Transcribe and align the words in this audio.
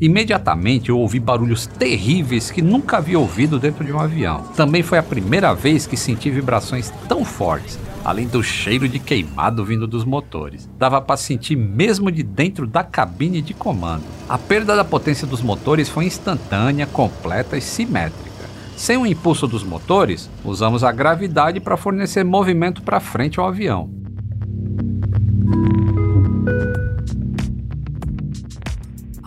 Imediatamente 0.00 0.88
eu 0.88 0.98
ouvi 0.98 1.20
barulhos 1.20 1.66
terríveis 1.66 2.50
que 2.50 2.62
nunca 2.62 2.96
havia 2.96 3.18
ouvido 3.18 3.58
dentro 3.58 3.84
de 3.84 3.92
um 3.92 4.00
avião. 4.00 4.44
Também 4.56 4.82
foi 4.82 4.96
a 4.96 5.02
primeira 5.02 5.52
vez 5.52 5.86
que 5.86 5.94
senti 5.94 6.30
vibrações 6.30 6.90
tão 7.06 7.22
fortes, 7.22 7.78
além 8.02 8.26
do 8.26 8.42
cheiro 8.42 8.88
de 8.88 8.98
queimado 8.98 9.62
vindo 9.62 9.86
dos 9.86 10.06
motores. 10.06 10.66
Dava 10.78 11.02
para 11.02 11.18
sentir 11.18 11.54
mesmo 11.54 12.10
de 12.10 12.22
dentro 12.22 12.66
da 12.66 12.82
cabine 12.82 13.42
de 13.42 13.52
comando. 13.52 14.04
A 14.26 14.38
perda 14.38 14.74
da 14.74 14.84
potência 14.84 15.26
dos 15.26 15.42
motores 15.42 15.90
foi 15.90 16.06
instantânea, 16.06 16.86
completa 16.86 17.58
e 17.58 17.60
simétrica. 17.60 18.30
Sem 18.74 18.96
o 18.96 19.04
impulso 19.04 19.46
dos 19.46 19.62
motores, 19.62 20.30
usamos 20.42 20.82
a 20.82 20.90
gravidade 20.90 21.60
para 21.60 21.76
fornecer 21.76 22.24
movimento 22.24 22.80
para 22.80 23.00
frente 23.00 23.38
ao 23.38 23.46
avião. 23.46 23.99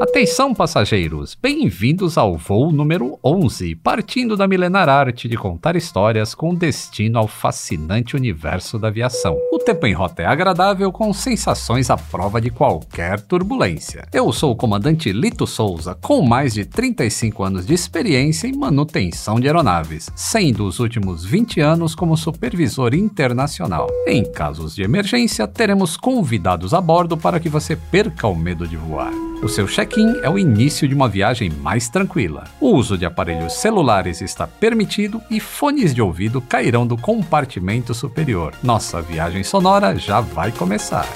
Atenção, 0.00 0.54
passageiros! 0.54 1.36
Bem-vindos 1.42 2.16
ao 2.16 2.34
voo 2.34 2.72
número 2.72 3.18
11, 3.22 3.74
partindo 3.74 4.34
da 4.34 4.48
milenar 4.48 4.88
arte 4.88 5.28
de 5.28 5.36
contar 5.36 5.76
histórias 5.76 6.34
com 6.34 6.54
destino 6.54 7.18
ao 7.18 7.28
fascinante 7.28 8.16
universo 8.16 8.78
da 8.78 8.88
aviação. 8.88 9.36
O 9.52 9.58
tempo 9.58 9.86
em 9.86 9.92
rota 9.92 10.22
é 10.22 10.24
agradável, 10.24 10.90
com 10.90 11.12
sensações 11.12 11.90
à 11.90 11.98
prova 11.98 12.40
de 12.40 12.48
qualquer 12.48 13.20
turbulência. 13.20 14.08
Eu 14.10 14.32
sou 14.32 14.52
o 14.52 14.56
comandante 14.56 15.12
Lito 15.12 15.46
Souza, 15.46 15.94
com 15.94 16.22
mais 16.22 16.54
de 16.54 16.64
35 16.64 17.44
anos 17.44 17.66
de 17.66 17.74
experiência 17.74 18.48
em 18.48 18.56
manutenção 18.56 19.38
de 19.38 19.48
aeronaves, 19.48 20.10
sendo 20.16 20.64
os 20.64 20.80
últimos 20.80 21.26
20 21.26 21.60
anos 21.60 21.94
como 21.94 22.16
supervisor 22.16 22.94
internacional. 22.94 23.86
Em 24.06 24.24
casos 24.24 24.74
de 24.74 24.82
emergência, 24.82 25.46
teremos 25.46 25.98
convidados 25.98 26.72
a 26.72 26.80
bordo 26.80 27.18
para 27.18 27.38
que 27.38 27.50
você 27.50 27.76
perca 27.76 28.26
o 28.26 28.34
medo 28.34 28.66
de 28.66 28.78
voar. 28.78 29.12
O 29.42 29.48
seu 29.48 29.66
check-in 29.66 30.20
é 30.22 30.28
o 30.28 30.38
início 30.38 30.86
de 30.86 30.94
uma 30.94 31.08
viagem 31.08 31.48
mais 31.48 31.88
tranquila. 31.88 32.44
O 32.60 32.74
uso 32.74 32.98
de 32.98 33.06
aparelhos 33.06 33.54
celulares 33.54 34.20
está 34.20 34.46
permitido 34.46 35.22
e 35.30 35.40
fones 35.40 35.94
de 35.94 36.02
ouvido 36.02 36.42
cairão 36.42 36.86
do 36.86 36.94
compartimento 36.94 37.94
superior. 37.94 38.52
Nossa 38.62 39.00
viagem 39.00 39.42
sonora 39.42 39.96
já 39.96 40.20
vai 40.20 40.52
começar. 40.52 41.06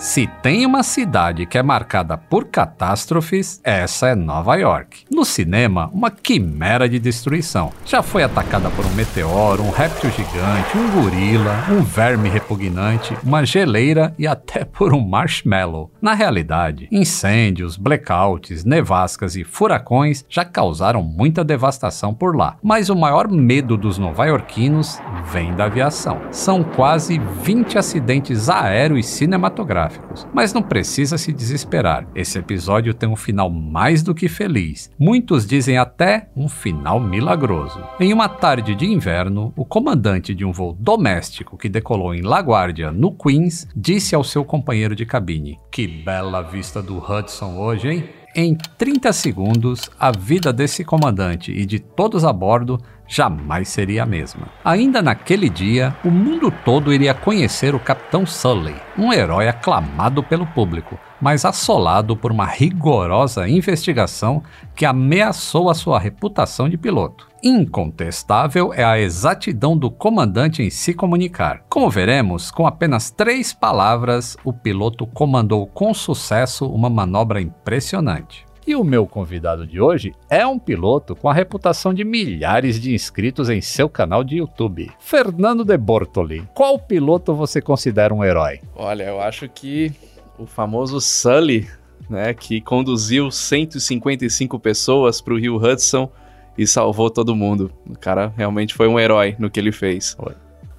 Se 0.00 0.26
tem 0.26 0.64
uma 0.64 0.82
cidade 0.82 1.44
que 1.44 1.58
é 1.58 1.62
marcada 1.62 2.16
por 2.16 2.46
catástrofes, 2.46 3.60
essa 3.62 4.08
é 4.08 4.14
Nova 4.14 4.56
York. 4.56 5.04
No 5.10 5.26
cinema, 5.26 5.90
uma 5.92 6.10
quimera 6.10 6.88
de 6.88 6.98
destruição. 6.98 7.70
Já 7.84 8.02
foi 8.02 8.22
atacada 8.22 8.70
por 8.70 8.86
um 8.86 8.94
meteoro, 8.94 9.62
um 9.62 9.70
réptil 9.70 10.10
gigante, 10.10 10.78
um 10.78 11.02
gorila, 11.02 11.66
um 11.68 11.82
verme 11.82 12.30
repugnante, 12.30 13.14
uma 13.22 13.44
geleira 13.44 14.14
e 14.18 14.26
até 14.26 14.64
por 14.72 14.94
um 14.94 15.06
marshmallow. 15.06 15.92
Na 16.00 16.14
realidade, 16.14 16.88
incêndios, 16.90 17.76
blackouts, 17.76 18.64
nevascas 18.64 19.36
e 19.36 19.44
furacões 19.44 20.24
já 20.30 20.46
causaram 20.46 21.02
muita 21.02 21.44
devastação 21.44 22.14
por 22.14 22.34
lá. 22.34 22.56
Mas 22.62 22.88
o 22.88 22.96
maior 22.96 23.28
medo 23.28 23.76
dos 23.76 23.98
nova-iorquinos 23.98 24.98
vem 25.30 25.54
da 25.54 25.66
aviação. 25.66 26.22
São 26.30 26.64
quase 26.64 27.18
20 27.42 27.76
acidentes 27.76 28.48
aéreos 28.48 29.04
cinematográficos 29.04 29.89
mas 30.32 30.52
não 30.52 30.62
precisa 30.62 31.18
se 31.18 31.32
desesperar. 31.32 32.06
Esse 32.14 32.38
episódio 32.38 32.94
tem 32.94 33.08
um 33.08 33.16
final 33.16 33.50
mais 33.50 34.02
do 34.02 34.14
que 34.14 34.28
feliz. 34.28 34.90
Muitos 34.98 35.46
dizem 35.46 35.78
até 35.78 36.28
um 36.36 36.48
final 36.48 37.00
milagroso. 37.00 37.82
Em 37.98 38.12
uma 38.12 38.28
tarde 38.28 38.74
de 38.74 38.86
inverno, 38.86 39.52
o 39.56 39.64
comandante 39.64 40.34
de 40.34 40.44
um 40.44 40.52
voo 40.52 40.76
doméstico 40.78 41.56
que 41.56 41.68
decolou 41.68 42.14
em 42.14 42.22
LaGuardia, 42.22 42.92
no 42.92 43.12
Queens, 43.12 43.68
disse 43.74 44.14
ao 44.14 44.24
seu 44.24 44.44
companheiro 44.44 44.94
de 44.94 45.06
cabine: 45.06 45.58
Que 45.70 45.86
bela 45.86 46.42
vista 46.42 46.82
do 46.82 46.98
Hudson 46.98 47.58
hoje, 47.58 47.88
hein? 47.88 48.20
Em 48.34 48.54
30 48.54 49.12
segundos, 49.12 49.90
a 49.98 50.12
vida 50.12 50.52
desse 50.52 50.84
comandante 50.84 51.50
e 51.50 51.66
de 51.66 51.80
todos 51.80 52.24
a 52.24 52.32
bordo 52.32 52.78
jamais 53.10 53.68
seria 53.68 54.04
a 54.04 54.06
mesma. 54.06 54.46
Ainda 54.64 55.02
naquele 55.02 55.50
dia, 55.50 55.94
o 56.04 56.10
mundo 56.10 56.52
todo 56.64 56.94
iria 56.94 57.12
conhecer 57.12 57.74
o 57.74 57.80
Capitão 57.80 58.24
Sully, 58.24 58.76
um 58.96 59.12
herói 59.12 59.48
aclamado 59.48 60.22
pelo 60.22 60.46
público, 60.46 60.96
mas 61.20 61.44
assolado 61.44 62.16
por 62.16 62.30
uma 62.30 62.46
rigorosa 62.46 63.48
investigação 63.48 64.42
que 64.76 64.86
ameaçou 64.86 65.68
a 65.68 65.74
sua 65.74 65.98
reputação 65.98 66.68
de 66.68 66.78
piloto. 66.78 67.28
Incontestável 67.42 68.72
é 68.72 68.84
a 68.84 68.98
exatidão 68.98 69.76
do 69.76 69.90
comandante 69.90 70.62
em 70.62 70.70
se 70.70 70.94
comunicar. 70.94 71.64
Como 71.68 71.90
veremos, 71.90 72.50
com 72.50 72.66
apenas 72.66 73.10
três 73.10 73.52
palavras, 73.52 74.36
o 74.44 74.52
piloto 74.52 75.04
comandou 75.06 75.66
com 75.66 75.92
sucesso 75.92 76.66
uma 76.66 76.88
manobra 76.88 77.40
impressionante. 77.40 78.49
E 78.70 78.76
o 78.76 78.84
meu 78.84 79.04
convidado 79.04 79.66
de 79.66 79.80
hoje 79.80 80.14
é 80.28 80.46
um 80.46 80.56
piloto 80.56 81.16
com 81.16 81.28
a 81.28 81.34
reputação 81.34 81.92
de 81.92 82.04
milhares 82.04 82.78
de 82.78 82.94
inscritos 82.94 83.50
em 83.50 83.60
seu 83.60 83.88
canal 83.88 84.22
de 84.22 84.36
YouTube. 84.36 84.92
Fernando 85.00 85.64
de 85.64 85.76
Bortoli, 85.76 86.48
qual 86.54 86.78
piloto 86.78 87.34
você 87.34 87.60
considera 87.60 88.14
um 88.14 88.22
herói? 88.22 88.60
Olha, 88.76 89.02
eu 89.02 89.20
acho 89.20 89.48
que 89.48 89.92
o 90.38 90.46
famoso 90.46 91.00
Sully, 91.00 91.68
né, 92.08 92.32
que 92.32 92.60
conduziu 92.60 93.28
155 93.32 94.56
pessoas 94.60 95.20
para 95.20 95.34
o 95.34 95.36
Rio 95.36 95.56
Hudson 95.56 96.08
e 96.56 96.64
salvou 96.64 97.10
todo 97.10 97.34
mundo. 97.34 97.72
O 97.88 97.98
cara 97.98 98.32
realmente 98.36 98.72
foi 98.72 98.86
um 98.86 99.00
herói 99.00 99.34
no 99.36 99.50
que 99.50 99.58
ele 99.58 99.72
fez. 99.72 100.16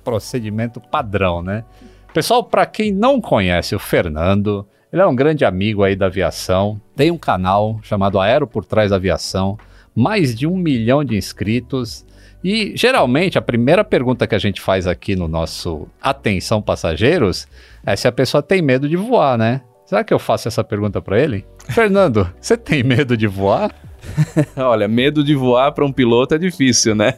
Procedimento 0.01 0.79
padrão, 0.79 1.41
né? 1.41 1.65
Pessoal, 2.13 2.41
para 2.41 2.65
quem 2.65 2.93
não 2.93 3.19
conhece 3.19 3.75
o 3.75 3.79
Fernando, 3.79 4.65
ele 4.91 5.01
é 5.01 5.05
um 5.05 5.15
grande 5.15 5.45
amigo 5.45 5.83
aí 5.83 5.95
da 5.95 6.07
aviação, 6.07 6.79
tem 6.95 7.11
um 7.11 7.17
canal 7.17 7.79
chamado 7.81 8.19
Aero 8.19 8.45
por 8.45 8.65
Trás 8.65 8.89
da 8.89 8.97
Aviação, 8.97 9.57
mais 9.95 10.35
de 10.35 10.45
um 10.45 10.57
milhão 10.57 11.03
de 11.03 11.15
inscritos. 11.15 12.05
E 12.43 12.73
geralmente 12.75 13.37
a 13.37 13.41
primeira 13.41 13.83
pergunta 13.83 14.27
que 14.27 14.35
a 14.35 14.39
gente 14.39 14.59
faz 14.59 14.87
aqui 14.87 15.15
no 15.15 15.27
nosso 15.27 15.87
Atenção 16.01 16.61
Passageiros 16.61 17.47
é 17.85 17.95
se 17.95 18.07
a 18.07 18.11
pessoa 18.11 18.41
tem 18.41 18.61
medo 18.61 18.89
de 18.89 18.97
voar, 18.97 19.37
né? 19.37 19.61
Será 19.85 20.03
que 20.03 20.13
eu 20.13 20.19
faço 20.19 20.47
essa 20.47 20.63
pergunta 20.63 21.01
para 21.01 21.19
ele? 21.19 21.45
Fernando, 21.69 22.29
você 22.39 22.57
tem 22.57 22.83
medo 22.83 23.15
de 23.15 23.27
voar? 23.27 23.71
Olha, 24.57 24.87
medo 24.87 25.23
de 25.23 25.35
voar 25.35 25.71
para 25.71 25.85
um 25.85 25.91
piloto 25.91 26.35
é 26.35 26.37
difícil, 26.37 26.95
né? 26.95 27.13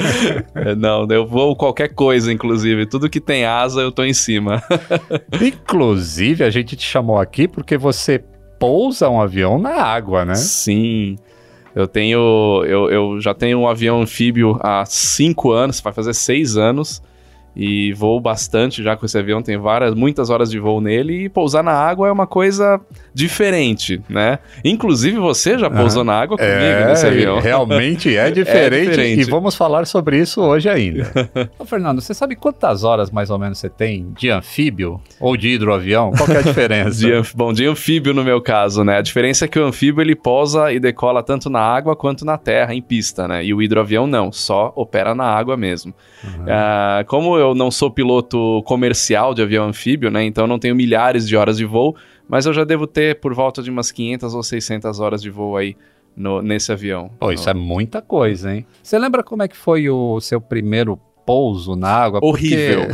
Não, 0.76 1.06
eu 1.10 1.26
vou 1.26 1.56
qualquer 1.56 1.94
coisa, 1.94 2.32
inclusive. 2.32 2.86
Tudo 2.86 3.10
que 3.10 3.20
tem 3.20 3.44
asa, 3.44 3.80
eu 3.80 3.92
tô 3.92 4.04
em 4.04 4.14
cima. 4.14 4.62
inclusive, 5.40 6.44
a 6.44 6.50
gente 6.50 6.76
te 6.76 6.84
chamou 6.84 7.18
aqui 7.18 7.46
porque 7.46 7.76
você 7.76 8.22
pousa 8.58 9.08
um 9.08 9.20
avião 9.20 9.58
na 9.58 9.82
água, 9.82 10.24
né? 10.24 10.34
Sim. 10.34 11.16
Eu 11.74 11.86
tenho. 11.86 12.64
Eu, 12.66 12.90
eu 12.90 13.20
já 13.20 13.34
tenho 13.34 13.58
um 13.58 13.68
avião 13.68 14.02
anfíbio 14.02 14.58
há 14.62 14.84
cinco 14.84 15.52
anos, 15.52 15.80
vai 15.80 15.92
fazer 15.92 16.14
seis 16.14 16.56
anos 16.56 17.02
e 17.54 17.92
voo 17.92 18.20
bastante 18.20 18.82
já 18.82 18.96
com 18.96 19.04
esse 19.04 19.18
avião, 19.18 19.42
tem 19.42 19.56
várias, 19.56 19.94
muitas 19.94 20.30
horas 20.30 20.50
de 20.50 20.58
voo 20.58 20.80
nele 20.80 21.24
e 21.24 21.28
pousar 21.28 21.62
na 21.62 21.72
água 21.72 22.08
é 22.08 22.12
uma 22.12 22.26
coisa 22.26 22.80
diferente, 23.12 24.00
né? 24.08 24.38
Inclusive 24.64 25.18
você 25.18 25.58
já 25.58 25.68
pousou 25.68 26.04
na 26.04 26.14
água 26.14 26.36
comigo 26.36 26.54
é, 26.54 26.86
nesse 26.86 27.06
avião. 27.06 27.40
Realmente 27.40 28.16
é 28.16 28.30
diferente, 28.30 28.76
é 28.76 28.90
diferente, 28.90 29.20
e 29.22 29.24
vamos 29.24 29.56
falar 29.56 29.86
sobre 29.86 30.18
isso 30.18 30.40
hoje 30.40 30.68
ainda. 30.68 31.10
Ô, 31.58 31.64
Fernando, 31.64 32.00
você 32.00 32.14
sabe 32.14 32.36
quantas 32.36 32.84
horas 32.84 33.10
mais 33.10 33.30
ou 33.30 33.38
menos 33.38 33.58
você 33.58 33.68
tem 33.68 34.12
de 34.16 34.30
anfíbio 34.30 35.00
ou 35.20 35.36
de 35.36 35.48
hidroavião? 35.48 36.12
Qual 36.16 36.28
é 36.30 36.38
a 36.38 36.42
diferença? 36.42 36.98
de, 37.00 37.12
bom, 37.34 37.52
de 37.52 37.66
anfíbio 37.66 38.14
no 38.14 38.22
meu 38.22 38.40
caso, 38.40 38.84
né? 38.84 38.98
A 38.98 39.02
diferença 39.02 39.44
é 39.44 39.48
que 39.48 39.58
o 39.58 39.64
anfíbio 39.64 40.00
ele 40.00 40.14
pousa 40.14 40.72
e 40.72 40.78
decola 40.78 41.22
tanto 41.22 41.50
na 41.50 41.60
água 41.60 41.96
quanto 41.96 42.24
na 42.24 42.38
terra, 42.38 42.74
em 42.74 42.82
pista, 42.82 43.26
né? 43.26 43.44
E 43.44 43.52
o 43.52 43.60
hidroavião 43.60 44.06
não, 44.06 44.30
só 44.30 44.72
opera 44.76 45.14
na 45.14 45.24
água 45.24 45.56
mesmo. 45.56 45.92
Uhum. 46.22 46.44
Uh, 46.44 47.04
como 47.06 47.36
eu 47.36 47.47
eu 47.48 47.54
não 47.54 47.70
sou 47.70 47.90
piloto 47.90 48.62
comercial 48.64 49.34
de 49.34 49.42
avião 49.42 49.66
anfíbio, 49.66 50.10
né? 50.10 50.24
Então 50.24 50.46
não 50.46 50.58
tenho 50.58 50.74
milhares 50.74 51.26
de 51.26 51.36
horas 51.36 51.56
de 51.56 51.64
voo, 51.64 51.96
mas 52.28 52.46
eu 52.46 52.52
já 52.52 52.64
devo 52.64 52.86
ter 52.86 53.20
por 53.20 53.34
volta 53.34 53.62
de 53.62 53.70
umas 53.70 53.90
500 53.90 54.34
ou 54.34 54.42
600 54.42 55.00
horas 55.00 55.22
de 55.22 55.30
voo 55.30 55.56
aí 55.56 55.76
no, 56.16 56.42
nesse 56.42 56.72
avião. 56.72 57.10
Pô, 57.18 57.32
isso 57.32 57.48
é 57.48 57.54
muita 57.54 58.02
coisa, 58.02 58.54
hein? 58.54 58.66
Você 58.82 58.98
lembra 58.98 59.22
como 59.22 59.42
é 59.42 59.48
que 59.48 59.56
foi 59.56 59.88
o 59.88 60.20
seu 60.20 60.40
primeiro 60.40 61.00
pouso 61.28 61.76
na 61.76 61.90
água. 61.90 62.20
Horrível. 62.22 62.86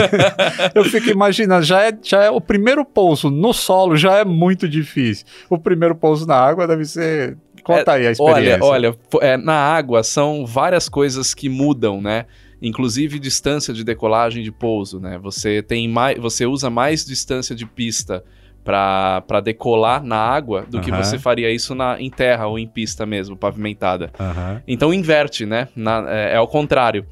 eu 0.74 0.82
fico 0.84 1.10
imaginando, 1.10 1.62
já 1.62 1.82
é, 1.82 1.92
já 2.02 2.24
é 2.24 2.30
o 2.30 2.40
primeiro 2.40 2.86
pouso 2.86 3.28
no 3.28 3.52
solo 3.52 3.96
já 3.96 4.14
é 4.14 4.24
muito 4.24 4.66
difícil. 4.66 5.26
O 5.50 5.58
primeiro 5.58 5.94
pouso 5.94 6.26
na 6.26 6.36
água 6.36 6.66
deve 6.66 6.86
ser. 6.86 7.36
Conta 7.66 7.92
é, 7.92 7.94
aí 7.96 8.06
a 8.06 8.10
experiência. 8.12 8.64
Olha, 8.64 8.90
olha, 8.90 8.98
é, 9.20 9.36
na 9.36 9.54
água 9.54 10.04
são 10.04 10.46
várias 10.46 10.88
coisas 10.88 11.34
que 11.34 11.48
mudam, 11.48 12.00
né? 12.00 12.26
Inclusive 12.62 13.18
distância 13.18 13.74
de 13.74 13.82
decolagem 13.82 14.44
de 14.44 14.52
pouso, 14.52 15.00
né? 15.00 15.18
Você 15.18 15.60
tem 15.62 15.88
mais, 15.88 16.16
você 16.16 16.46
usa 16.46 16.70
mais 16.70 17.04
distância 17.04 17.56
de 17.56 17.66
pista 17.66 18.22
para 18.62 19.40
decolar 19.42 20.02
na 20.02 20.16
água 20.16 20.64
do 20.68 20.76
uhum. 20.76 20.82
que 20.82 20.92
você 20.92 21.18
faria 21.18 21.50
isso 21.50 21.74
na, 21.74 22.00
em 22.00 22.08
terra 22.08 22.46
ou 22.46 22.56
em 22.56 22.68
pista 22.68 23.04
mesmo, 23.04 23.36
pavimentada. 23.36 24.12
Uhum. 24.18 24.60
Então 24.66 24.94
inverte, 24.94 25.44
né? 25.44 25.66
Na, 25.74 26.04
é, 26.08 26.34
é 26.34 26.36
ao 26.36 26.46
contrário. 26.46 27.04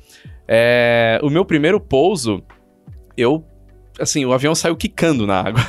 É, 0.46 1.18
o 1.20 1.30
meu 1.30 1.44
primeiro 1.44 1.80
pouso, 1.80 2.44
eu 3.16 3.44
assim, 3.98 4.24
o 4.24 4.32
avião 4.32 4.54
saiu 4.54 4.76
quicando 4.76 5.26
na 5.26 5.40
água. 5.40 5.60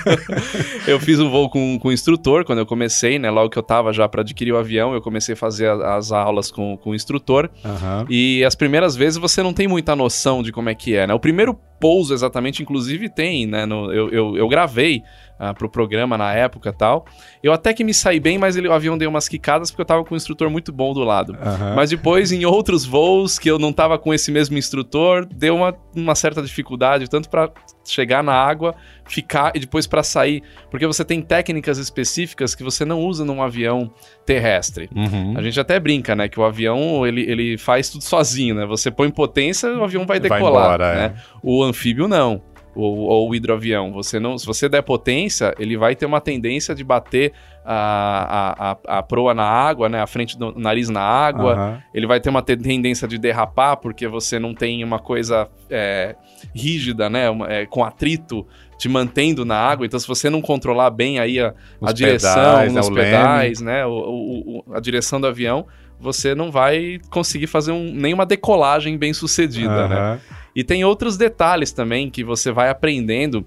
eu 0.86 1.00
fiz 1.00 1.18
um 1.18 1.30
voo 1.30 1.48
com, 1.48 1.78
com 1.78 1.88
o 1.88 1.92
instrutor 1.92 2.44
quando 2.44 2.58
eu 2.60 2.66
comecei, 2.66 3.18
né? 3.18 3.30
Logo 3.30 3.50
que 3.50 3.58
eu 3.58 3.62
tava 3.62 3.92
já 3.92 4.08
para 4.08 4.22
adquirir 4.22 4.52
o 4.52 4.56
avião, 4.56 4.94
eu 4.94 5.00
comecei 5.00 5.34
a 5.34 5.36
fazer 5.36 5.68
a, 5.68 5.96
as 5.96 6.12
aulas 6.12 6.50
com, 6.50 6.76
com 6.76 6.90
o 6.90 6.94
instrutor. 6.94 7.50
Uhum. 7.64 8.06
E 8.08 8.44
as 8.44 8.54
primeiras 8.54 8.94
vezes 8.94 9.18
você 9.18 9.42
não 9.42 9.52
tem 9.52 9.66
muita 9.66 9.96
noção 9.96 10.42
de 10.42 10.52
como 10.52 10.68
é 10.68 10.74
que 10.74 10.94
é, 10.94 11.06
né? 11.06 11.14
O 11.14 11.20
primeiro 11.20 11.58
pouso 11.80 12.12
exatamente, 12.12 12.62
inclusive 12.62 13.08
tem, 13.08 13.46
né? 13.46 13.64
No, 13.66 13.92
eu, 13.92 14.10
eu, 14.10 14.36
eu 14.36 14.48
gravei 14.48 15.02
uh, 15.40 15.54
pro 15.54 15.68
programa 15.68 16.18
na 16.18 16.32
época 16.34 16.72
tal. 16.72 17.06
Eu 17.42 17.52
até 17.52 17.72
que 17.72 17.82
me 17.82 17.94
saí 17.94 18.20
bem, 18.20 18.38
mas 18.38 18.56
ele, 18.56 18.68
o 18.68 18.72
avião 18.72 18.98
deu 18.98 19.08
umas 19.08 19.28
quicadas 19.28 19.70
porque 19.70 19.80
eu 19.80 19.86
tava 19.86 20.04
com 20.04 20.14
um 20.14 20.16
instrutor 20.16 20.50
muito 20.50 20.72
bom 20.72 20.92
do 20.92 21.02
lado. 21.02 21.32
Uhum. 21.32 21.74
Mas 21.74 21.90
depois, 21.90 22.30
em 22.30 22.44
outros 22.44 22.84
voos 22.84 23.38
que 23.38 23.50
eu 23.50 23.58
não 23.58 23.72
tava 23.72 23.98
com 23.98 24.12
esse 24.12 24.30
mesmo 24.30 24.58
instrutor, 24.58 25.26
deu 25.26 25.56
uma, 25.56 25.74
uma 25.96 26.14
certa 26.14 26.42
dificuldade, 26.42 27.08
tanto 27.08 27.30
para 27.30 27.50
chegar 27.84 28.22
na 28.22 28.34
água, 28.34 28.74
ficar 29.06 29.52
e 29.54 29.60
depois 29.60 29.86
para 29.86 30.02
sair, 30.02 30.42
porque 30.70 30.86
você 30.86 31.04
tem 31.04 31.20
técnicas 31.22 31.78
específicas 31.78 32.54
que 32.54 32.62
você 32.62 32.84
não 32.84 33.00
usa 33.00 33.24
num 33.24 33.42
avião 33.42 33.92
terrestre. 34.24 34.88
Uhum. 34.94 35.34
A 35.36 35.42
gente 35.42 35.58
até 35.58 35.80
brinca, 35.80 36.14
né, 36.14 36.28
que 36.28 36.38
o 36.38 36.44
avião 36.44 37.06
ele, 37.06 37.22
ele 37.22 37.58
faz 37.58 37.88
tudo 37.88 38.04
sozinho, 38.04 38.54
né? 38.54 38.66
Você 38.66 38.90
põe 38.90 39.10
potência, 39.10 39.70
o 39.72 39.82
avião 39.82 40.06
vai 40.06 40.20
decolar, 40.20 40.42
vai 40.42 40.50
embora, 40.50 40.94
né? 40.94 41.14
É. 41.16 41.20
O 41.42 41.64
anfíbio 41.64 42.06
não 42.06 42.42
ou, 42.80 42.98
ou 42.98 43.30
o 43.30 43.34
hidroavião. 43.34 43.92
Você 43.92 44.18
não, 44.18 44.38
se 44.38 44.46
você 44.46 44.68
der 44.68 44.82
potência, 44.82 45.54
ele 45.58 45.76
vai 45.76 45.94
ter 45.94 46.06
uma 46.06 46.20
tendência 46.20 46.74
de 46.74 46.82
bater 46.82 47.32
a, 47.64 48.70
a, 48.70 48.98
a, 48.98 49.02
proa 49.02 49.34
na 49.34 49.44
água, 49.44 49.88
né? 49.88 50.00
A 50.00 50.06
frente 50.06 50.38
do 50.38 50.52
nariz 50.58 50.88
na 50.88 51.02
água. 51.02 51.56
Uhum. 51.56 51.78
Ele 51.94 52.06
vai 52.06 52.20
ter 52.20 52.30
uma 52.30 52.42
tendência 52.42 53.06
de 53.06 53.18
derrapar, 53.18 53.76
porque 53.76 54.08
você 54.08 54.38
não 54.38 54.54
tem 54.54 54.82
uma 54.82 54.98
coisa 54.98 55.48
é, 55.68 56.16
rígida, 56.54 57.10
né? 57.10 57.28
Uma, 57.30 57.52
é, 57.52 57.66
com 57.66 57.84
atrito 57.84 58.46
te 58.78 58.88
mantendo 58.88 59.44
na 59.44 59.56
água. 59.56 59.84
Então, 59.84 60.00
se 60.00 60.08
você 60.08 60.30
não 60.30 60.40
controlar 60.40 60.90
bem 60.90 61.18
aí 61.18 61.38
a, 61.38 61.52
a 61.82 61.92
direção 61.92 62.32
pedais, 62.34 62.72
nos 62.72 62.88
né, 62.88 63.04
pedais, 63.04 63.60
né? 63.60 63.86
O, 63.86 63.90
o, 63.90 64.64
o, 64.70 64.74
a 64.74 64.80
direção 64.80 65.20
do 65.20 65.26
avião, 65.26 65.66
você 66.00 66.34
não 66.34 66.50
vai 66.50 66.98
conseguir 67.10 67.46
fazer 67.46 67.72
um, 67.72 67.92
nenhuma 67.92 68.24
decolagem 68.24 68.96
bem 68.96 69.12
sucedida, 69.12 69.82
uhum. 69.82 69.88
né? 69.88 70.20
E 70.56 70.64
tem 70.64 70.84
outros 70.84 71.16
detalhes 71.16 71.72
também 71.72 72.10
que 72.10 72.24
você 72.24 72.50
vai 72.50 72.70
aprendendo, 72.70 73.46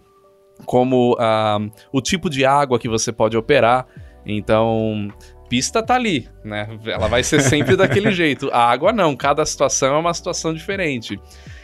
como 0.65 1.13
uh, 1.13 1.71
o 1.91 2.01
tipo 2.01 2.29
de 2.29 2.45
água 2.45 2.79
que 2.79 2.87
você 2.87 3.11
pode 3.11 3.35
operar. 3.35 3.85
Então, 4.25 5.11
pista 5.49 5.83
tá 5.83 5.95
ali, 5.95 6.29
né? 6.43 6.79
Ela 6.85 7.07
vai 7.07 7.23
ser 7.23 7.41
sempre 7.41 7.75
daquele 7.75 8.09
jeito. 8.13 8.49
A 8.53 8.69
água 8.69 8.93
não, 8.93 9.15
cada 9.15 9.45
situação 9.45 9.95
é 9.95 9.99
uma 9.99 10.13
situação 10.13 10.53
diferente. 10.53 11.19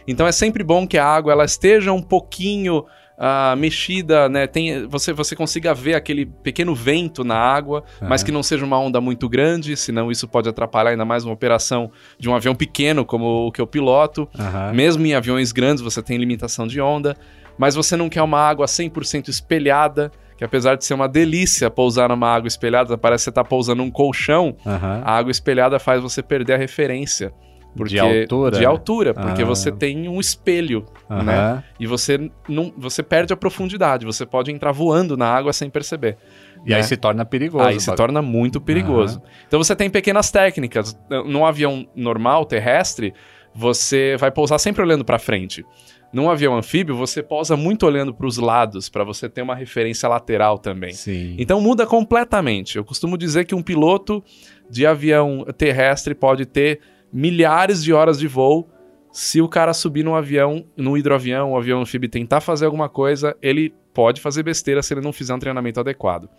Então 0.07 0.27
é 0.27 0.31
sempre 0.31 0.63
bom 0.63 0.87
que 0.87 0.97
a 0.97 1.05
água 1.05 1.31
ela 1.31 1.45
esteja 1.45 1.93
um 1.93 2.01
pouquinho 2.01 2.83
uh, 3.19 3.55
mexida, 3.57 4.29
né? 4.29 4.47
Tem, 4.47 4.87
você, 4.87 5.11
você 5.11 5.35
consiga 5.35 5.73
ver 5.73 5.95
aquele 5.95 6.25
pequeno 6.25 6.73
vento 6.73 7.23
na 7.23 7.35
água, 7.35 7.83
uhum. 8.01 8.07
mas 8.07 8.23
que 8.23 8.31
não 8.31 8.41
seja 8.41 8.65
uma 8.65 8.79
onda 8.79 9.01
muito 9.01 9.27
grande, 9.27 9.75
senão 9.75 10.09
isso 10.09 10.27
pode 10.27 10.47
atrapalhar 10.47 10.91
ainda 10.91 11.05
mais 11.05 11.25
uma 11.25 11.33
operação 11.33 11.91
de 12.17 12.29
um 12.29 12.35
avião 12.35 12.55
pequeno 12.55 13.03
como 13.03 13.47
o 13.47 13.51
que 13.51 13.59
eu 13.59 13.67
piloto. 13.67 14.27
Uhum. 14.37 14.73
Mesmo 14.73 15.05
em 15.05 15.13
aviões 15.13 15.51
grandes 15.51 15.83
você 15.83 16.01
tem 16.01 16.17
limitação 16.17 16.65
de 16.65 16.79
onda, 16.79 17.15
mas 17.57 17.75
você 17.75 17.97
não 17.97 18.09
quer 18.09 18.21
uma 18.21 18.39
água 18.39 18.65
100% 18.65 19.27
espelhada, 19.27 20.11
que 20.37 20.45
apesar 20.45 20.75
de 20.75 20.85
ser 20.85 20.93
uma 20.93 21.09
delícia 21.09 21.69
pousar 21.69 22.07
numa 22.07 22.33
água 22.33 22.47
espelhada, 22.47 22.97
parece 22.97 23.23
que 23.23 23.25
você 23.25 23.29
está 23.31 23.43
pousando 23.43 23.83
num 23.83 23.91
colchão, 23.91 24.55
uhum. 24.65 25.01
a 25.03 25.11
água 25.11 25.31
espelhada 25.31 25.77
faz 25.77 26.01
você 26.01 26.23
perder 26.23 26.53
a 26.53 26.57
referência. 26.57 27.33
Porque, 27.75 27.93
de 27.93 27.99
altura? 27.99 28.57
De 28.57 28.65
altura, 28.65 29.13
porque 29.13 29.43
ah. 29.43 29.45
você 29.45 29.71
tem 29.71 30.07
um 30.07 30.19
espelho, 30.19 30.85
né? 31.09 31.63
E 31.79 31.85
você 31.85 32.29
não, 32.47 32.73
você 32.77 33.03
perde 33.03 33.31
a 33.31 33.37
profundidade, 33.37 34.05
você 34.05 34.25
pode 34.25 34.51
entrar 34.51 34.71
voando 34.71 35.15
na 35.15 35.27
água 35.27 35.53
sem 35.53 35.69
perceber. 35.69 36.17
E 36.65 36.71
né? 36.71 36.77
aí 36.77 36.83
se 36.83 36.97
torna 36.97 37.23
perigoso. 37.23 37.63
Aí 37.63 37.79
se 37.79 37.93
torna 37.95 38.21
muito 38.21 38.59
perigoso. 38.59 39.21
Então 39.47 39.61
você 39.61 39.75
tem 39.75 39.89
pequenas 39.89 40.31
técnicas. 40.31 40.97
Num 41.25 41.45
avião 41.45 41.87
normal, 41.95 42.45
terrestre, 42.45 43.13
você 43.53 44.17
vai 44.17 44.31
pousar 44.31 44.59
sempre 44.59 44.81
olhando 44.81 45.05
para 45.05 45.19
frente. 45.19 45.63
Num 46.11 46.29
avião 46.29 46.57
anfíbio, 46.57 46.95
você 46.95 47.21
pousa 47.21 47.55
muito 47.55 47.85
olhando 47.85 48.13
para 48.13 48.25
os 48.25 48.37
lados, 48.37 48.89
para 48.89 49.03
você 49.03 49.29
ter 49.29 49.43
uma 49.43 49.53
referência 49.53 50.09
lateral 50.09 50.57
também. 50.57 50.91
Sim. 50.91 51.35
Então 51.37 51.61
muda 51.61 51.85
completamente. 51.85 52.77
Eu 52.77 52.83
costumo 52.83 53.15
dizer 53.15 53.45
que 53.45 53.53
um 53.53 53.61
piloto 53.61 54.23
de 54.69 54.87
avião 54.87 55.45
terrestre 55.55 56.15
pode 56.15 56.47
ter 56.47 56.79
milhares 57.11 57.83
de 57.83 57.93
horas 57.93 58.19
de 58.19 58.27
voo. 58.27 58.67
Se 59.11 59.41
o 59.41 59.49
cara 59.49 59.73
subir 59.73 60.03
num 60.03 60.15
avião, 60.15 60.65
num 60.77 60.95
hidroavião, 60.95 61.51
um 61.51 61.57
avião 61.57 61.81
anfíbio 61.81 62.09
tentar 62.09 62.41
fazer 62.41 62.65
alguma 62.65 62.87
coisa, 62.87 63.35
ele 63.41 63.73
pode 63.93 64.21
fazer 64.21 64.43
besteira 64.43 64.83
se 64.83 64.93
ele 64.93 65.01
não 65.01 65.11
fizer 65.11 65.33
um 65.33 65.39
treinamento 65.39 65.79
adequado. 65.79 66.29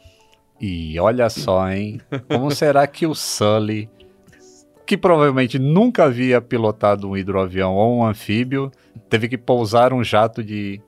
E 0.61 0.99
olha 1.01 1.29
só, 1.31 1.69
hein? 1.71 2.01
Como 2.29 2.51
será 2.51 2.87
que 2.87 3.07
o 3.07 3.15
Sully, 3.15 3.89
que 4.87 4.97
provavelmente 4.97 5.59
nunca 5.59 6.05
havia 6.05 6.41
pilotado 6.41 7.09
um 7.09 7.17
hidroavião 7.17 7.75
ou 7.75 7.99
um 7.99 8.05
anfíbio, 8.05 8.71
teve 9.09 9.29
que 9.29 9.39
pousar 9.39 9.93
um 9.93 10.05
jato 10.05 10.45
de 10.45 10.81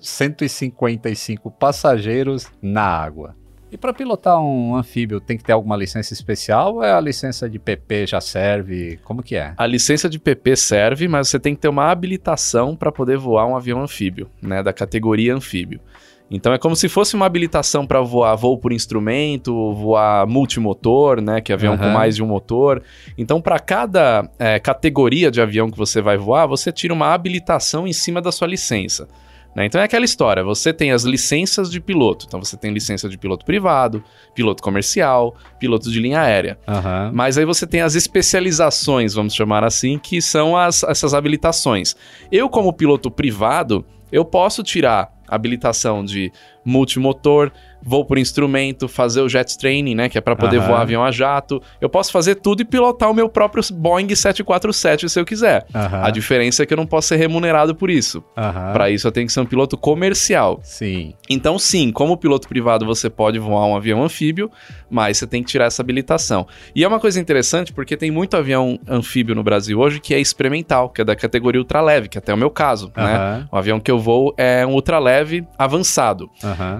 155 0.00 1.50
passageiros 1.50 2.46
na 2.60 2.82
água? 2.82 3.39
E 3.72 3.76
para 3.76 3.92
pilotar 3.92 4.40
um 4.40 4.74
anfíbio 4.74 5.20
tem 5.20 5.36
que 5.36 5.44
ter 5.44 5.52
alguma 5.52 5.76
licença 5.76 6.12
especial 6.12 6.74
ou 6.74 6.82
é 6.82 6.92
a 6.92 7.00
licença 7.00 7.48
de 7.48 7.58
PP 7.58 8.08
já 8.08 8.20
serve? 8.20 8.98
Como 9.04 9.22
que 9.22 9.36
é? 9.36 9.54
A 9.56 9.66
licença 9.66 10.08
de 10.08 10.18
PP 10.18 10.56
serve, 10.56 11.06
mas 11.06 11.28
você 11.28 11.38
tem 11.38 11.54
que 11.54 11.60
ter 11.60 11.68
uma 11.68 11.88
habilitação 11.88 12.74
para 12.74 12.90
poder 12.90 13.16
voar 13.16 13.46
um 13.46 13.56
avião 13.56 13.80
anfíbio, 13.80 14.28
né, 14.42 14.60
da 14.60 14.72
categoria 14.72 15.34
anfíbio. 15.34 15.80
Então 16.28 16.52
é 16.52 16.58
como 16.58 16.74
se 16.76 16.88
fosse 16.88 17.14
uma 17.14 17.26
habilitação 17.26 17.86
para 17.86 18.00
voar 18.00 18.34
voo 18.36 18.58
por 18.58 18.72
instrumento, 18.72 19.74
voar 19.74 20.26
multimotor, 20.26 21.20
né, 21.20 21.40
que 21.40 21.52
é 21.52 21.54
avião 21.54 21.74
uhum. 21.74 21.78
com 21.78 21.88
mais 21.90 22.16
de 22.16 22.22
um 22.22 22.26
motor. 22.26 22.82
Então 23.16 23.40
para 23.40 23.58
cada 23.60 24.28
é, 24.38 24.58
categoria 24.58 25.30
de 25.30 25.40
avião 25.40 25.70
que 25.70 25.78
você 25.78 26.00
vai 26.00 26.16
voar, 26.16 26.46
você 26.46 26.72
tira 26.72 26.94
uma 26.94 27.12
habilitação 27.12 27.86
em 27.86 27.92
cima 27.92 28.20
da 28.20 28.32
sua 28.32 28.48
licença. 28.48 29.08
Né? 29.54 29.66
Então 29.66 29.80
é 29.80 29.84
aquela 29.84 30.04
história: 30.04 30.42
você 30.42 30.72
tem 30.72 30.92
as 30.92 31.02
licenças 31.02 31.70
de 31.70 31.80
piloto. 31.80 32.26
Então 32.28 32.42
você 32.42 32.56
tem 32.56 32.72
licença 32.72 33.08
de 33.08 33.18
piloto 33.18 33.44
privado, 33.44 34.02
piloto 34.34 34.62
comercial, 34.62 35.36
piloto 35.58 35.90
de 35.90 36.00
linha 36.00 36.20
aérea. 36.20 36.58
Uhum. 36.66 37.10
Mas 37.12 37.36
aí 37.36 37.44
você 37.44 37.66
tem 37.66 37.80
as 37.80 37.94
especializações, 37.94 39.14
vamos 39.14 39.34
chamar 39.34 39.64
assim, 39.64 39.98
que 39.98 40.20
são 40.20 40.56
as, 40.56 40.82
essas 40.84 41.14
habilitações. 41.14 41.94
Eu, 42.30 42.48
como 42.48 42.72
piloto 42.72 43.10
privado, 43.10 43.84
eu 44.12 44.24
posso 44.24 44.62
tirar 44.62 45.12
habilitação 45.28 46.04
de 46.04 46.32
multimotor, 46.64 47.52
vou 47.82 48.04
por 48.04 48.18
instrumento, 48.18 48.88
fazer 48.88 49.20
o 49.20 49.28
jet 49.28 49.56
training, 49.58 49.94
né, 49.94 50.08
que 50.08 50.18
é 50.18 50.20
para 50.20 50.36
poder 50.36 50.60
voar 50.60 50.82
avião 50.82 51.04
a 51.04 51.10
jato. 51.10 51.62
Eu 51.80 51.88
posso 51.88 52.12
fazer 52.12 52.36
tudo 52.36 52.62
e 52.62 52.64
pilotar 52.64 53.10
o 53.10 53.14
meu 53.14 53.28
próprio 53.28 53.62
Boeing 53.72 54.14
747 54.14 55.08
se 55.08 55.18
eu 55.18 55.24
quiser. 55.24 55.66
A 55.72 56.10
diferença 56.10 56.62
é 56.62 56.66
que 56.66 56.72
eu 56.72 56.76
não 56.76 56.86
posso 56.86 57.08
ser 57.08 57.16
remunerado 57.16 57.74
por 57.74 57.90
isso. 57.90 58.22
Para 58.34 58.90
isso 58.90 59.06
eu 59.06 59.12
tenho 59.12 59.26
que 59.26 59.32
ser 59.32 59.40
um 59.40 59.46
piloto 59.46 59.76
comercial. 59.76 60.60
Sim. 60.62 61.14
Então, 61.28 61.58
sim, 61.58 61.90
como 61.92 62.16
piloto 62.16 62.48
privado 62.48 62.84
você 62.84 63.08
pode 63.08 63.38
voar 63.38 63.66
um 63.66 63.76
avião 63.76 64.02
anfíbio, 64.02 64.50
mas 64.90 65.18
você 65.18 65.26
tem 65.26 65.42
que 65.42 65.48
tirar 65.48 65.66
essa 65.66 65.82
habilitação. 65.82 66.46
E 66.74 66.84
é 66.84 66.88
uma 66.88 67.00
coisa 67.00 67.20
interessante 67.20 67.72
porque 67.72 67.96
tem 67.96 68.10
muito 68.10 68.36
avião 68.36 68.78
anfíbio 68.88 69.34
no 69.34 69.42
Brasil 69.42 69.78
hoje 69.78 70.00
que 70.00 70.14
é 70.14 70.20
experimental, 70.20 70.88
que 70.88 71.00
é 71.00 71.04
da 71.04 71.16
categoria 71.16 71.60
ultraleve, 71.60 72.08
que 72.08 72.18
até 72.18 72.32
é 72.32 72.34
o 72.34 72.38
meu 72.38 72.50
caso, 72.50 72.92
né? 72.96 73.46
O 73.50 73.56
avião 73.56 73.80
que 73.80 73.90
eu 73.90 73.98
vou 73.98 74.34
é 74.36 74.66
um 74.66 74.72
ultraleve 74.72 75.46
avançado. 75.58 76.30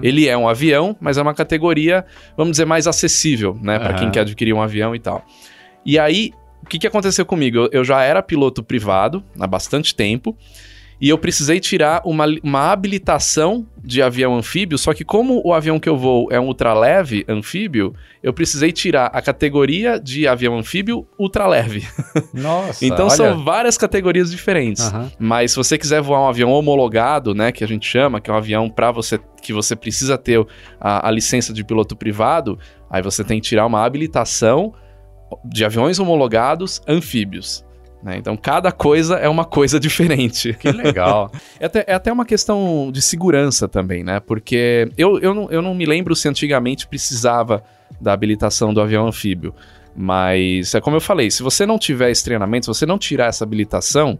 Ele 0.01 0.27
é 0.27 0.37
um 0.37 0.47
avião 0.47 0.90
mas 0.99 1.17
é 1.17 1.21
uma 1.21 1.33
categoria, 1.33 2.05
vamos 2.35 2.51
dizer, 2.51 2.65
mais 2.65 2.87
acessível, 2.87 3.57
né? 3.61 3.79
Para 3.79 3.91
uhum. 3.91 3.99
quem 3.99 4.11
quer 4.11 4.21
adquirir 4.21 4.53
um 4.53 4.61
avião 4.61 4.95
e 4.95 4.99
tal. 4.99 5.25
E 5.85 5.97
aí, 5.97 6.31
o 6.63 6.65
que, 6.65 6.79
que 6.79 6.87
aconteceu 6.87 7.25
comigo? 7.25 7.57
Eu, 7.57 7.69
eu 7.71 7.83
já 7.83 8.01
era 8.01 8.21
piloto 8.21 8.63
privado 8.63 9.23
há 9.39 9.47
bastante 9.47 9.95
tempo. 9.95 10.37
E 11.01 11.09
eu 11.09 11.17
precisei 11.17 11.59
tirar 11.59 12.03
uma, 12.05 12.25
uma 12.43 12.71
habilitação 12.71 13.65
de 13.83 14.03
avião 14.03 14.35
anfíbio, 14.35 14.77
só 14.77 14.93
que 14.93 15.03
como 15.03 15.41
o 15.43 15.51
avião 15.51 15.79
que 15.79 15.89
eu 15.89 15.97
vou 15.97 16.27
é 16.31 16.39
um 16.39 16.45
ultraleve 16.45 17.25
anfíbio, 17.27 17.95
eu 18.21 18.31
precisei 18.31 18.71
tirar 18.71 19.07
a 19.07 19.19
categoria 19.19 19.99
de 19.99 20.27
avião 20.27 20.55
anfíbio 20.55 21.07
ultraleve. 21.17 21.87
Nossa. 22.31 22.85
então 22.85 23.07
olha... 23.07 23.15
são 23.15 23.43
várias 23.43 23.79
categorias 23.79 24.29
diferentes. 24.29 24.85
Aham. 24.85 25.11
Mas 25.17 25.51
se 25.51 25.57
você 25.57 25.75
quiser 25.75 26.01
voar 26.01 26.21
um 26.21 26.27
avião 26.27 26.51
homologado, 26.51 27.33
né, 27.33 27.51
que 27.51 27.63
a 27.63 27.67
gente 27.67 27.87
chama, 27.87 28.21
que 28.21 28.29
é 28.29 28.33
um 28.33 28.37
avião 28.37 28.69
para 28.69 28.91
você 28.91 29.19
que 29.41 29.51
você 29.51 29.75
precisa 29.75 30.19
ter 30.19 30.45
a, 30.79 31.07
a 31.07 31.11
licença 31.11 31.51
de 31.51 31.63
piloto 31.63 31.95
privado, 31.95 32.59
aí 32.87 33.01
você 33.01 33.23
tem 33.23 33.41
que 33.41 33.47
tirar 33.47 33.65
uma 33.65 33.83
habilitação 33.83 34.71
de 35.45 35.65
aviões 35.65 35.97
homologados 35.97 36.79
anfíbios. 36.87 37.65
Né? 38.03 38.17
Então 38.17 38.35
cada 38.35 38.71
coisa 38.71 39.15
é 39.15 39.29
uma 39.29 39.45
coisa 39.45 39.79
diferente. 39.79 40.53
Que 40.53 40.71
legal. 40.71 41.31
É 41.59 41.65
até, 41.65 41.85
é 41.87 41.93
até 41.93 42.11
uma 42.11 42.25
questão 42.25 42.89
de 42.91 43.01
segurança 43.01 43.67
também, 43.67 44.03
né? 44.03 44.19
Porque 44.19 44.89
eu, 44.97 45.19
eu, 45.19 45.33
não, 45.33 45.51
eu 45.51 45.61
não 45.61 45.75
me 45.75 45.85
lembro 45.85 46.15
se 46.15 46.27
antigamente 46.27 46.87
precisava 46.87 47.63
da 47.99 48.13
habilitação 48.13 48.73
do 48.73 48.81
avião 48.81 49.07
anfíbio. 49.07 49.53
Mas 49.95 50.73
é 50.73 50.81
como 50.81 50.95
eu 50.95 51.01
falei, 51.01 51.29
se 51.29 51.43
você 51.43 51.65
não 51.65 51.77
tiver 51.77 52.09
esse 52.09 52.23
treinamento, 52.23 52.65
se 52.65 52.79
você 52.79 52.85
não 52.85 52.97
tirar 52.97 53.27
essa 53.27 53.43
habilitação, 53.43 54.17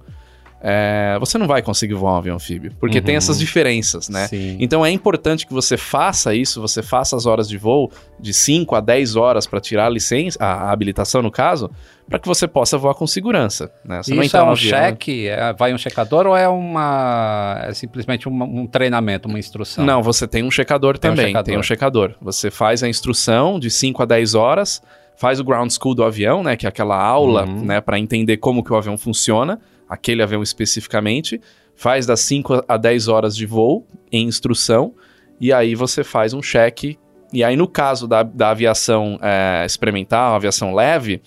é, 0.63 1.17
você 1.19 1.37
não 1.37 1.47
vai 1.47 1.61
conseguir 1.61 1.95
voar 1.95 2.13
um 2.13 2.17
avião 2.17 2.35
anfíbio. 2.35 2.71
Porque 2.79 2.99
Uhum. 2.99 3.03
tem 3.03 3.15
essas 3.15 3.39
diferenças, 3.39 4.07
né? 4.09 4.27
Sim. 4.27 4.57
Então 4.59 4.85
é 4.85 4.91
importante 4.91 5.47
que 5.47 5.53
você 5.53 5.75
faça 5.75 6.35
isso, 6.35 6.61
você 6.61 6.83
faça 6.83 7.15
as 7.15 7.25
horas 7.25 7.49
de 7.49 7.57
voo 7.57 7.91
de 8.19 8.33
5 8.33 8.75
a 8.75 8.79
10 8.79 9.15
horas 9.15 9.47
para 9.47 9.59
tirar 9.59 9.87
a 9.87 9.89
licença, 9.89 10.37
a, 10.43 10.71
habilitação 10.71 11.21
no 11.21 11.31
caso, 11.31 11.69
para 12.07 12.19
que 12.19 12.27
você 12.27 12.47
possa 12.47 12.77
voar 12.77 12.93
com 12.93 13.07
segurança. 13.07 13.71
Né? 13.83 14.03
Você 14.03 14.13
Isso 14.13 14.37
é 14.37 14.43
um 14.43 14.51
avião- 14.51 14.55
cheque? 14.55 15.27
É- 15.27 15.53
vai 15.53 15.73
um 15.73 15.77
checador 15.77 16.27
ou 16.27 16.35
é 16.37 16.47
uma. 16.47 17.59
É 17.63 17.73
simplesmente 17.73 18.27
uma- 18.27 18.45
um 18.45 18.67
treinamento, 18.67 19.27
uma 19.27 19.39
instrução? 19.39 19.85
Não, 19.85 20.03
você 20.03 20.27
tem 20.27 20.43
um 20.43 20.51
checador 20.51 20.97
Tem 20.97 21.09
um 21.09 21.15
também. 21.15 21.27
checador. 21.29 21.45
Tem 21.45 21.57
um 21.59 21.63
checador. 21.63 22.13
Você 22.21 22.51
faz 22.51 22.83
a 22.83 22.89
instrução 22.89 23.59
de 23.59 23.69
5 23.71 24.03
a 24.03 24.05
10 24.05 24.35
horas, 24.35 24.81
faz 25.17 25.39
o 25.39 25.43
ground 25.43 25.71
school 25.71 25.93
do 25.95 26.03
avião, 26.03 26.43
né, 26.43 26.55
que 26.55 26.65
é 26.65 26.69
aquela 26.69 26.97
aula, 27.01 27.45
Uhum. 27.45 27.65
né, 27.65 27.79
para 27.81 27.97
entender 27.99 28.37
como 28.37 28.63
que 28.63 28.73
o 28.73 28.75
avião 28.75 28.97
funciona, 28.97 29.59
aquele 29.91 30.23
avião 30.23 30.41
especificamente, 30.41 31.39
faz 31.75 32.05
das 32.05 32.21
5 32.21 32.63
a 32.67 32.77
10 32.77 33.07
horas 33.09 33.35
de 33.35 33.45
voo 33.45 33.85
em 34.11 34.25
instrução 34.25 34.93
e 35.39 35.51
aí 35.51 35.75
você 35.75 36.03
faz 36.03 36.33
um 36.33 36.41
cheque. 36.41 36.97
E 37.33 37.43
aí 37.43 37.55
no 37.55 37.67
caso 37.67 38.07
da, 38.07 38.23
da 38.23 38.49
aviação 38.51 39.19
é, 39.21 39.63
experimental, 39.65 40.35
aviação 40.35 40.73
leve, 40.73 41.21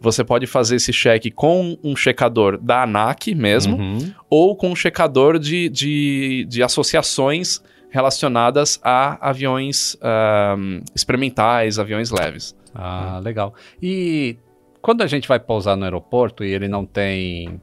você 0.00 0.22
pode 0.22 0.46
fazer 0.46 0.76
esse 0.76 0.92
cheque 0.92 1.30
com 1.30 1.76
um 1.82 1.96
checador 1.96 2.58
da 2.58 2.82
ANAC 2.82 3.34
mesmo, 3.34 3.76
Uhum. 3.76 4.12
ou 4.28 4.54
com 4.56 4.70
um 4.70 4.76
checador 4.76 5.38
de, 5.38 5.68
de, 5.68 6.46
de 6.48 6.62
associações 6.62 7.62
relacionadas 7.90 8.78
a 8.82 9.16
aviões 9.30 9.96
ahm, 10.02 10.80
experimentais, 10.94 11.78
aviões 11.78 12.10
leves. 12.10 12.54
Ah, 12.74 13.18
legal. 13.22 13.54
E 13.82 14.36
quando 14.82 15.00
a 15.02 15.06
gente 15.06 15.26
vai 15.26 15.40
pousar 15.40 15.76
no 15.76 15.84
aeroporto 15.84 16.44
e 16.44 16.52
ele 16.52 16.68
não 16.68 16.84
tem 16.84 17.58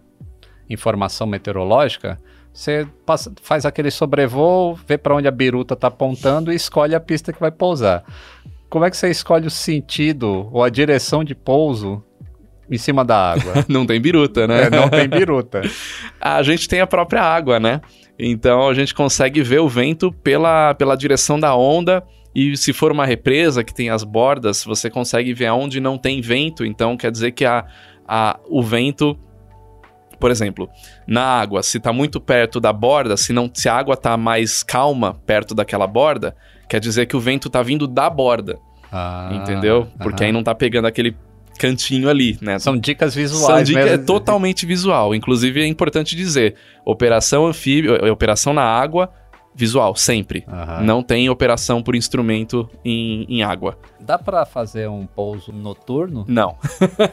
informação 0.70 1.27
meteorológica, 1.27 2.20
você 2.53 2.88
passa- 3.05 3.32
faz 3.41 3.65
aquele 3.65 3.89
sobrevoo, 3.89 4.75
vê 4.88 4.98
para 4.98 5.15
onde 5.15 5.27
a 5.27 5.32
biruta 5.32 5.74
está 5.74 5.88
apontando 5.88 6.51
e 6.51 6.55
escolhe 6.55 6.93
a 6.93 7.00
pista 7.00 7.34
que 7.34 7.39
vai 7.39 7.51
pousar. 7.51 8.03
Como 8.70 8.86
é 8.86 8.89
que 8.89 8.98
você 8.98 9.10
escolhe 9.10 9.48
o 9.48 9.51
sentido 9.51 10.50
ou 10.51 10.63
a 10.63 10.70
direção 10.70 11.24
de 11.24 11.36
pouso 11.36 12.03
em 12.70 12.77
cima 12.77 13.03
da 13.03 13.34
água? 13.34 13.65
Não 13.70 13.86
tem 13.86 14.00
biruta, 14.00 14.48
né? 14.48 14.63
É, 14.63 14.70
não 14.70 14.89
tem 14.89 15.08
biruta. 15.08 15.62
a 16.20 16.41
gente 16.41 16.67
tem 16.67 16.79
a 16.82 16.88
própria 16.88 17.22
água, 17.22 17.60
né? 17.60 17.82
Então 18.17 18.67
a 18.67 18.74
gente 18.74 18.93
consegue 18.93 19.41
ver 19.41 19.60
o 19.60 19.67
vento 19.67 20.12
pela, 20.12 20.74
pela 20.75 20.96
direção 20.96 21.39
da 21.39 21.55
onda. 21.55 22.03
E 22.36 22.58
se 22.58 22.74
for 22.74 22.91
uma 22.91 23.05
represa 23.05 23.63
que 23.63 23.74
tem 23.74 23.89
as 23.89 24.03
bordas, 24.03 24.63
você 24.63 24.89
consegue 24.89 25.34
ver 25.34 25.48
aonde 25.48 25.79
não 25.79 25.98
tem 25.98 26.22
vento. 26.22 26.65
Então 26.65 26.98
quer 26.98 27.12
dizer 27.12 27.32
que 27.32 27.46
a, 27.46 27.65
a, 28.08 28.39
o 28.48 28.62
vento. 28.62 29.17
Por 30.20 30.32
exemplo, 30.32 30.70
na 31.08 31.22
água, 31.24 31.62
se 31.63 31.77
está 31.77 31.91
muito 31.91 32.20
perto 32.22 32.60
da 32.60 32.72
borda, 32.72 33.17
se, 33.17 33.34
não, 33.34 33.50
se 33.53 33.67
a 33.67 33.75
água 33.75 33.93
está 33.93 34.15
mais 34.17 34.63
calma 34.63 35.13
perto 35.25 35.53
daquela 35.53 35.86
borda, 35.88 36.36
quer 36.70 36.79
dizer 36.79 37.05
que 37.08 37.15
o 37.15 37.20
vento 37.20 37.48
está 37.48 37.62
vindo 37.62 37.88
da 37.88 38.10
borda, 38.10 38.58
Ah, 38.91 39.29
entendeu? 39.34 39.88
Porque 40.01 40.24
aham. 40.24 40.27
aí 40.27 40.32
não 40.32 40.39
está 40.41 40.53
pegando 40.55 40.86
aquele 40.88 41.15
cantinho 41.60 42.10
ali, 42.10 42.38
né? 42.41 42.58
São 42.60 42.77
dicas 42.77 43.13
São 43.13 43.22
visuais 43.22 43.67
dica- 43.67 43.79
é 43.82 43.86
mesmo. 43.91 44.05
totalmente 44.05 44.65
visual. 44.65 45.13
Inclusive, 45.13 45.62
é 45.62 45.67
importante 45.67 46.15
dizer: 46.15 46.55
operação 46.86 47.46
anfíbio, 47.46 47.93
operação 48.12 48.53
na 48.53 48.63
água, 48.63 49.12
visual, 49.55 49.95
sempre. 49.95 50.43
Aham. 50.48 50.81
Não 50.83 51.03
tem 51.03 51.29
operação 51.29 51.81
por 51.83 51.95
instrumento 51.95 52.69
em, 52.83 53.25
em 53.29 53.43
água. 53.43 53.77
Dá 54.00 54.17
para 54.17 54.45
fazer 54.45 54.89
um 54.89 55.05
pouso 55.05 55.51
noturno? 55.51 56.25
Não. 56.27 56.55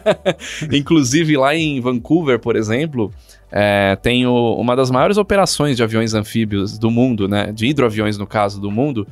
Inclusive, 0.72 1.36
lá 1.36 1.54
em 1.54 1.80
Vancouver, 1.80 2.38
por 2.38 2.56
exemplo, 2.56 3.12
é, 3.50 3.96
tem 3.96 4.26
o- 4.26 4.54
uma 4.56 4.74
das 4.76 4.90
maiores 4.90 5.16
operações 5.16 5.76
de 5.76 5.82
aviões 5.82 6.14
anfíbios 6.14 6.78
do 6.78 6.90
mundo, 6.90 7.28
né? 7.28 7.52
De 7.52 7.66
hidroaviões, 7.66 8.16
no 8.18 8.26
caso, 8.26 8.60
do 8.60 8.70
mundo. 8.70 9.06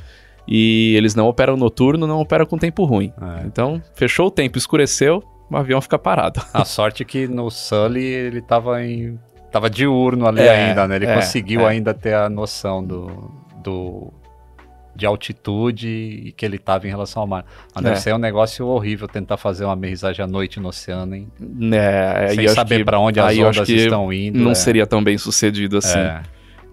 E 0.47 0.94
eles 0.97 1.14
não 1.14 1.26
operam 1.28 1.56
noturno, 1.56 2.06
não 2.06 2.20
operam 2.20 2.47
com 2.47 2.56
tempo 2.56 2.85
ruim. 2.85 3.12
É. 3.20 3.47
Então, 3.47 3.82
fechou 3.94 4.28
o 4.28 4.30
tempo, 4.30 4.56
escureceu, 4.56 5.23
o 5.50 5.56
avião 5.56 5.80
fica 5.80 5.99
parado. 5.99 6.40
A 6.54 6.64
sorte 6.64 7.02
é 7.02 7.06
que 7.06 7.26
no 7.28 7.50
Sully 7.50 8.02
ele 8.02 8.40
tava 8.40 8.82
em. 8.85 9.18
Tava 9.50 9.69
diurno 9.71 10.26
ali 10.26 10.40
É, 10.43 10.67
ainda, 10.69 10.87
né? 10.88 10.97
Ele 10.97 11.07
é, 11.07 11.14
conseguiu 11.14 11.62
é. 11.62 11.71
ainda 11.71 11.93
ter 11.95 12.14
a 12.14 12.28
noção 12.28 12.85
do. 12.85 13.31
do 13.62 14.12
de 14.97 15.07
altitude 15.07 15.87
e 15.88 16.33
que 16.33 16.45
ele 16.45 16.59
tava 16.59 16.88
em 16.88 16.90
relação 16.90 17.23
ao 17.23 17.28
mar. 17.28 17.45
Mas 17.73 17.85
É. 17.85 17.88
deve 17.90 18.00
ser 18.00 18.14
um 18.14 18.19
negócio 18.19 18.67
horrível 18.67 19.07
tentar 19.07 19.37
fazer 19.37 19.64
uma 19.64 19.75
aterrissagem 19.75 20.25
à 20.25 20.26
noite 20.26 20.59
no 20.59 20.69
oceano, 20.71 21.14
hein? 21.14 21.28
É, 21.73 22.28
Sem 22.35 22.45
e 22.45 22.49
saber 22.49 22.85
pra 22.85 22.99
onde 22.99 23.21
as 23.21 23.38
ondas 23.38 23.64
que 23.64 23.76
estão 23.76 24.12
indo. 24.12 24.37
não 24.40 24.50
é. 24.50 24.55
seria 24.57 24.85
tão 24.88 25.00
bem 25.05 25.17
sucedido 25.17 25.78
assim. 25.78 26.00
É. 26.00 26.21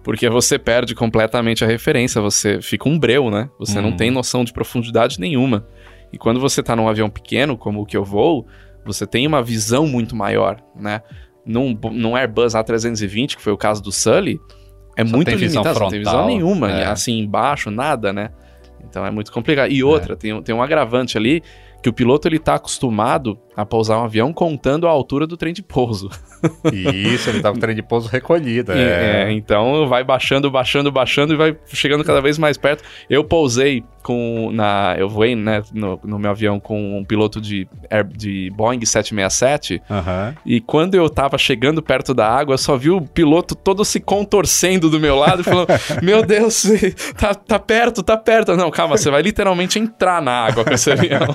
Porque 0.02 0.28
você 0.28 0.58
perde 0.58 0.92
completamente 0.92 1.62
a 1.64 1.68
referência, 1.68 2.20
você 2.20 2.60
fica 2.60 2.88
um 2.88 2.98
breu, 2.98 3.30
né? 3.30 3.48
Você 3.60 3.80
não 3.80 3.90
Uhum. 3.90 3.96
tem 3.96 4.10
noção 4.10 4.44
de 4.44 4.52
profundidade 4.52 5.20
nenhuma. 5.20 5.64
E 6.12 6.18
quando 6.18 6.40
você 6.40 6.64
tá 6.64 6.74
num 6.74 6.88
avião 6.88 7.08
pequeno, 7.08 7.56
como 7.56 7.82
o 7.82 7.86
que 7.86 7.96
eu 7.96 8.04
vou, 8.04 8.44
você 8.84 9.06
tem 9.06 9.24
uma 9.24 9.40
visão 9.40 9.86
muito 9.86 10.16
maior, 10.16 10.56
né? 10.74 11.00
Num, 11.46 11.78
num 11.92 12.16
Airbus 12.16 12.54
A320, 12.54 13.36
que 13.36 13.42
foi 13.42 13.52
o 13.52 13.56
caso 13.56 13.80
do 13.82 13.92
Sully, 13.92 14.40
é 14.96 15.04
Só 15.06 15.14
muito 15.16 15.28
tem 15.28 15.36
visão 15.36 15.62
limitado, 15.62 15.80
não 15.84 15.88
tem 15.90 15.98
visão 16.00 16.12
frontal, 16.12 16.28
nenhuma, 16.28 16.70
é. 16.72 16.86
assim, 16.86 17.18
embaixo, 17.20 17.70
nada, 17.70 18.12
né? 18.12 18.30
Então 18.88 19.04
é 19.06 19.10
muito 19.10 19.30
complicado. 19.32 19.70
E 19.70 19.82
outra, 19.84 20.16
tem, 20.16 20.32
um- 20.32 20.42
tem 20.42 20.54
um 20.54 20.62
agravante 20.62 21.16
ali, 21.16 21.42
que 21.82 21.88
o 21.88 21.92
piloto 21.92 22.26
ele 22.26 22.38
tá 22.38 22.54
acostumado 22.54 23.38
a 23.56 23.64
pousar 23.64 23.98
um 23.98 24.04
avião 24.04 24.32
contando 24.32 24.86
a 24.86 24.90
altura 24.90 25.26
do 25.26 25.36
trem 25.36 25.52
de 25.54 25.62
pouso. 25.62 26.10
Isso, 26.72 27.30
ele 27.30 27.40
tava 27.40 27.54
com 27.54 27.58
o 27.58 27.60
trem 27.60 27.74
de 27.74 27.82
pouso 27.82 28.08
recolhido. 28.08 28.72
É. 28.72 29.24
é, 29.28 29.32
então 29.32 29.88
vai 29.88 30.04
baixando, 30.04 30.50
baixando, 30.50 30.92
baixando 30.92 31.32
e 31.32 31.36
vai 31.36 31.56
chegando 31.68 32.04
cada 32.04 32.20
vez 32.20 32.36
mais 32.38 32.56
perto. 32.58 32.84
Eu 33.08 33.24
pousei 33.24 33.82
com 34.02 34.50
na, 34.52 34.94
eu 34.98 35.08
voei 35.08 35.34
né, 35.34 35.62
no, 35.72 35.98
no 36.04 36.18
meu 36.18 36.30
avião 36.30 36.60
com 36.60 36.98
um 36.98 37.04
piloto 37.04 37.40
de, 37.40 37.66
Air- 37.90 38.06
de 38.06 38.50
Boeing 38.54 38.84
767 38.84 39.82
Aham. 39.90 40.34
e 40.46 40.60
quando 40.60 40.94
eu 40.94 41.10
tava 41.10 41.36
chegando 41.36 41.82
perto 41.82 42.14
da 42.14 42.28
água, 42.28 42.54
eu 42.54 42.58
só 42.58 42.76
vi 42.76 42.90
o 42.90 43.00
piloto 43.00 43.56
todo 43.56 43.84
se 43.84 43.98
contorcendo 43.98 44.88
do 44.88 45.00
meu 45.00 45.16
lado 45.16 45.40
e 45.40 45.44
falando: 45.44 45.66
Meu 46.04 46.24
Deus, 46.24 46.64
tá, 47.18 47.34
tá 47.34 47.58
perto, 47.58 48.02
tá 48.02 48.16
perto. 48.16 48.54
Não, 48.54 48.70
calma, 48.70 48.96
você 48.96 49.10
vai 49.10 49.22
literalmente 49.22 49.78
entrar 49.78 50.22
na 50.22 50.32
água 50.46 50.64
com 50.64 50.72
esse 50.74 50.90
avião. 50.92 51.22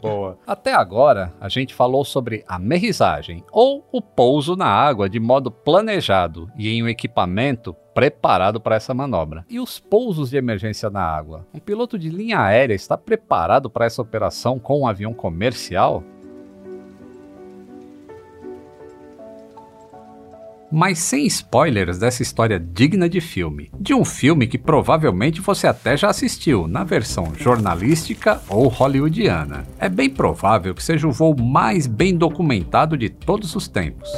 Boa. 0.00 0.38
Até 0.46 0.72
agora, 0.72 1.32
a 1.40 1.48
gente 1.48 1.74
falou 1.74 2.04
sobre 2.04 2.44
a 2.46 2.58
merrisagem, 2.58 3.44
ou 3.52 3.86
o 3.92 4.00
pouso 4.00 4.56
na 4.56 4.66
água 4.66 5.08
de 5.08 5.20
modo 5.20 5.50
planejado 5.50 6.50
e 6.56 6.68
em 6.68 6.82
um 6.82 6.88
equipamento 6.88 7.74
preparado 7.94 8.60
para 8.60 8.76
essa 8.76 8.94
manobra. 8.94 9.44
E 9.48 9.60
os 9.60 9.78
pousos 9.78 10.30
de 10.30 10.36
emergência 10.36 10.88
na 10.88 11.02
água? 11.02 11.46
Um 11.52 11.58
piloto 11.58 11.98
de 11.98 12.08
linha 12.08 12.40
aérea 12.40 12.74
está 12.74 12.96
preparado 12.96 13.68
para 13.68 13.84
essa 13.84 14.00
operação 14.00 14.58
com 14.58 14.80
um 14.80 14.86
avião 14.86 15.12
comercial? 15.12 16.02
Mas 20.72 21.00
sem 21.00 21.26
spoilers 21.26 21.98
dessa 21.98 22.22
história 22.22 22.58
digna 22.58 23.06
de 23.06 23.20
filme. 23.20 23.70
De 23.78 23.92
um 23.92 24.06
filme 24.06 24.46
que 24.46 24.56
provavelmente 24.56 25.40
você 25.40 25.66
até 25.66 25.98
já 25.98 26.08
assistiu, 26.08 26.66
na 26.66 26.82
versão 26.82 27.34
jornalística 27.38 28.40
ou 28.48 28.68
hollywoodiana. 28.68 29.66
É 29.78 29.88
bem 29.88 30.08
provável 30.08 30.74
que 30.74 30.82
seja 30.82 31.06
o 31.06 31.12
voo 31.12 31.36
mais 31.38 31.86
bem 31.86 32.16
documentado 32.16 32.96
de 32.96 33.10
todos 33.10 33.54
os 33.54 33.68
tempos. 33.68 34.08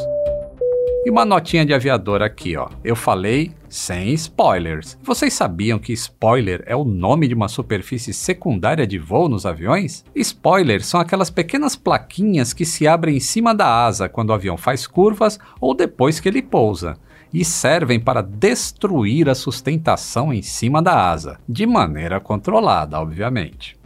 E 1.04 1.10
uma 1.10 1.24
notinha 1.24 1.66
de 1.66 1.74
aviador 1.74 2.22
aqui, 2.22 2.56
ó. 2.56 2.68
Eu 2.84 2.94
falei 2.94 3.50
sem 3.74 4.12
spoilers. 4.12 4.96
Vocês 5.02 5.34
sabiam 5.34 5.80
que 5.80 5.92
spoiler 5.92 6.62
é 6.64 6.76
o 6.76 6.84
nome 6.84 7.26
de 7.26 7.34
uma 7.34 7.48
superfície 7.48 8.14
secundária 8.14 8.86
de 8.86 8.98
voo 9.00 9.28
nos 9.28 9.44
aviões? 9.44 10.04
Spoilers 10.14 10.86
são 10.86 11.00
aquelas 11.00 11.28
pequenas 11.28 11.74
plaquinhas 11.74 12.52
que 12.52 12.64
se 12.64 12.86
abrem 12.86 13.16
em 13.16 13.20
cima 13.20 13.52
da 13.52 13.84
asa 13.84 14.08
quando 14.08 14.30
o 14.30 14.32
avião 14.32 14.56
faz 14.56 14.86
curvas 14.86 15.40
ou 15.60 15.74
depois 15.74 16.20
que 16.20 16.28
ele 16.28 16.40
pousa 16.40 16.96
e 17.32 17.44
servem 17.44 17.98
para 17.98 18.22
destruir 18.22 19.28
a 19.28 19.34
sustentação 19.34 20.32
em 20.32 20.40
cima 20.40 20.80
da 20.80 21.10
asa, 21.10 21.40
de 21.48 21.66
maneira 21.66 22.20
controlada, 22.20 23.00
obviamente. 23.00 23.76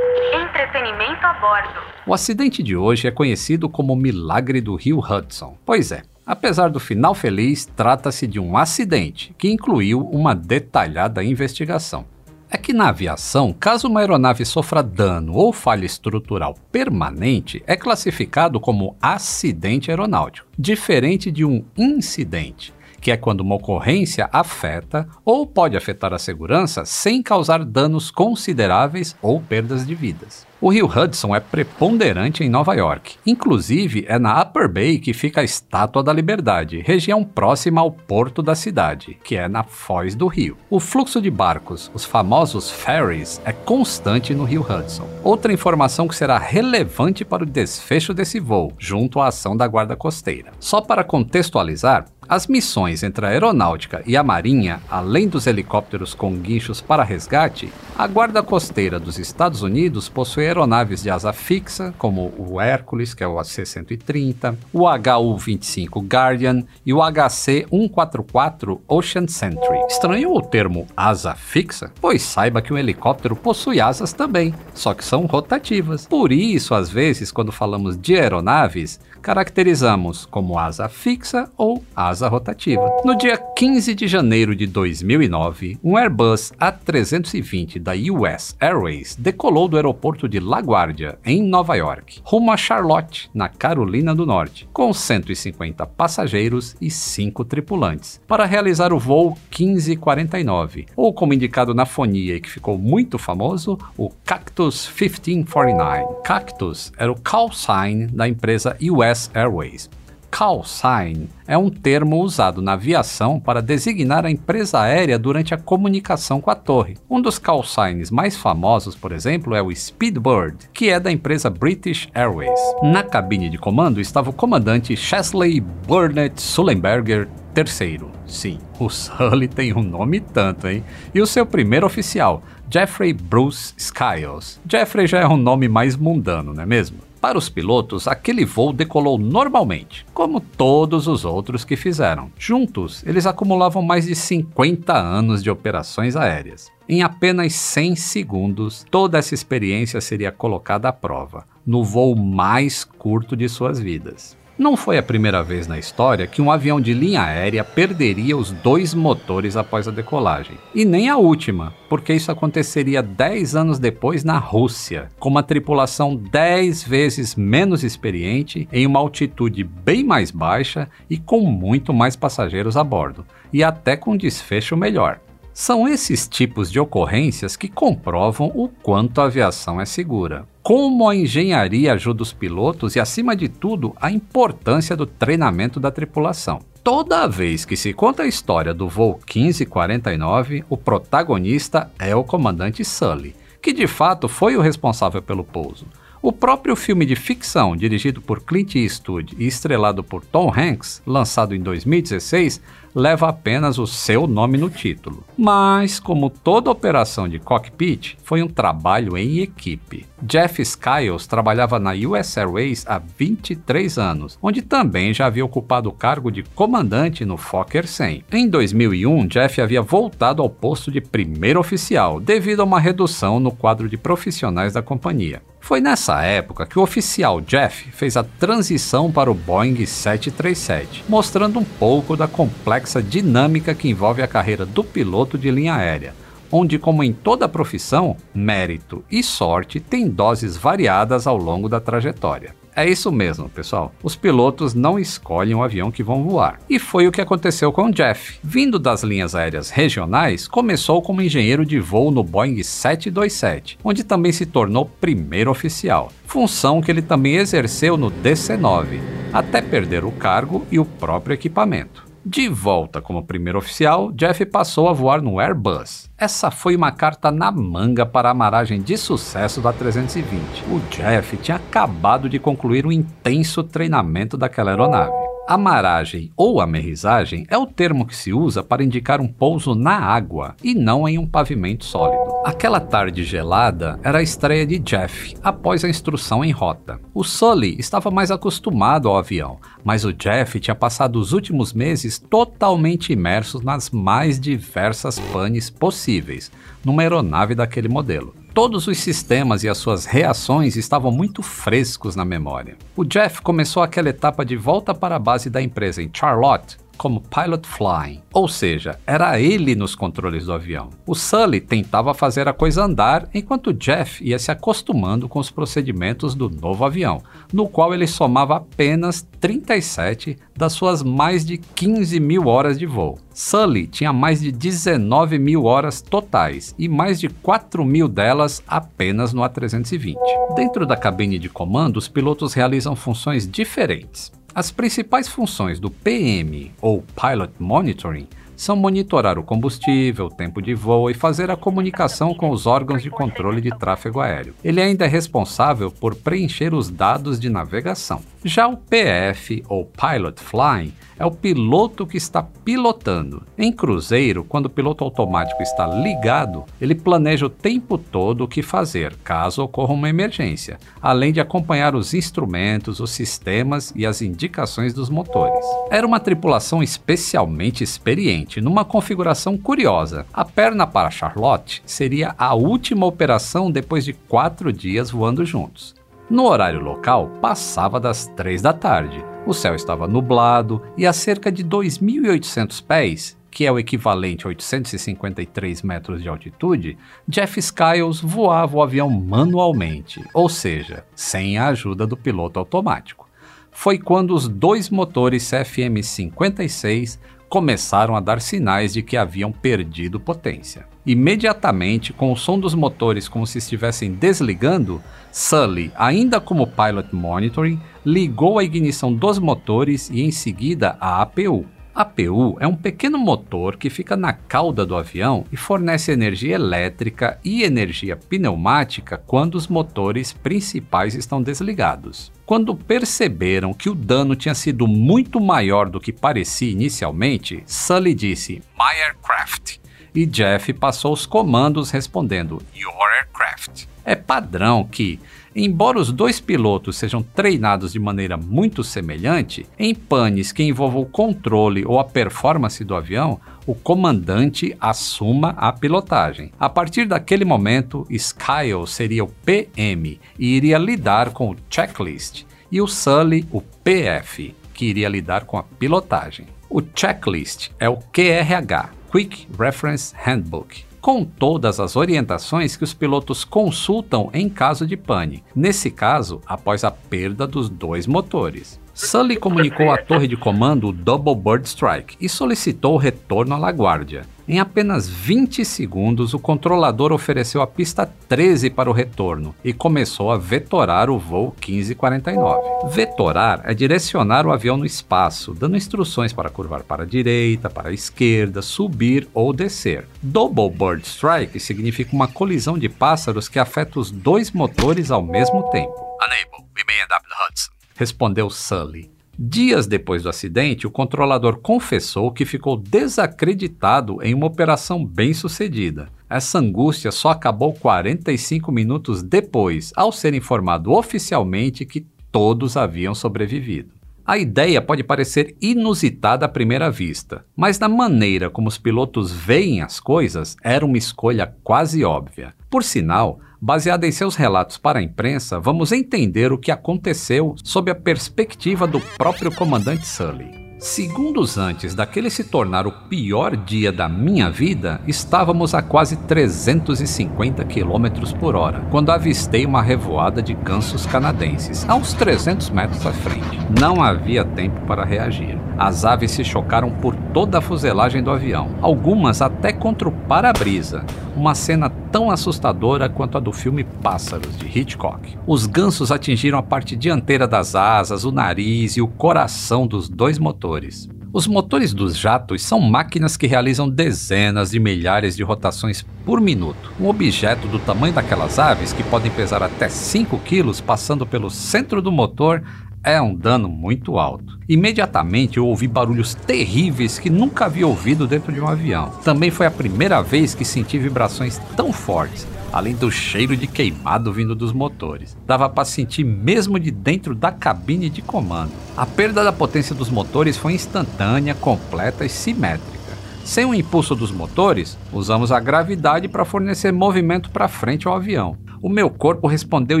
Entretenimento 0.30 1.24
a 1.24 1.32
bordo. 1.40 1.80
O 2.06 2.12
acidente 2.12 2.62
de 2.62 2.76
hoje 2.76 3.08
é 3.08 3.10
conhecido 3.10 3.66
como 3.66 3.94
o 3.94 3.96
Milagre 3.96 4.60
do 4.60 4.76
Rio 4.76 4.98
Hudson. 4.98 5.56
Pois 5.64 5.90
é, 5.90 6.02
Apesar 6.24 6.70
do 6.70 6.78
final 6.78 7.14
feliz, 7.14 7.66
trata-se 7.66 8.26
de 8.26 8.38
um 8.38 8.56
acidente 8.56 9.34
que 9.36 9.50
incluiu 9.50 10.00
uma 10.00 10.34
detalhada 10.34 11.24
investigação. 11.24 12.04
É 12.48 12.56
que 12.56 12.72
na 12.72 12.90
aviação, 12.90 13.52
caso 13.52 13.88
uma 13.88 14.00
aeronave 14.00 14.44
sofra 14.44 14.82
dano 14.82 15.32
ou 15.32 15.52
falha 15.52 15.86
estrutural 15.86 16.54
permanente, 16.70 17.62
é 17.66 17.74
classificado 17.74 18.60
como 18.60 18.94
acidente 19.00 19.90
aeronáutico, 19.90 20.46
diferente 20.56 21.30
de 21.30 21.44
um 21.44 21.64
incidente, 21.76 22.72
que 23.00 23.10
é 23.10 23.16
quando 23.16 23.40
uma 23.40 23.56
ocorrência 23.56 24.28
afeta 24.30 25.08
ou 25.24 25.46
pode 25.46 25.76
afetar 25.76 26.12
a 26.12 26.18
segurança 26.18 26.84
sem 26.84 27.22
causar 27.22 27.64
danos 27.64 28.10
consideráveis 28.10 29.16
ou 29.20 29.40
perdas 29.40 29.86
de 29.86 29.94
vidas. 29.94 30.51
O 30.62 30.68
rio 30.68 30.86
Hudson 30.86 31.34
é 31.34 31.40
preponderante 31.40 32.44
em 32.44 32.48
Nova 32.48 32.72
York. 32.74 33.16
Inclusive, 33.26 34.04
é 34.06 34.16
na 34.16 34.40
Upper 34.40 34.68
Bay 34.68 35.00
que 35.00 35.12
fica 35.12 35.40
a 35.40 35.44
Estátua 35.44 36.04
da 36.04 36.12
Liberdade, 36.12 36.80
região 36.86 37.24
próxima 37.24 37.80
ao 37.80 37.90
porto 37.90 38.40
da 38.44 38.54
cidade, 38.54 39.18
que 39.24 39.34
é 39.34 39.48
na 39.48 39.64
foz 39.64 40.14
do 40.14 40.28
rio. 40.28 40.56
O 40.70 40.78
fluxo 40.78 41.20
de 41.20 41.32
barcos, 41.32 41.90
os 41.92 42.04
famosos 42.04 42.70
ferries, 42.70 43.42
é 43.44 43.50
constante 43.50 44.36
no 44.36 44.44
rio 44.44 44.62
Hudson. 44.62 45.08
Outra 45.24 45.52
informação 45.52 46.06
que 46.06 46.14
será 46.14 46.38
relevante 46.38 47.24
para 47.24 47.42
o 47.42 47.46
desfecho 47.46 48.14
desse 48.14 48.38
voo, 48.38 48.72
junto 48.78 49.18
à 49.18 49.26
ação 49.26 49.56
da 49.56 49.66
Guarda 49.66 49.96
Costeira. 49.96 50.52
Só 50.60 50.80
para 50.80 51.02
contextualizar, 51.02 52.04
as 52.32 52.46
missões 52.46 53.02
entre 53.02 53.26
a 53.26 53.28
aeronáutica 53.28 54.02
e 54.06 54.16
a 54.16 54.22
marinha, 54.22 54.80
além 54.90 55.28
dos 55.28 55.46
helicópteros 55.46 56.14
com 56.14 56.34
guinchos 56.34 56.80
para 56.80 57.04
resgate, 57.04 57.70
a 57.94 58.06
Guarda 58.06 58.42
Costeira 58.42 58.98
dos 58.98 59.18
Estados 59.18 59.60
Unidos 59.60 60.08
possui 60.08 60.46
aeronaves 60.46 61.02
de 61.02 61.10
asa 61.10 61.30
fixa, 61.34 61.92
como 61.98 62.32
o 62.38 62.58
Hércules, 62.58 63.12
que 63.12 63.22
é 63.22 63.28
o 63.28 63.38
AC-130, 63.38 64.56
o 64.72 64.84
HU-25 64.84 66.06
Guardian 66.06 66.64
e 66.86 66.94
o 66.94 67.00
HC-144 67.00 68.80
Ocean 68.88 69.28
Sentry. 69.28 69.84
Estranhou 69.90 70.34
o 70.34 70.40
termo 70.40 70.86
asa 70.96 71.34
fixa? 71.34 71.92
Pois 72.00 72.22
saiba 72.22 72.62
que 72.62 72.72
um 72.72 72.78
helicóptero 72.78 73.36
possui 73.36 73.78
asas 73.78 74.14
também, 74.14 74.54
só 74.72 74.94
que 74.94 75.04
são 75.04 75.26
rotativas. 75.26 76.06
Por 76.06 76.32
isso, 76.32 76.74
às 76.74 76.88
vezes, 76.88 77.30
quando 77.30 77.52
falamos 77.52 77.94
de 78.00 78.16
aeronaves, 78.16 78.98
caracterizamos 79.22 80.26
como 80.26 80.58
asa 80.58 80.88
fixa 80.88 81.48
ou 81.56 81.82
asa 81.94 82.26
rotativa. 82.28 82.82
No 83.04 83.16
dia 83.16 83.38
15 83.38 83.94
de 83.94 84.08
janeiro 84.08 84.54
de 84.54 84.66
2009, 84.66 85.78
um 85.82 85.96
Airbus 85.96 86.52
A320 86.60 87.78
da 87.78 87.92
US 88.12 88.56
Airways 88.60 89.14
decolou 89.14 89.68
do 89.68 89.76
aeroporto 89.76 90.28
de 90.28 90.40
LaGuardia, 90.40 91.18
em 91.24 91.40
Nova 91.40 91.76
York, 91.76 92.20
rumo 92.24 92.50
a 92.50 92.56
Charlotte, 92.56 93.30
na 93.32 93.48
Carolina 93.48 94.12
do 94.14 94.26
Norte, 94.26 94.68
com 94.72 94.92
150 94.92 95.86
passageiros 95.86 96.74
e 96.80 96.90
5 96.90 97.44
tripulantes, 97.44 98.20
para 98.26 98.44
realizar 98.44 98.92
o 98.92 98.98
voo 98.98 99.38
1549, 99.56 100.86
ou 100.96 101.12
como 101.12 101.32
indicado 101.32 101.72
na 101.72 101.86
fonia 101.86 102.36
e 102.36 102.40
que 102.40 102.50
ficou 102.50 102.76
muito 102.76 103.18
famoso, 103.18 103.78
o 103.96 104.10
Cactus 104.24 104.86
1549. 104.88 106.22
Cactus 106.24 106.92
era 106.96 107.12
o 107.12 107.20
call 107.20 107.52
sign 107.52 108.06
da 108.06 108.26
empresa 108.26 108.76
US 108.90 109.11
US 109.12 109.30
Airways. 109.34 109.90
Call 110.30 110.64
sign 110.64 111.28
é 111.46 111.58
um 111.58 111.68
termo 111.68 112.22
usado 112.22 112.62
na 112.62 112.72
aviação 112.72 113.38
para 113.38 113.60
designar 113.60 114.24
a 114.24 114.30
empresa 114.30 114.80
aérea 114.80 115.18
durante 115.18 115.52
a 115.52 115.58
comunicação 115.58 116.40
com 116.40 116.50
a 116.50 116.54
torre. 116.54 116.96
Um 117.08 117.20
dos 117.20 117.38
call 117.38 117.62
signs 117.62 118.10
mais 118.10 118.34
famosos, 118.34 118.96
por 118.96 119.12
exemplo, 119.12 119.54
é 119.54 119.60
o 119.60 119.74
Speedbird, 119.74 120.70
que 120.72 120.88
é 120.88 120.98
da 120.98 121.12
empresa 121.12 121.50
British 121.50 122.08
Airways. 122.14 122.58
Na 122.82 123.02
cabine 123.02 123.50
de 123.50 123.58
comando 123.58 124.00
estava 124.00 124.30
o 124.30 124.32
comandante 124.32 124.96
Chesley 124.96 125.60
Burnett 125.60 126.40
Sullenberger 126.40 127.28
III. 127.54 128.00
Sim, 128.26 128.58
o 128.80 128.88
Sully 128.88 129.48
tem 129.48 129.74
um 129.74 129.82
nome 129.82 130.20
tanto, 130.20 130.66
hein? 130.66 130.82
E 131.14 131.20
o 131.20 131.26
seu 131.26 131.44
primeiro 131.44 131.84
oficial, 131.84 132.42
Jeffrey 132.70 133.12
Bruce 133.12 133.74
Skiles. 133.76 134.58
Jeffrey 134.66 135.06
já 135.06 135.20
é 135.20 135.26
um 135.26 135.36
nome 135.36 135.68
mais 135.68 135.94
mundano, 135.94 136.54
não 136.54 136.62
é 136.62 136.66
mesmo? 136.66 137.11
Para 137.22 137.38
os 137.38 137.48
pilotos, 137.48 138.08
aquele 138.08 138.44
voo 138.44 138.72
decolou 138.72 139.16
normalmente, 139.16 140.04
como 140.12 140.40
todos 140.40 141.06
os 141.06 141.24
outros 141.24 141.64
que 141.64 141.76
fizeram. 141.76 142.32
Juntos, 142.36 143.00
eles 143.06 143.26
acumulavam 143.26 143.80
mais 143.80 144.06
de 144.06 144.16
50 144.16 144.92
anos 144.92 145.40
de 145.40 145.48
operações 145.48 146.16
aéreas. 146.16 146.72
Em 146.88 147.04
apenas 147.04 147.54
100 147.54 147.94
segundos, 147.94 148.84
toda 148.90 149.18
essa 149.18 149.34
experiência 149.34 150.00
seria 150.00 150.32
colocada 150.32 150.88
à 150.88 150.92
prova, 150.92 151.46
no 151.64 151.84
voo 151.84 152.16
mais 152.16 152.82
curto 152.82 153.36
de 153.36 153.48
suas 153.48 153.78
vidas. 153.78 154.36
Não 154.62 154.76
foi 154.76 154.96
a 154.96 155.02
primeira 155.02 155.42
vez 155.42 155.66
na 155.66 155.76
história 155.76 156.24
que 156.24 156.40
um 156.40 156.48
avião 156.48 156.80
de 156.80 156.94
linha 156.94 157.24
aérea 157.24 157.64
perderia 157.64 158.36
os 158.36 158.52
dois 158.52 158.94
motores 158.94 159.56
após 159.56 159.88
a 159.88 159.90
decolagem. 159.90 160.56
E 160.72 160.84
nem 160.84 161.08
a 161.08 161.16
última, 161.16 161.74
porque 161.88 162.14
isso 162.14 162.30
aconteceria 162.30 163.02
10 163.02 163.56
anos 163.56 163.80
depois 163.80 164.22
na 164.22 164.38
Rússia, 164.38 165.08
com 165.18 165.28
uma 165.30 165.42
tripulação 165.42 166.14
10 166.14 166.84
vezes 166.84 167.34
menos 167.34 167.82
experiente, 167.82 168.68
em 168.72 168.86
uma 168.86 169.00
altitude 169.00 169.64
bem 169.64 170.04
mais 170.04 170.30
baixa 170.30 170.88
e 171.10 171.18
com 171.18 171.40
muito 171.40 171.92
mais 171.92 172.14
passageiros 172.14 172.76
a 172.76 172.84
bordo, 172.84 173.26
e 173.52 173.64
até 173.64 173.96
com 173.96 174.16
desfecho 174.16 174.76
melhor. 174.76 175.18
São 175.54 175.86
esses 175.86 176.26
tipos 176.26 176.70
de 176.72 176.80
ocorrências 176.80 177.56
que 177.56 177.68
comprovam 177.68 178.50
o 178.54 178.68
quanto 178.68 179.20
a 179.20 179.24
aviação 179.24 179.78
é 179.78 179.84
segura. 179.84 180.46
Como 180.62 181.06
a 181.06 181.14
engenharia 181.14 181.92
ajuda 181.92 182.22
os 182.22 182.32
pilotos 182.32 182.96
e, 182.96 183.00
acima 183.00 183.36
de 183.36 183.50
tudo, 183.50 183.94
a 184.00 184.10
importância 184.10 184.96
do 184.96 185.04
treinamento 185.04 185.78
da 185.78 185.90
tripulação. 185.90 186.60
Toda 186.82 187.28
vez 187.28 187.66
que 187.66 187.76
se 187.76 187.92
conta 187.92 188.22
a 188.22 188.26
história 188.26 188.72
do 188.72 188.88
voo 188.88 189.20
1549, 189.26 190.64
o 190.70 190.76
protagonista 190.76 191.90
é 191.98 192.16
o 192.16 192.24
comandante 192.24 192.82
Sully, 192.82 193.36
que 193.60 193.74
de 193.74 193.86
fato 193.86 194.28
foi 194.28 194.56
o 194.56 194.62
responsável 194.62 195.20
pelo 195.20 195.44
pouso. 195.44 195.86
O 196.22 196.32
próprio 196.32 196.76
filme 196.76 197.04
de 197.04 197.16
ficção, 197.16 197.76
dirigido 197.76 198.22
por 198.22 198.40
Clint 198.40 198.76
Eastwood 198.76 199.34
e 199.36 199.44
estrelado 199.44 200.04
por 200.04 200.24
Tom 200.24 200.52
Hanks, 200.56 201.02
lançado 201.04 201.52
em 201.52 201.60
2016, 201.60 202.60
leva 202.94 203.28
apenas 203.28 203.78
o 203.78 203.86
seu 203.86 204.26
nome 204.26 204.58
no 204.58 204.68
título. 204.68 205.24
Mas, 205.36 205.98
como 205.98 206.28
toda 206.28 206.70
operação 206.70 207.28
de 207.28 207.38
cockpit, 207.38 208.16
foi 208.22 208.42
um 208.42 208.48
trabalho 208.48 209.16
em 209.16 209.38
equipe. 209.38 210.06
Jeff 210.22 210.62
Skiles 210.62 211.26
trabalhava 211.26 211.78
na 211.78 211.92
US 211.92 212.36
Airways 212.36 212.84
há 212.86 212.98
23 212.98 213.98
anos, 213.98 214.38
onde 214.40 214.62
também 214.62 215.12
já 215.12 215.26
havia 215.26 215.44
ocupado 215.44 215.88
o 215.88 215.92
cargo 215.92 216.30
de 216.30 216.42
comandante 216.42 217.24
no 217.24 217.36
Fokker 217.36 217.86
100. 217.86 218.24
Em 218.30 218.48
2001, 218.48 219.26
Jeff 219.26 219.60
havia 219.60 219.82
voltado 219.82 220.42
ao 220.42 220.50
posto 220.50 220.90
de 220.92 221.00
primeiro 221.00 221.58
oficial, 221.58 222.20
devido 222.20 222.60
a 222.60 222.64
uma 222.64 222.78
redução 222.78 223.40
no 223.40 223.50
quadro 223.50 223.88
de 223.88 223.96
profissionais 223.96 224.74
da 224.74 224.82
companhia. 224.82 225.42
Foi 225.60 225.80
nessa 225.80 226.20
época 226.22 226.66
que 226.66 226.76
o 226.76 226.82
oficial 226.82 227.40
Jeff 227.40 227.92
fez 227.92 228.16
a 228.16 228.24
transição 228.24 229.12
para 229.12 229.30
o 229.30 229.34
Boeing 229.34 229.86
737, 229.86 231.04
mostrando 231.08 231.60
um 231.60 231.64
pouco 231.64 232.16
da 232.16 232.26
complexa 232.26 232.81
dinâmica 233.02 233.74
que 233.74 233.88
envolve 233.88 234.22
a 234.22 234.26
carreira 234.26 234.66
do 234.66 234.82
piloto 234.82 235.36
de 235.38 235.50
linha 235.50 235.74
aérea, 235.74 236.14
onde, 236.50 236.78
como 236.78 237.02
em 237.02 237.12
toda 237.12 237.48
profissão, 237.48 238.16
mérito 238.34 239.04
e 239.10 239.22
sorte 239.22 239.78
têm 239.78 240.08
doses 240.08 240.56
variadas 240.56 241.26
ao 241.26 241.36
longo 241.36 241.68
da 241.68 241.80
trajetória. 241.80 242.54
É 242.74 242.88
isso 242.88 243.12
mesmo, 243.12 243.50
pessoal. 243.50 243.92
Os 244.02 244.16
pilotos 244.16 244.72
não 244.72 244.98
escolhem 244.98 245.54
o 245.54 245.62
avião 245.62 245.90
que 245.90 246.02
vão 246.02 246.24
voar. 246.24 246.58
E 246.70 246.78
foi 246.78 247.06
o 247.06 247.12
que 247.12 247.20
aconteceu 247.20 247.70
com 247.70 247.90
Jeff. 247.90 248.38
Vindo 248.42 248.78
das 248.78 249.02
linhas 249.02 249.34
aéreas 249.34 249.68
regionais, 249.68 250.48
começou 250.48 251.02
como 251.02 251.20
engenheiro 251.20 251.66
de 251.66 251.78
voo 251.78 252.10
no 252.10 252.22
Boeing 252.22 252.62
727, 252.62 253.78
onde 253.84 254.02
também 254.02 254.32
se 254.32 254.46
tornou 254.46 254.86
primeiro 254.86 255.50
oficial, 255.50 256.10
função 256.26 256.80
que 256.80 256.90
ele 256.90 257.02
também 257.02 257.36
exerceu 257.36 257.98
no 257.98 258.10
DC-9, 258.10 259.00
até 259.34 259.60
perder 259.60 260.02
o 260.02 260.10
cargo 260.10 260.64
e 260.70 260.78
o 260.78 260.84
próprio 260.84 261.34
equipamento. 261.34 262.11
De 262.24 262.48
volta 262.48 263.00
como 263.00 263.24
primeiro 263.24 263.58
oficial, 263.58 264.12
Jeff 264.12 264.46
passou 264.46 264.88
a 264.88 264.92
voar 264.92 265.20
no 265.20 265.40
Airbus. 265.40 266.08
Essa 266.16 266.52
foi 266.52 266.76
uma 266.76 266.92
carta 266.92 267.32
na 267.32 267.50
manga 267.50 268.06
para 268.06 268.28
a 268.28 268.30
amaragem 268.30 268.80
de 268.80 268.96
sucesso 268.96 269.60
da 269.60 269.72
320. 269.72 270.40
O 270.70 270.78
Jeff 270.88 271.36
tinha 271.38 271.56
acabado 271.56 272.28
de 272.28 272.38
concluir 272.38 272.86
um 272.86 272.92
intenso 272.92 273.64
treinamento 273.64 274.36
daquela 274.36 274.70
aeronave. 274.70 275.31
Amaragem 275.52 276.32
ou 276.34 276.62
amerrissagem 276.62 277.46
é 277.50 277.58
o 277.58 277.66
termo 277.66 278.06
que 278.06 278.16
se 278.16 278.32
usa 278.32 278.62
para 278.62 278.82
indicar 278.82 279.20
um 279.20 279.28
pouso 279.28 279.74
na 279.74 279.98
água 279.98 280.56
e 280.64 280.74
não 280.74 281.06
em 281.06 281.18
um 281.18 281.26
pavimento 281.26 281.84
sólido. 281.84 282.22
Aquela 282.42 282.80
tarde 282.80 283.22
gelada 283.22 284.00
era 284.02 284.20
a 284.20 284.22
estreia 284.22 284.66
de 284.66 284.78
Jeff 284.78 285.36
após 285.42 285.84
a 285.84 285.90
instrução 285.90 286.42
em 286.42 286.52
rota. 286.52 286.98
O 287.12 287.22
Sully 287.22 287.76
estava 287.78 288.10
mais 288.10 288.30
acostumado 288.30 289.10
ao 289.10 289.18
avião, 289.18 289.58
mas 289.84 290.06
o 290.06 290.12
Jeff 290.14 290.58
tinha 290.58 290.74
passado 290.74 291.16
os 291.16 291.34
últimos 291.34 291.74
meses 291.74 292.18
totalmente 292.18 293.12
imerso 293.12 293.62
nas 293.62 293.90
mais 293.90 294.40
diversas 294.40 295.18
panes 295.18 295.68
possíveis 295.68 296.50
numa 296.82 297.02
aeronave 297.02 297.54
daquele 297.54 297.90
modelo. 297.90 298.34
Todos 298.54 298.86
os 298.86 298.98
sistemas 298.98 299.64
e 299.64 299.68
as 299.68 299.78
suas 299.78 300.04
reações 300.04 300.76
estavam 300.76 301.10
muito 301.10 301.42
frescos 301.42 302.14
na 302.14 302.24
memória. 302.24 302.76
O 302.94 303.02
Jeff 303.02 303.40
começou 303.40 303.82
aquela 303.82 304.10
etapa 304.10 304.44
de 304.44 304.56
volta 304.56 304.92
para 304.92 305.16
a 305.16 305.18
base 305.18 305.48
da 305.48 305.62
empresa 305.62 306.02
em 306.02 306.10
Charlotte 306.12 306.76
como 306.96 307.20
pilot 307.20 307.66
flying, 307.66 308.20
ou 308.32 308.46
seja, 308.48 308.98
era 309.06 309.40
ele 309.40 309.74
nos 309.74 309.94
controles 309.94 310.46
do 310.46 310.52
avião. 310.52 310.90
O 311.06 311.14
Sully 311.14 311.60
tentava 311.60 312.14
fazer 312.14 312.48
a 312.48 312.52
coisa 312.52 312.84
andar 312.84 313.28
enquanto 313.34 313.72
Jeff 313.72 314.22
ia 314.24 314.38
se 314.38 314.50
acostumando 314.50 315.28
com 315.28 315.38
os 315.38 315.50
procedimentos 315.50 316.34
do 316.34 316.48
novo 316.48 316.84
avião, 316.84 317.22
no 317.52 317.68
qual 317.68 317.92
ele 317.92 318.06
somava 318.06 318.56
apenas 318.56 319.26
37 319.40 320.36
das 320.56 320.72
suas 320.72 321.02
mais 321.02 321.44
de 321.44 321.58
15 321.58 322.20
mil 322.20 322.46
horas 322.46 322.78
de 322.78 322.86
voo. 322.86 323.18
Sully 323.34 323.86
tinha 323.86 324.12
mais 324.12 324.40
de 324.40 324.52
19 324.52 325.38
mil 325.38 325.64
horas 325.64 326.02
totais 326.02 326.74
e 326.78 326.88
mais 326.88 327.18
de 327.18 327.28
4 327.28 327.84
mil 327.84 328.08
delas 328.08 328.62
apenas 328.66 329.32
no 329.32 329.42
A320. 329.42 330.14
Dentro 330.54 330.86
da 330.86 330.96
cabine 330.96 331.38
de 331.38 331.48
comando, 331.48 331.96
os 331.96 332.08
pilotos 332.08 332.52
realizam 332.54 332.94
funções 332.94 333.50
diferentes. 333.50 334.30
As 334.54 334.70
principais 334.70 335.28
funções 335.28 335.80
do 335.80 335.90
PM, 335.90 336.72
ou 336.78 337.02
Pilot 337.18 337.54
Monitoring, 337.58 338.28
são 338.54 338.76
monitorar 338.76 339.38
o 339.38 339.42
combustível, 339.42 340.26
o 340.26 340.30
tempo 340.30 340.60
de 340.60 340.74
voo 340.74 341.10
e 341.10 341.14
fazer 341.14 341.50
a 341.50 341.56
comunicação 341.56 342.34
com 342.34 342.50
os 342.50 342.66
órgãos 342.66 343.02
de 343.02 343.08
controle 343.08 343.62
de 343.62 343.70
tráfego 343.70 344.20
aéreo. 344.20 344.54
Ele 344.62 344.82
ainda 344.82 345.06
é 345.06 345.08
responsável 345.08 345.90
por 345.90 346.14
preencher 346.14 346.74
os 346.74 346.90
dados 346.90 347.40
de 347.40 347.48
navegação. 347.48 348.20
Já 348.44 348.66
o 348.66 348.76
PF, 348.76 349.62
ou 349.68 349.84
Pilot 349.84 350.40
Flying, 350.42 350.92
é 351.16 351.24
o 351.24 351.30
piloto 351.30 352.04
que 352.04 352.16
está 352.16 352.42
pilotando. 352.42 353.44
Em 353.56 353.70
cruzeiro, 353.70 354.42
quando 354.42 354.66
o 354.66 354.70
piloto 354.70 355.04
automático 355.04 355.62
está 355.62 355.86
ligado, 355.86 356.64
ele 356.80 356.96
planeja 356.96 357.46
o 357.46 357.50
tempo 357.50 357.96
todo 357.96 358.42
o 358.42 358.48
que 358.48 358.60
fazer 358.60 359.14
caso 359.22 359.62
ocorra 359.62 359.94
uma 359.94 360.08
emergência, 360.08 360.80
além 361.00 361.32
de 361.32 361.40
acompanhar 361.40 361.94
os 361.94 362.14
instrumentos, 362.14 362.98
os 362.98 363.12
sistemas 363.12 363.92
e 363.94 364.04
as 364.04 364.20
indicações 364.20 364.92
dos 364.92 365.08
motores. 365.08 365.64
Era 365.88 366.04
uma 366.04 366.18
tripulação 366.18 366.82
especialmente 366.82 367.84
experiente, 367.84 368.60
numa 368.60 368.84
configuração 368.84 369.56
curiosa. 369.56 370.26
A 370.32 370.44
perna 370.44 370.84
para 370.84 371.12
Charlotte 371.12 371.80
seria 371.86 372.34
a 372.36 372.54
última 372.54 373.06
operação 373.06 373.70
depois 373.70 374.04
de 374.04 374.12
quatro 374.12 374.72
dias 374.72 375.12
voando 375.12 375.44
juntos. 375.44 376.01
No 376.32 376.46
horário 376.46 376.80
local, 376.80 377.28
passava 377.42 378.00
das 378.00 378.26
três 378.26 378.62
da 378.62 378.72
tarde. 378.72 379.22
O 379.46 379.52
céu 379.52 379.74
estava 379.74 380.08
nublado 380.08 380.80
e 380.96 381.06
a 381.06 381.12
cerca 381.12 381.52
de 381.52 381.62
2.800 381.62 382.82
pés, 382.82 383.38
que 383.50 383.66
é 383.66 383.70
o 383.70 383.78
equivalente 383.78 384.46
a 384.46 384.48
853 384.48 385.82
metros 385.82 386.22
de 386.22 386.30
altitude, 386.30 386.96
Jeff 387.28 387.60
Skiles 387.60 388.22
voava 388.22 388.78
o 388.78 388.82
avião 388.82 389.10
manualmente, 389.10 390.24
ou 390.32 390.48
seja, 390.48 391.04
sem 391.14 391.58
a 391.58 391.66
ajuda 391.66 392.06
do 392.06 392.16
piloto 392.16 392.58
automático. 392.58 393.28
Foi 393.70 393.98
quando 393.98 394.34
os 394.34 394.48
dois 394.48 394.88
motores 394.88 395.42
CFM56 395.42 397.18
começaram 397.46 398.16
a 398.16 398.20
dar 398.20 398.40
sinais 398.40 398.94
de 398.94 399.02
que 399.02 399.18
haviam 399.18 399.52
perdido 399.52 400.18
potência. 400.18 400.91
Imediatamente, 401.04 402.12
com 402.12 402.30
o 402.30 402.36
som 402.36 402.58
dos 402.58 402.74
motores 402.74 403.28
como 403.28 403.44
se 403.44 403.58
estivessem 403.58 404.12
desligando, 404.12 405.02
Sully, 405.32 405.90
ainda 405.96 406.40
como 406.40 406.66
Pilot 406.66 407.14
Monitoring, 407.14 407.80
ligou 408.06 408.58
a 408.58 408.64
ignição 408.64 409.12
dos 409.12 409.38
motores 409.38 410.08
e 410.10 410.22
em 410.22 410.30
seguida 410.30 410.96
a 411.00 411.20
APU. 411.20 411.66
APU 411.94 412.56
é 412.58 412.66
um 412.66 412.76
pequeno 412.76 413.18
motor 413.18 413.76
que 413.76 413.90
fica 413.90 414.16
na 414.16 414.32
cauda 414.32 414.86
do 414.86 414.96
avião 414.96 415.44
e 415.52 415.56
fornece 415.56 416.10
energia 416.10 416.54
elétrica 416.54 417.38
e 417.44 417.64
energia 417.64 418.16
pneumática 418.16 419.18
quando 419.18 419.56
os 419.56 419.68
motores 419.68 420.32
principais 420.32 421.14
estão 421.14 421.42
desligados. 421.42 422.32
Quando 422.46 422.74
perceberam 422.74 423.74
que 423.74 423.90
o 423.90 423.94
dano 423.94 424.34
tinha 424.34 424.54
sido 424.54 424.86
muito 424.86 425.38
maior 425.38 425.90
do 425.90 426.00
que 426.00 426.12
parecia 426.12 426.70
inicialmente, 426.70 427.62
Sully 427.66 428.14
disse 428.14 428.62
My 428.78 428.98
aircraft 429.02 429.81
e 430.14 430.26
Jeff 430.26 430.72
passou 430.72 431.12
os 431.12 431.26
comandos 431.26 431.90
respondendo 431.90 432.62
Your 432.74 433.10
aircraft. 433.18 433.86
É 434.04 434.16
padrão 434.16 434.84
que, 434.84 435.20
embora 435.54 435.98
os 435.98 436.10
dois 436.10 436.40
pilotos 436.40 436.96
sejam 436.96 437.22
treinados 437.22 437.92
de 437.92 438.00
maneira 438.00 438.36
muito 438.36 438.82
semelhante, 438.82 439.64
em 439.78 439.94
panes 439.94 440.50
que 440.50 440.64
envolvam 440.64 441.02
o 441.02 441.06
controle 441.06 441.84
ou 441.86 442.00
a 442.00 442.04
performance 442.04 442.82
do 442.84 442.96
avião, 442.96 443.40
o 443.64 443.74
comandante 443.74 444.76
assuma 444.80 445.50
a 445.50 445.72
pilotagem. 445.72 446.50
A 446.58 446.68
partir 446.68 447.06
daquele 447.06 447.44
momento, 447.44 448.04
Skyle 448.10 448.86
seria 448.88 449.22
o 449.22 449.28
PM 449.28 450.20
e 450.36 450.56
iria 450.56 450.78
lidar 450.78 451.30
com 451.30 451.50
o 451.50 451.56
checklist, 451.70 452.44
e 452.70 452.80
o 452.80 452.88
Sully 452.88 453.46
o 453.52 453.60
PF, 453.60 454.54
que 454.74 454.86
iria 454.86 455.08
lidar 455.08 455.44
com 455.44 455.58
a 455.58 455.62
pilotagem. 455.62 456.46
O 456.68 456.82
checklist 456.82 457.70
é 457.78 457.88
o 457.88 457.98
QRH, 457.98 459.01
Quick 459.12 459.46
Reference 459.58 460.14
Handbook, 460.16 460.86
com 460.98 461.22
todas 461.22 461.78
as 461.78 461.96
orientações 461.96 462.76
que 462.76 462.84
os 462.84 462.94
pilotos 462.94 463.44
consultam 463.44 464.30
em 464.32 464.48
caso 464.48 464.86
de 464.86 464.96
pane, 464.96 465.44
nesse 465.54 465.90
caso, 465.90 466.40
após 466.46 466.82
a 466.82 466.90
perda 466.90 467.46
dos 467.46 467.68
dois 467.68 468.06
motores. 468.06 468.80
Sully 468.94 469.36
comunicou 469.36 469.90
à 469.90 469.96
torre 469.96 470.28
de 470.28 470.36
comando 470.36 470.88
o 470.88 470.92
Double 470.92 471.34
Bird 471.34 471.66
Strike 471.66 472.16
e 472.20 472.28
solicitou 472.28 472.94
o 472.94 472.98
retorno 472.98 473.54
à 473.54 473.58
LaGuardia. 473.58 474.26
Em 474.46 474.60
apenas 474.60 475.08
20 475.08 475.64
segundos, 475.64 476.34
o 476.34 476.38
controlador 476.38 477.10
ofereceu 477.10 477.62
a 477.62 477.66
pista 477.66 478.04
13 478.28 478.68
para 478.68 478.90
o 478.90 478.92
retorno 478.92 479.54
e 479.64 479.72
começou 479.72 480.30
a 480.30 480.36
vetorar 480.36 481.08
o 481.08 481.18
voo 481.18 481.54
1549. 481.66 482.90
Vetorar 482.90 483.62
é 483.64 483.72
direcionar 483.72 484.46
o 484.46 484.52
avião 484.52 484.76
no 484.76 484.84
espaço, 484.84 485.54
dando 485.54 485.76
instruções 485.76 486.32
para 486.34 486.50
curvar 486.50 486.82
para 486.82 487.04
a 487.04 487.06
direita, 487.06 487.70
para 487.70 487.88
a 487.88 487.94
esquerda, 487.94 488.60
subir 488.60 489.26
ou 489.32 489.54
descer. 489.54 490.06
Double 490.20 490.68
Bird 490.68 491.06
Strike 491.06 491.58
significa 491.58 492.14
uma 492.14 492.28
colisão 492.28 492.76
de 492.76 492.90
pássaros 492.90 493.48
que 493.48 493.58
afeta 493.58 493.98
os 493.98 494.10
dois 494.10 494.50
motores 494.50 495.10
ao 495.10 495.22
mesmo 495.22 495.62
tempo. 495.70 495.94
Unable, 496.20 496.66
we 496.76 496.84
may 496.86 497.00
end 497.00 497.12
up 497.12 497.26
the 497.26 497.34
Hudson 497.48 497.81
respondeu 498.02 498.50
Sully. 498.50 499.08
Dias 499.38 499.86
depois 499.86 500.24
do 500.24 500.28
acidente, 500.28 500.88
o 500.88 500.90
controlador 500.90 501.58
confessou 501.58 502.32
que 502.32 502.44
ficou 502.44 502.76
desacreditado 502.76 504.18
em 504.22 504.34
uma 504.34 504.46
operação 504.46 505.04
bem 505.04 505.32
sucedida. 505.32 506.08
Essa 506.28 506.58
angústia 506.58 507.12
só 507.12 507.30
acabou 507.30 507.72
45 507.72 508.72
minutos 508.72 509.22
depois, 509.22 509.92
ao 509.96 510.10
ser 510.10 510.34
informado 510.34 510.92
oficialmente 510.92 511.86
que 511.86 512.04
todos 512.32 512.76
haviam 512.76 513.14
sobrevivido. 513.14 513.94
A 514.26 514.36
ideia 514.36 514.82
pode 514.82 515.04
parecer 515.04 515.56
inusitada 515.60 516.46
à 516.46 516.48
primeira 516.48 516.90
vista, 516.90 517.44
mas 517.56 517.78
na 517.78 517.88
maneira 517.88 518.50
como 518.50 518.68
os 518.68 518.78
pilotos 518.78 519.32
veem 519.32 519.80
as 519.80 520.00
coisas, 520.00 520.56
era 520.62 520.84
uma 520.84 520.98
escolha 520.98 521.54
quase 521.62 522.04
óbvia. 522.04 522.54
Por 522.70 522.84
sinal, 522.84 523.40
Baseada 523.64 524.08
em 524.08 524.10
seus 524.10 524.34
relatos 524.34 524.76
para 524.76 524.98
a 524.98 525.02
imprensa, 525.02 525.60
vamos 525.60 525.92
entender 525.92 526.52
o 526.52 526.58
que 526.58 526.72
aconteceu 526.72 527.54
sob 527.62 527.92
a 527.92 527.94
perspectiva 527.94 528.88
do 528.88 528.98
próprio 529.16 529.54
comandante 529.54 530.04
Sully. 530.04 530.62
Segundos 530.80 531.56
antes 531.58 531.94
daquele 531.94 532.28
se 532.28 532.42
tornar 532.42 532.88
o 532.88 533.06
pior 533.08 533.56
dia 533.56 533.92
da 533.92 534.08
minha 534.08 534.50
vida, 534.50 535.00
estávamos 535.06 535.76
a 535.76 535.80
quase 535.80 536.16
350 536.16 537.64
km 537.66 538.34
por 538.40 538.56
hora, 538.56 538.80
quando 538.90 539.10
avistei 539.10 539.64
uma 539.64 539.80
revoada 539.80 540.42
de 540.42 540.54
gansos 540.54 541.06
canadenses, 541.06 541.88
a 541.88 541.94
uns 541.94 542.14
300 542.14 542.68
metros 542.70 543.06
à 543.06 543.12
frente. 543.12 543.60
Não 543.78 544.02
havia 544.02 544.44
tempo 544.44 544.80
para 544.84 545.04
reagir. 545.04 545.56
As 545.78 546.04
aves 546.04 546.32
se 546.32 546.42
chocaram 546.42 546.90
por 546.90 547.14
toda 547.32 547.58
a 547.58 547.62
fuselagem 547.62 548.20
do 548.20 548.32
avião, 548.32 548.70
algumas 548.82 549.40
até 549.40 549.72
contra 549.72 550.08
o 550.08 550.12
para-brisa, 550.12 551.04
uma 551.36 551.54
cena 551.54 551.90
tão 551.90 552.30
assustadora 552.30 553.08
quanto 553.08 553.36
a 553.36 553.40
do 553.40 553.52
filme 553.52 553.84
Pássaros, 553.84 554.56
de 554.56 554.66
Hitchcock. 554.66 555.36
Os 555.46 555.66
gansos 555.66 556.12
atingiram 556.12 556.58
a 556.58 556.62
parte 556.62 556.96
dianteira 556.96 557.46
das 557.46 557.74
asas, 557.74 558.24
o 558.24 558.32
nariz 558.32 558.96
e 558.96 559.02
o 559.02 559.08
coração 559.08 559.86
dos 559.86 560.08
dois 560.08 560.38
motores. 560.38 561.08
Os 561.34 561.46
motores 561.46 561.94
dos 561.94 562.14
jatos 562.14 562.62
são 562.62 562.78
máquinas 562.78 563.38
que 563.38 563.46
realizam 563.46 563.88
dezenas 563.88 564.70
de 564.70 564.78
milhares 564.78 565.34
de 565.34 565.42
rotações 565.42 566.04
por 566.26 566.42
minuto. 566.42 566.92
Um 567.00 567.08
objeto 567.08 567.66
do 567.68 567.78
tamanho 567.78 568.12
daquelas 568.12 568.58
aves, 568.58 568.92
que 568.92 569.02
podem 569.02 569.30
pesar 569.30 569.62
até 569.62 569.88
5 569.88 570.38
quilos, 570.40 570.82
passando 570.82 571.26
pelo 571.26 571.48
centro 571.48 572.02
do 572.02 572.12
motor, 572.12 572.62
É 573.04 573.20
um 573.20 573.34
dano 573.34 573.68
muito 573.68 574.16
alto. 574.16 574.60
Imediatamente 574.68 575.56
eu 575.56 575.66
ouvi 575.66 575.88
barulhos 575.88 576.34
terríveis 576.34 577.18
que 577.18 577.28
nunca 577.28 577.64
havia 577.64 577.84
ouvido 577.84 578.28
dentro 578.28 578.52
de 578.52 578.60
um 578.60 578.68
avião. 578.68 579.10
Também 579.24 579.50
foi 579.50 579.66
a 579.66 579.72
primeira 579.72 580.22
vez 580.22 580.54
que 580.54 580.64
senti 580.64 580.98
vibrações 580.98 581.58
tão 581.76 581.92
fortes, 581.92 582.46
além 582.72 582.94
do 582.94 583.10
cheiro 583.10 583.56
de 583.56 583.66
queimado 583.66 584.32
vindo 584.32 584.54
dos 584.54 584.72
motores. 584.72 585.36
Dava 585.44 585.68
para 585.68 585.84
sentir 585.84 586.22
mesmo 586.22 586.78
de 586.78 586.92
dentro 586.92 587.34
da 587.34 587.50
cabine 587.50 588.08
de 588.08 588.22
comando. 588.22 588.70
A 588.96 589.04
perda 589.04 589.42
da 589.42 589.52
potência 589.52 589.96
dos 589.96 590.08
motores 590.08 590.56
foi 590.56 590.74
instantânea, 590.74 591.56
completa 591.56 592.24
e 592.24 592.28
simétrica. 592.28 593.01
Sem 593.44 593.64
o 593.64 593.74
impulso 593.74 594.14
dos 594.14 594.30
motores, 594.30 594.96
usamos 595.12 595.50
a 595.50 595.58
gravidade 595.58 596.28
para 596.28 596.44
fornecer 596.44 596.92
movimento 596.92 597.50
para 597.50 597.68
frente 597.68 598.06
ao 598.06 598.14
avião. 598.14 598.56
O 598.80 598.88
meu 598.88 599.10
corpo 599.10 599.46
respondeu 599.46 600.00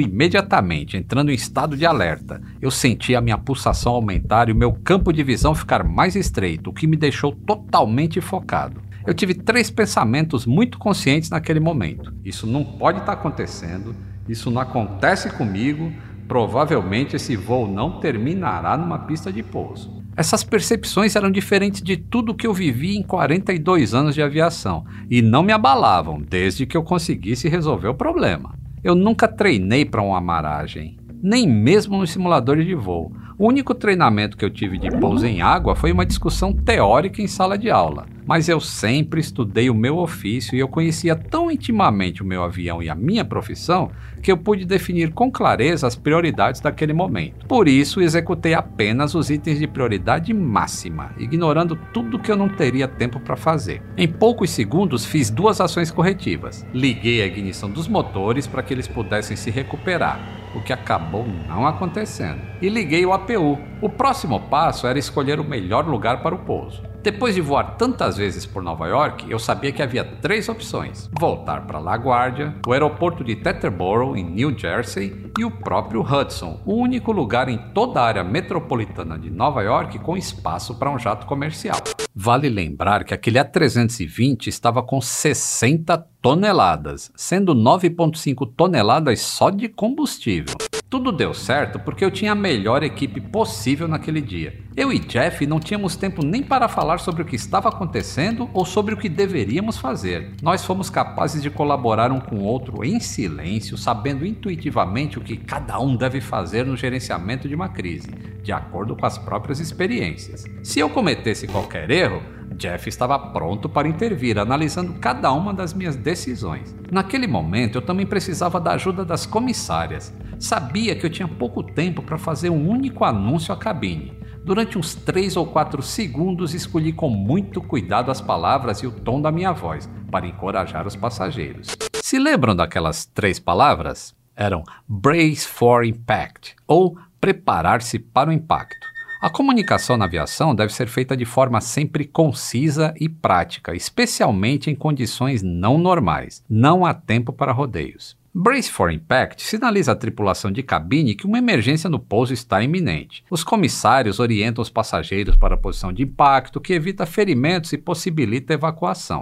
imediatamente, 0.00 0.96
entrando 0.96 1.30
em 1.30 1.34
estado 1.34 1.76
de 1.76 1.84
alerta. 1.84 2.40
Eu 2.60 2.70
senti 2.70 3.14
a 3.14 3.20
minha 3.20 3.36
pulsação 3.36 3.94
aumentar 3.94 4.48
e 4.48 4.52
o 4.52 4.56
meu 4.56 4.72
campo 4.72 5.12
de 5.12 5.22
visão 5.22 5.54
ficar 5.54 5.84
mais 5.84 6.16
estreito, 6.16 6.70
o 6.70 6.72
que 6.72 6.86
me 6.86 6.96
deixou 6.96 7.32
totalmente 7.32 8.20
focado. 8.20 8.80
Eu 9.06 9.12
tive 9.12 9.34
três 9.34 9.70
pensamentos 9.70 10.46
muito 10.46 10.78
conscientes 10.78 11.28
naquele 11.28 11.60
momento. 11.60 12.12
Isso 12.24 12.46
não 12.46 12.64
pode 12.64 13.00
estar 13.00 13.14
tá 13.14 13.20
acontecendo, 13.20 13.94
isso 14.28 14.50
não 14.50 14.60
acontece 14.60 15.30
comigo, 15.30 15.92
provavelmente 16.26 17.16
esse 17.16 17.36
voo 17.36 17.66
não 17.66 18.00
terminará 18.00 18.76
numa 18.76 19.00
pista 19.00 19.32
de 19.32 19.42
pouso. 19.42 20.01
Essas 20.14 20.44
percepções 20.44 21.16
eram 21.16 21.30
diferentes 21.30 21.80
de 21.80 21.96
tudo 21.96 22.34
que 22.34 22.46
eu 22.46 22.52
vivi 22.52 22.98
em 22.98 23.02
42 23.02 23.94
anos 23.94 24.14
de 24.14 24.20
aviação 24.20 24.84
e 25.10 25.22
não 25.22 25.42
me 25.42 25.52
abalavam 25.52 26.20
desde 26.20 26.66
que 26.66 26.76
eu 26.76 26.82
conseguisse 26.82 27.48
resolver 27.48 27.88
o 27.88 27.94
problema. 27.94 28.54
Eu 28.84 28.94
nunca 28.94 29.26
treinei 29.26 29.86
para 29.86 30.02
uma 30.02 30.18
amaragem, 30.18 30.98
nem 31.22 31.48
mesmo 31.48 31.96
no 31.96 32.06
simulador 32.06 32.62
de 32.62 32.74
voo. 32.74 33.10
O 33.38 33.46
único 33.46 33.74
treinamento 33.74 34.36
que 34.36 34.44
eu 34.44 34.50
tive 34.50 34.78
de 34.78 34.90
pouso 34.90 35.26
em 35.26 35.42
água 35.42 35.74
foi 35.74 35.90
uma 35.90 36.06
discussão 36.06 36.52
teórica 36.52 37.20
em 37.22 37.26
sala 37.26 37.56
de 37.56 37.70
aula 37.70 38.06
mas 38.26 38.48
eu 38.48 38.60
sempre 38.60 39.20
estudei 39.20 39.68
o 39.68 39.74
meu 39.74 39.98
ofício 39.98 40.56
e 40.56 40.60
eu 40.60 40.68
conhecia 40.68 41.14
tão 41.14 41.50
intimamente 41.50 42.22
o 42.22 42.26
meu 42.26 42.42
avião 42.42 42.82
e 42.82 42.88
a 42.88 42.94
minha 42.94 43.24
profissão 43.24 43.90
que 44.22 44.30
eu 44.30 44.36
pude 44.36 44.64
definir 44.64 45.12
com 45.12 45.30
clareza 45.30 45.86
as 45.86 45.96
prioridades 45.96 46.60
daquele 46.60 46.92
momento. 46.92 47.44
Por 47.46 47.66
isso, 47.66 48.00
executei 48.00 48.54
apenas 48.54 49.14
os 49.14 49.30
itens 49.30 49.58
de 49.58 49.66
prioridade 49.66 50.32
máxima, 50.32 51.10
ignorando 51.18 51.76
tudo 51.92 52.18
que 52.18 52.30
eu 52.30 52.36
não 52.36 52.48
teria 52.48 52.86
tempo 52.86 53.18
para 53.18 53.36
fazer. 53.36 53.82
Em 53.96 54.06
poucos 54.06 54.50
segundos, 54.50 55.04
fiz 55.04 55.28
duas 55.28 55.60
ações 55.60 55.90
corretivas. 55.90 56.64
Liguei 56.72 57.20
a 57.20 57.26
ignição 57.26 57.68
dos 57.68 57.88
motores 57.88 58.46
para 58.46 58.62
que 58.62 58.72
eles 58.72 58.86
pudessem 58.86 59.36
se 59.36 59.50
recuperar, 59.50 60.20
o 60.54 60.60
que 60.60 60.72
acabou 60.72 61.26
não 61.48 61.66
acontecendo. 61.66 62.40
E 62.60 62.68
liguei 62.68 63.04
o 63.04 63.12
APU. 63.22 63.58
O 63.80 63.88
próximo 63.88 64.40
passo 64.40 64.86
era 64.86 64.98
escolher 64.98 65.38
o 65.38 65.44
melhor 65.44 65.86
lugar 65.86 66.22
para 66.22 66.34
o 66.34 66.38
pouso. 66.38 66.82
Depois 67.02 67.34
de 67.34 67.40
voar 67.40 67.76
tantas 67.76 68.16
vezes 68.16 68.46
por 68.46 68.62
Nova 68.62 68.86
York, 68.86 69.28
eu 69.28 69.38
sabia 69.38 69.72
que 69.72 69.82
havia 69.82 70.04
três 70.04 70.48
opções: 70.48 71.10
voltar 71.18 71.66
para 71.66 71.78
LaGuardia, 71.78 72.54
o 72.66 72.72
aeroporto 72.72 73.24
de 73.24 73.36
Teterboro, 73.36 74.16
em 74.16 74.24
New 74.24 74.56
Jersey, 74.56 75.30
e 75.36 75.44
o 75.44 75.50
próprio 75.50 76.00
Hudson, 76.00 76.60
o 76.64 76.74
único 76.74 77.10
lugar 77.10 77.48
em 77.48 77.58
toda 77.72 78.00
a 78.00 78.06
área 78.06 78.24
metropolitana 78.24 79.18
de 79.18 79.30
Nova 79.30 79.62
York 79.62 79.98
com 80.00 80.16
espaço 80.16 80.76
para 80.78 80.90
um 80.90 80.98
jato 80.98 81.26
comercial. 81.26 81.80
Vale 82.14 82.48
lembrar 82.48 83.04
que 83.04 83.14
aquele 83.14 83.38
A320 83.38 84.46
estava 84.46 84.82
com 84.82 85.00
60 85.00 85.98
toneladas, 86.20 87.10
sendo 87.16 87.54
9,5 87.54 88.52
toneladas 88.54 89.20
só 89.20 89.50
de 89.50 89.68
combustível. 89.68 90.54
Tudo 90.92 91.10
deu 91.10 91.32
certo 91.32 91.78
porque 91.78 92.04
eu 92.04 92.10
tinha 92.10 92.32
a 92.32 92.34
melhor 92.34 92.82
equipe 92.82 93.18
possível 93.18 93.88
naquele 93.88 94.20
dia. 94.20 94.60
Eu 94.76 94.92
e 94.92 94.98
Jeff 94.98 95.46
não 95.46 95.58
tínhamos 95.58 95.96
tempo 95.96 96.22
nem 96.22 96.42
para 96.42 96.68
falar 96.68 96.98
sobre 96.98 97.22
o 97.22 97.24
que 97.24 97.34
estava 97.34 97.70
acontecendo 97.70 98.50
ou 98.52 98.66
sobre 98.66 98.92
o 98.92 98.98
que 98.98 99.08
deveríamos 99.08 99.78
fazer. 99.78 100.32
Nós 100.42 100.66
fomos 100.66 100.90
capazes 100.90 101.42
de 101.42 101.48
colaborar 101.48 102.12
um 102.12 102.20
com 102.20 102.36
o 102.36 102.44
outro 102.44 102.84
em 102.84 103.00
silêncio, 103.00 103.78
sabendo 103.78 104.26
intuitivamente 104.26 105.18
o 105.18 105.22
que 105.22 105.38
cada 105.38 105.80
um 105.80 105.96
deve 105.96 106.20
fazer 106.20 106.66
no 106.66 106.76
gerenciamento 106.76 107.48
de 107.48 107.54
uma 107.54 107.70
crise, 107.70 108.10
de 108.42 108.52
acordo 108.52 108.94
com 108.94 109.06
as 109.06 109.16
próprias 109.16 109.60
experiências. 109.60 110.44
Se 110.62 110.78
eu 110.78 110.90
cometesse 110.90 111.46
qualquer 111.46 111.90
erro, 111.90 112.20
Jeff 112.54 112.88
estava 112.88 113.18
pronto 113.18 113.68
para 113.68 113.88
intervir, 113.88 114.38
analisando 114.38 114.92
cada 115.00 115.32
uma 115.32 115.52
das 115.52 115.72
minhas 115.72 115.96
decisões. 115.96 116.74
Naquele 116.90 117.26
momento, 117.26 117.78
eu 117.78 117.82
também 117.82 118.06
precisava 118.06 118.60
da 118.60 118.72
ajuda 118.72 119.04
das 119.04 119.26
comissárias. 119.26 120.12
Sabia 120.42 120.96
que 120.96 121.06
eu 121.06 121.10
tinha 121.10 121.28
pouco 121.28 121.62
tempo 121.62 122.02
para 122.02 122.18
fazer 122.18 122.50
um 122.50 122.68
único 122.68 123.04
anúncio 123.04 123.54
à 123.54 123.56
cabine. 123.56 124.12
Durante 124.44 124.76
uns 124.76 124.92
3 124.92 125.36
ou 125.36 125.46
4 125.46 125.80
segundos, 125.82 126.52
escolhi 126.52 126.92
com 126.92 127.08
muito 127.08 127.62
cuidado 127.62 128.10
as 128.10 128.20
palavras 128.20 128.78
e 128.80 128.86
o 128.88 128.90
tom 128.90 129.22
da 129.22 129.30
minha 129.30 129.52
voz 129.52 129.88
para 130.10 130.26
encorajar 130.26 130.84
os 130.84 130.96
passageiros. 130.96 131.76
Se 132.02 132.18
lembram 132.18 132.56
daquelas 132.56 133.06
três 133.06 133.38
palavras? 133.38 134.16
Eram 134.34 134.64
Brace 134.88 135.46
for 135.46 135.84
Impact 135.84 136.56
ou 136.66 136.98
Preparar-se 137.20 138.00
para 138.00 138.30
o 138.30 138.32
Impacto. 138.32 138.84
A 139.20 139.30
comunicação 139.30 139.96
na 139.96 140.06
aviação 140.06 140.56
deve 140.56 140.74
ser 140.74 140.88
feita 140.88 141.16
de 141.16 141.24
forma 141.24 141.60
sempre 141.60 142.04
concisa 142.04 142.92
e 142.98 143.08
prática, 143.08 143.76
especialmente 143.76 144.68
em 144.68 144.74
condições 144.74 145.40
não 145.40 145.78
normais. 145.78 146.42
Não 146.50 146.84
há 146.84 146.92
tempo 146.92 147.32
para 147.32 147.52
rodeios. 147.52 148.20
Brace 148.34 148.70
for 148.70 148.90
Impact 148.90 149.42
sinaliza 149.42 149.92
à 149.92 149.94
tripulação 149.94 150.50
de 150.50 150.62
cabine 150.62 151.14
que 151.14 151.26
uma 151.26 151.36
emergência 151.36 151.90
no 151.90 151.98
pouso 151.98 152.32
está 152.32 152.62
iminente. 152.62 153.22
Os 153.30 153.44
comissários 153.44 154.18
orientam 154.18 154.62
os 154.62 154.70
passageiros 154.70 155.36
para 155.36 155.54
a 155.54 155.58
posição 155.58 155.92
de 155.92 156.02
impacto, 156.02 156.58
que 156.58 156.72
evita 156.72 157.04
ferimentos 157.04 157.74
e 157.74 157.78
possibilita 157.78 158.54
evacuação. 158.54 159.20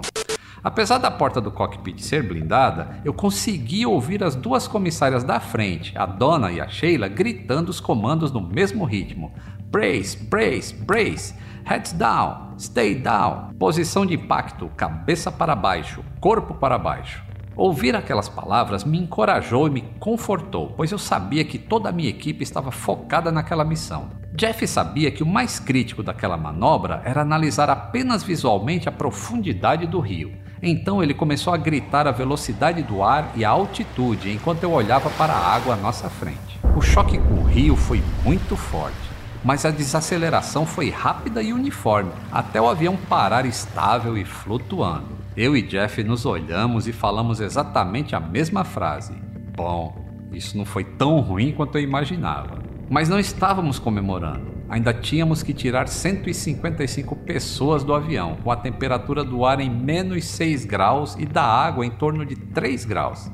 Apesar 0.63 0.97
da 0.97 1.11
porta 1.11 1.41
do 1.41 1.51
cockpit 1.51 1.99
ser 1.99 2.23
blindada, 2.23 3.01
eu 3.03 3.13
consegui 3.13 3.85
ouvir 3.85 4.23
as 4.23 4.33
duas 4.33 4.65
comissárias 4.65 5.25
da 5.25 5.41
frente, 5.41 5.91
a 5.97 6.05
Donna 6.05 6.49
e 6.49 6.61
a 6.61 6.69
Sheila, 6.69 7.09
gritando 7.09 7.67
os 7.67 7.81
comandos 7.81 8.31
no 8.31 8.39
mesmo 8.39 8.85
ritmo. 8.85 9.33
Brace, 9.69 10.15
brace, 10.15 10.73
brace. 10.73 11.35
Heads 11.65 11.91
down, 11.91 12.57
stay 12.57 12.95
down. 12.95 13.53
Posição 13.59 14.05
de 14.05 14.13
impacto, 14.13 14.69
cabeça 14.77 15.29
para 15.29 15.53
baixo, 15.53 16.01
corpo 16.21 16.53
para 16.53 16.77
baixo. 16.77 17.30
Ouvir 17.55 17.95
aquelas 17.95 18.29
palavras 18.29 18.83
me 18.83 18.97
encorajou 18.97 19.67
e 19.67 19.71
me 19.71 19.81
confortou, 19.99 20.73
pois 20.75 20.91
eu 20.91 20.97
sabia 20.97 21.43
que 21.43 21.57
toda 21.57 21.89
a 21.89 21.91
minha 21.91 22.09
equipe 22.09 22.43
estava 22.43 22.71
focada 22.71 23.31
naquela 23.31 23.65
missão. 23.65 24.09
Jeff 24.33 24.65
sabia 24.65 25.11
que 25.11 25.21
o 25.21 25.27
mais 25.27 25.59
crítico 25.59 26.01
daquela 26.01 26.37
manobra 26.37 27.01
era 27.03 27.21
analisar 27.21 27.69
apenas 27.69 28.23
visualmente 28.23 28.87
a 28.87 28.91
profundidade 28.91 29.85
do 29.85 29.99
rio. 29.99 30.31
Então 30.63 31.03
ele 31.03 31.13
começou 31.13 31.53
a 31.53 31.57
gritar 31.57 32.07
a 32.07 32.11
velocidade 32.11 32.81
do 32.83 33.03
ar 33.03 33.31
e 33.35 33.43
a 33.43 33.49
altitude 33.49 34.31
enquanto 34.31 34.63
eu 34.63 34.71
olhava 34.71 35.09
para 35.11 35.33
a 35.33 35.53
água 35.53 35.73
à 35.73 35.77
nossa 35.77 36.09
frente. 36.09 36.59
O 36.75 36.81
choque 36.81 37.17
com 37.17 37.33
o 37.33 37.43
rio 37.43 37.75
foi 37.75 38.01
muito 38.23 38.55
forte 38.55 39.11
mas 39.43 39.65
a 39.65 39.71
desaceleração 39.71 40.65
foi 40.65 40.89
rápida 40.89 41.41
e 41.41 41.51
uniforme, 41.51 42.11
até 42.31 42.61
o 42.61 42.69
avião 42.69 42.95
parar 42.95 43.45
estável 43.45 44.17
e 44.17 44.23
flutuando. 44.23 45.20
Eu 45.35 45.55
e 45.55 45.61
Jeff 45.61 46.03
nos 46.03 46.25
olhamos 46.25 46.89
e 46.89 46.91
falamos 46.91 47.39
exatamente 47.39 48.13
a 48.13 48.19
mesma 48.19 48.65
frase. 48.65 49.13
Bom, 49.55 49.95
isso 50.33 50.57
não 50.57 50.65
foi 50.65 50.83
tão 50.83 51.21
ruim 51.21 51.53
quanto 51.53 51.77
eu 51.77 51.81
imaginava. 51.81 52.59
Mas 52.89 53.07
não 53.07 53.17
estávamos 53.17 53.79
comemorando. 53.79 54.51
Ainda 54.67 54.93
tínhamos 54.93 55.41
que 55.41 55.53
tirar 55.53 55.87
155 55.87 57.15
pessoas 57.15 57.81
do 57.81 57.93
avião, 57.93 58.37
com 58.43 58.51
a 58.51 58.57
temperatura 58.57 59.23
do 59.23 59.45
ar 59.45 59.61
em 59.61 59.69
menos 59.69 60.25
6 60.25 60.65
graus 60.65 61.15
e 61.17 61.25
da 61.25 61.43
água 61.43 61.85
em 61.85 61.91
torno 61.91 62.25
de 62.25 62.35
3 62.35 62.83
graus. 62.83 63.31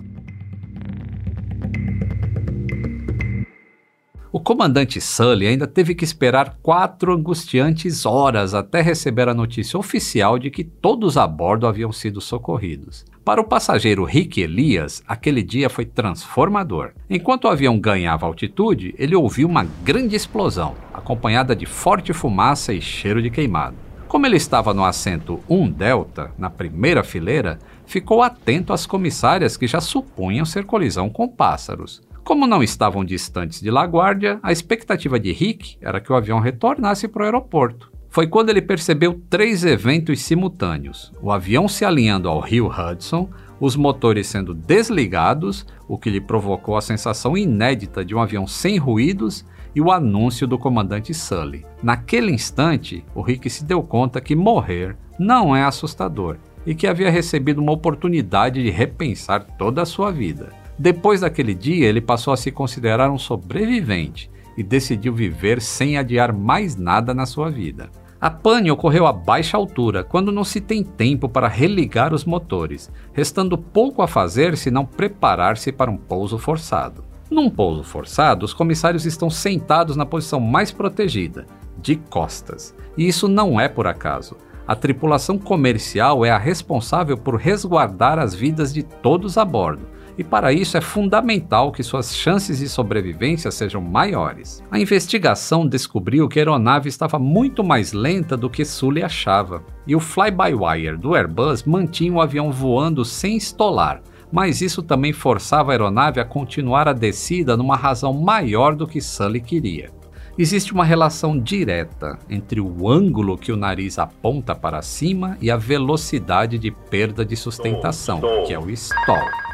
O 4.29 4.41
comandante 4.41 4.99
Sully 4.99 5.47
ainda 5.47 5.65
teve 5.65 5.95
que 5.95 6.03
esperar 6.03 6.57
quatro 6.61 7.13
angustiantes 7.13 8.05
horas 8.05 8.53
até 8.53 8.81
receber 8.81 9.29
a 9.29 9.33
notícia 9.33 9.79
oficial 9.79 10.37
de 10.37 10.51
que 10.51 10.65
todos 10.65 11.15
a 11.15 11.25
bordo 11.25 11.65
haviam 11.65 11.93
sido 11.93 12.19
socorridos. 12.19 13.05
Para 13.23 13.39
o 13.39 13.45
passageiro 13.45 14.03
Rick 14.03 14.41
Elias, 14.41 15.01
aquele 15.07 15.41
dia 15.41 15.69
foi 15.69 15.85
transformador. 15.85 16.91
Enquanto 17.09 17.45
o 17.45 17.47
avião 17.47 17.79
ganhava 17.79 18.25
altitude, 18.25 18.93
ele 18.97 19.15
ouviu 19.15 19.47
uma 19.47 19.65
grande 19.83 20.15
explosão, 20.15 20.75
acompanhada 20.93 21.55
de 21.55 21.65
forte 21.65 22.11
fumaça 22.11 22.73
e 22.73 22.81
cheiro 22.81 23.21
de 23.21 23.29
queimado. 23.29 23.77
Como 24.09 24.25
ele 24.25 24.37
estava 24.37 24.73
no 24.73 24.85
assento 24.85 25.41
1 25.49 25.69
Delta, 25.71 26.31
na 26.37 26.49
primeira 26.49 27.03
fileira, 27.03 27.59
ficou 27.85 28.21
atento 28.21 28.71
às 28.71 28.85
comissárias 28.85 29.57
que 29.57 29.67
já 29.67 29.81
supunham 29.81 30.45
ser 30.45 30.65
colisão 30.65 31.09
com 31.09 31.27
pássaros. 31.27 32.01
Como 32.27 32.45
não 32.45 32.61
estavam 32.61 33.05
distantes 33.05 33.61
de 33.61 33.71
LaGuardia, 33.71 34.37
a 34.43 34.51
expectativa 34.51 35.17
de 35.17 35.31
Rick 35.31 35.77
era 35.79 36.01
que 36.01 36.11
o 36.11 36.15
avião 36.15 36.41
retornasse 36.41 37.07
para 37.07 37.21
o 37.21 37.25
aeroporto. 37.25 37.89
Foi 38.09 38.27
quando 38.27 38.49
ele 38.49 38.61
percebeu 38.61 39.21
três 39.29 39.63
eventos 39.63 40.21
simultâneos: 40.23 41.13
o 41.21 41.31
avião 41.31 41.69
se 41.69 41.85
alinhando 41.85 42.27
ao 42.27 42.41
rio 42.41 42.67
Hudson, 42.67 43.29
os 43.61 43.77
motores 43.77 44.27
sendo 44.27 44.53
desligados, 44.53 45.65
o 45.87 45.97
que 45.97 46.09
lhe 46.09 46.19
provocou 46.19 46.75
a 46.75 46.81
sensação 46.81 47.37
inédita 47.37 48.03
de 48.03 48.13
um 48.13 48.19
avião 48.19 48.45
sem 48.45 48.77
ruídos, 48.77 49.45
e 49.73 49.79
o 49.79 49.89
anúncio 49.89 50.45
do 50.45 50.59
comandante 50.59 51.13
Sully. 51.13 51.65
Naquele 51.81 52.33
instante, 52.33 53.05
o 53.15 53.21
Rick 53.21 53.49
se 53.49 53.63
deu 53.63 53.81
conta 53.81 54.19
que 54.19 54.35
morrer 54.35 54.97
não 55.17 55.55
é 55.55 55.63
assustador 55.63 56.35
e 56.65 56.75
que 56.75 56.87
havia 56.87 57.09
recebido 57.09 57.61
uma 57.61 57.71
oportunidade 57.71 58.61
de 58.61 58.69
repensar 58.69 59.45
toda 59.57 59.81
a 59.81 59.85
sua 59.85 60.11
vida. 60.11 60.66
Depois 60.77 61.21
daquele 61.21 61.55
dia, 61.55 61.87
ele 61.87 62.01
passou 62.01 62.33
a 62.33 62.37
se 62.37 62.51
considerar 62.51 63.09
um 63.09 63.17
sobrevivente 63.17 64.29
e 64.55 64.63
decidiu 64.63 65.13
viver 65.13 65.61
sem 65.61 65.97
adiar 65.97 66.31
mais 66.31 66.75
nada 66.75 67.13
na 67.13 67.25
sua 67.25 67.49
vida. 67.49 67.89
A 68.19 68.31
pane 68.31 68.71
ocorreu 68.71 69.05
a 69.05 69.13
baixa 69.13 69.55
altura, 69.55 70.03
quando 70.03 70.31
não 70.31 70.43
se 70.43 70.59
tem 70.59 70.83
tempo 70.83 71.29
para 71.29 71.47
religar 71.47 72.13
os 72.13 72.25
motores, 72.25 72.91
restando 73.13 73.57
pouco 73.57 74.01
a 74.01 74.07
fazer 74.07 74.57
senão 74.57 74.85
preparar-se 74.85 75.71
para 75.71 75.91
um 75.91 75.97
pouso 75.97 76.37
forçado. 76.37 77.03
Num 77.29 77.49
pouso 77.49 77.83
forçado, 77.83 78.45
os 78.45 78.53
comissários 78.53 79.05
estão 79.05 79.29
sentados 79.29 79.95
na 79.95 80.05
posição 80.05 80.39
mais 80.39 80.71
protegida, 80.71 81.45
de 81.79 81.95
costas. 81.95 82.73
E 82.97 83.07
isso 83.07 83.27
não 83.27 83.59
é 83.59 83.67
por 83.67 83.85
acaso. 83.85 84.35
A 84.67 84.75
tripulação 84.75 85.37
comercial 85.37 86.25
é 86.25 86.31
a 86.31 86.37
responsável 86.37 87.17
por 87.17 87.35
resguardar 87.35 88.17
as 88.17 88.33
vidas 88.33 88.73
de 88.73 88.81
todos 88.81 89.37
a 89.37 89.45
bordo, 89.45 89.87
e 90.17 90.23
para 90.23 90.51
isso 90.51 90.77
é 90.77 90.81
fundamental 90.81 91.71
que 91.71 91.83
suas 91.83 92.15
chances 92.15 92.59
de 92.59 92.67
sobrevivência 92.67 93.51
sejam 93.51 93.81
maiores. 93.81 94.63
A 94.71 94.79
investigação 94.79 95.67
descobriu 95.67 96.27
que 96.27 96.39
a 96.39 96.41
aeronave 96.41 96.89
estava 96.89 97.19
muito 97.19 97.63
mais 97.63 97.93
lenta 97.93 98.35
do 98.35 98.49
que 98.49 98.65
Sully 98.65 99.03
achava, 99.03 99.63
e 99.85 99.95
o 99.95 99.99
fly-by-wire 99.99 100.97
do 100.97 101.15
Airbus 101.15 101.63
mantinha 101.63 102.13
o 102.13 102.21
avião 102.21 102.51
voando 102.51 103.05
sem 103.05 103.37
estolar, 103.37 104.01
mas 104.31 104.61
isso 104.61 104.81
também 104.81 105.13
forçava 105.13 105.71
a 105.71 105.73
aeronave 105.73 106.19
a 106.19 106.25
continuar 106.25 106.87
a 106.87 106.93
descida 106.93 107.55
numa 107.55 107.75
razão 107.75 108.13
maior 108.13 108.75
do 108.75 108.87
que 108.87 108.99
Sully 108.99 109.39
queria. 109.39 109.95
Existe 110.39 110.71
uma 110.71 110.85
relação 110.85 111.39
direta 111.39 112.19
entre 112.29 112.61
o 112.61 112.87
ângulo 112.87 113.37
que 113.37 113.51
o 113.51 113.57
nariz 113.57 113.97
aponta 113.97 114.53
para 114.53 114.83
cima 114.83 115.35
e 115.41 115.49
a 115.49 115.57
velocidade 115.57 116.59
de 116.59 116.69
perda 116.69 117.25
de 117.25 117.35
sustentação, 117.35 118.21
que 118.45 118.53
é 118.53 118.59
o 118.59 118.69
stall. 118.69 119.46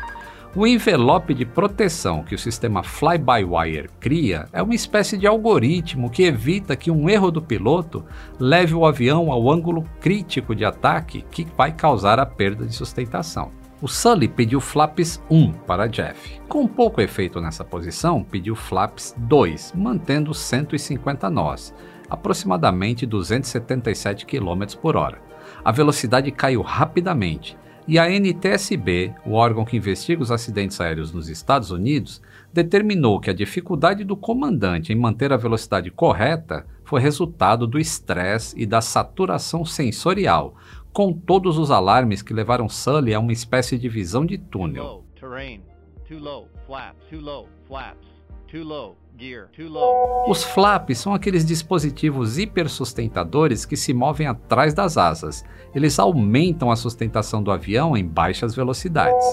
O 0.55 0.67
envelope 0.67 1.33
de 1.33 1.47
proteção 1.47 2.21
que 2.21 2.35
o 2.35 2.37
sistema 2.37 2.83
fly-by-wire 2.83 3.89
cria 3.99 4.47
é 4.53 4.61
uma 4.61 4.75
espécie 4.75 5.17
de 5.17 5.25
algoritmo 5.25 6.11
que 6.11 6.21
evita 6.21 6.75
que 6.75 6.91
um 6.91 7.09
erro 7.09 7.31
do 7.31 7.41
piloto 7.41 8.05
leve 8.39 8.75
o 8.75 8.85
avião 8.85 9.31
ao 9.31 9.49
ângulo 9.49 9.83
crítico 9.99 10.53
de 10.53 10.63
ataque 10.63 11.25
que 11.31 11.47
vai 11.57 11.71
causar 11.71 12.19
a 12.19 12.25
perda 12.25 12.67
de 12.67 12.75
sustentação. 12.75 13.51
O 13.81 13.87
Sully 13.87 14.27
pediu 14.27 14.61
flaps 14.61 15.19
1 15.27 15.53
para 15.65 15.87
Jeff. 15.87 16.39
Com 16.47 16.67
pouco 16.67 17.01
efeito 17.01 17.41
nessa 17.41 17.65
posição, 17.65 18.23
pediu 18.23 18.55
flaps 18.55 19.15
2, 19.17 19.73
mantendo 19.75 20.35
150 20.35 21.31
nós, 21.31 21.73
aproximadamente 22.07 23.07
277 23.07 24.27
km 24.27 24.77
por 24.79 24.95
hora. 24.95 25.19
A 25.65 25.71
velocidade 25.71 26.31
caiu 26.31 26.61
rapidamente 26.61 27.57
e 27.87 27.99
a 27.99 28.09
NTSB, 28.09 29.13
o 29.25 29.33
órgão 29.33 29.65
que 29.65 29.75
investiga 29.75 30.21
os 30.21 30.31
acidentes 30.31 30.79
aéreos 30.79 31.11
nos 31.11 31.27
Estados 31.27 31.69
Unidos, 31.71 32.21
determinou 32.51 33.19
que 33.19 33.29
a 33.29 33.33
dificuldade 33.33 34.03
do 34.03 34.15
comandante 34.15 34.93
em 34.93 34.95
manter 34.95 35.33
a 35.33 35.37
velocidade 35.37 35.91
correta 35.91 36.65
foi 36.85 37.01
resultado 37.01 37.67
do 37.67 37.79
estresse 37.79 38.57
e 38.57 38.65
da 38.65 38.79
saturação 38.79 39.65
sensorial, 39.65 40.55
com 40.93 41.11
todos 41.11 41.57
os 41.57 41.71
alarmes 41.71 42.21
que 42.21 42.33
levaram 42.33 42.69
Sully 42.69 43.13
a 43.13 43.19
uma 43.19 43.33
espécie 43.33 43.77
de 43.77 43.89
visão 43.89 44.25
de 44.25 44.37
túnel. 44.37 45.03
Os 50.27 50.43
flaps 50.43 50.97
são 50.97 51.13
aqueles 51.13 51.45
dispositivos 51.45 52.37
hipersustentadores 52.37 53.65
que 53.65 53.77
se 53.77 53.93
movem 53.93 54.27
atrás 54.27 54.73
das 54.73 54.97
asas. 54.97 55.45
Eles 55.73 55.99
aumentam 55.99 56.71
a 56.71 56.75
sustentação 56.75 57.41
do 57.41 57.51
avião 57.51 57.95
em 57.95 58.05
baixas 58.05 58.55
velocidades. 58.55 59.25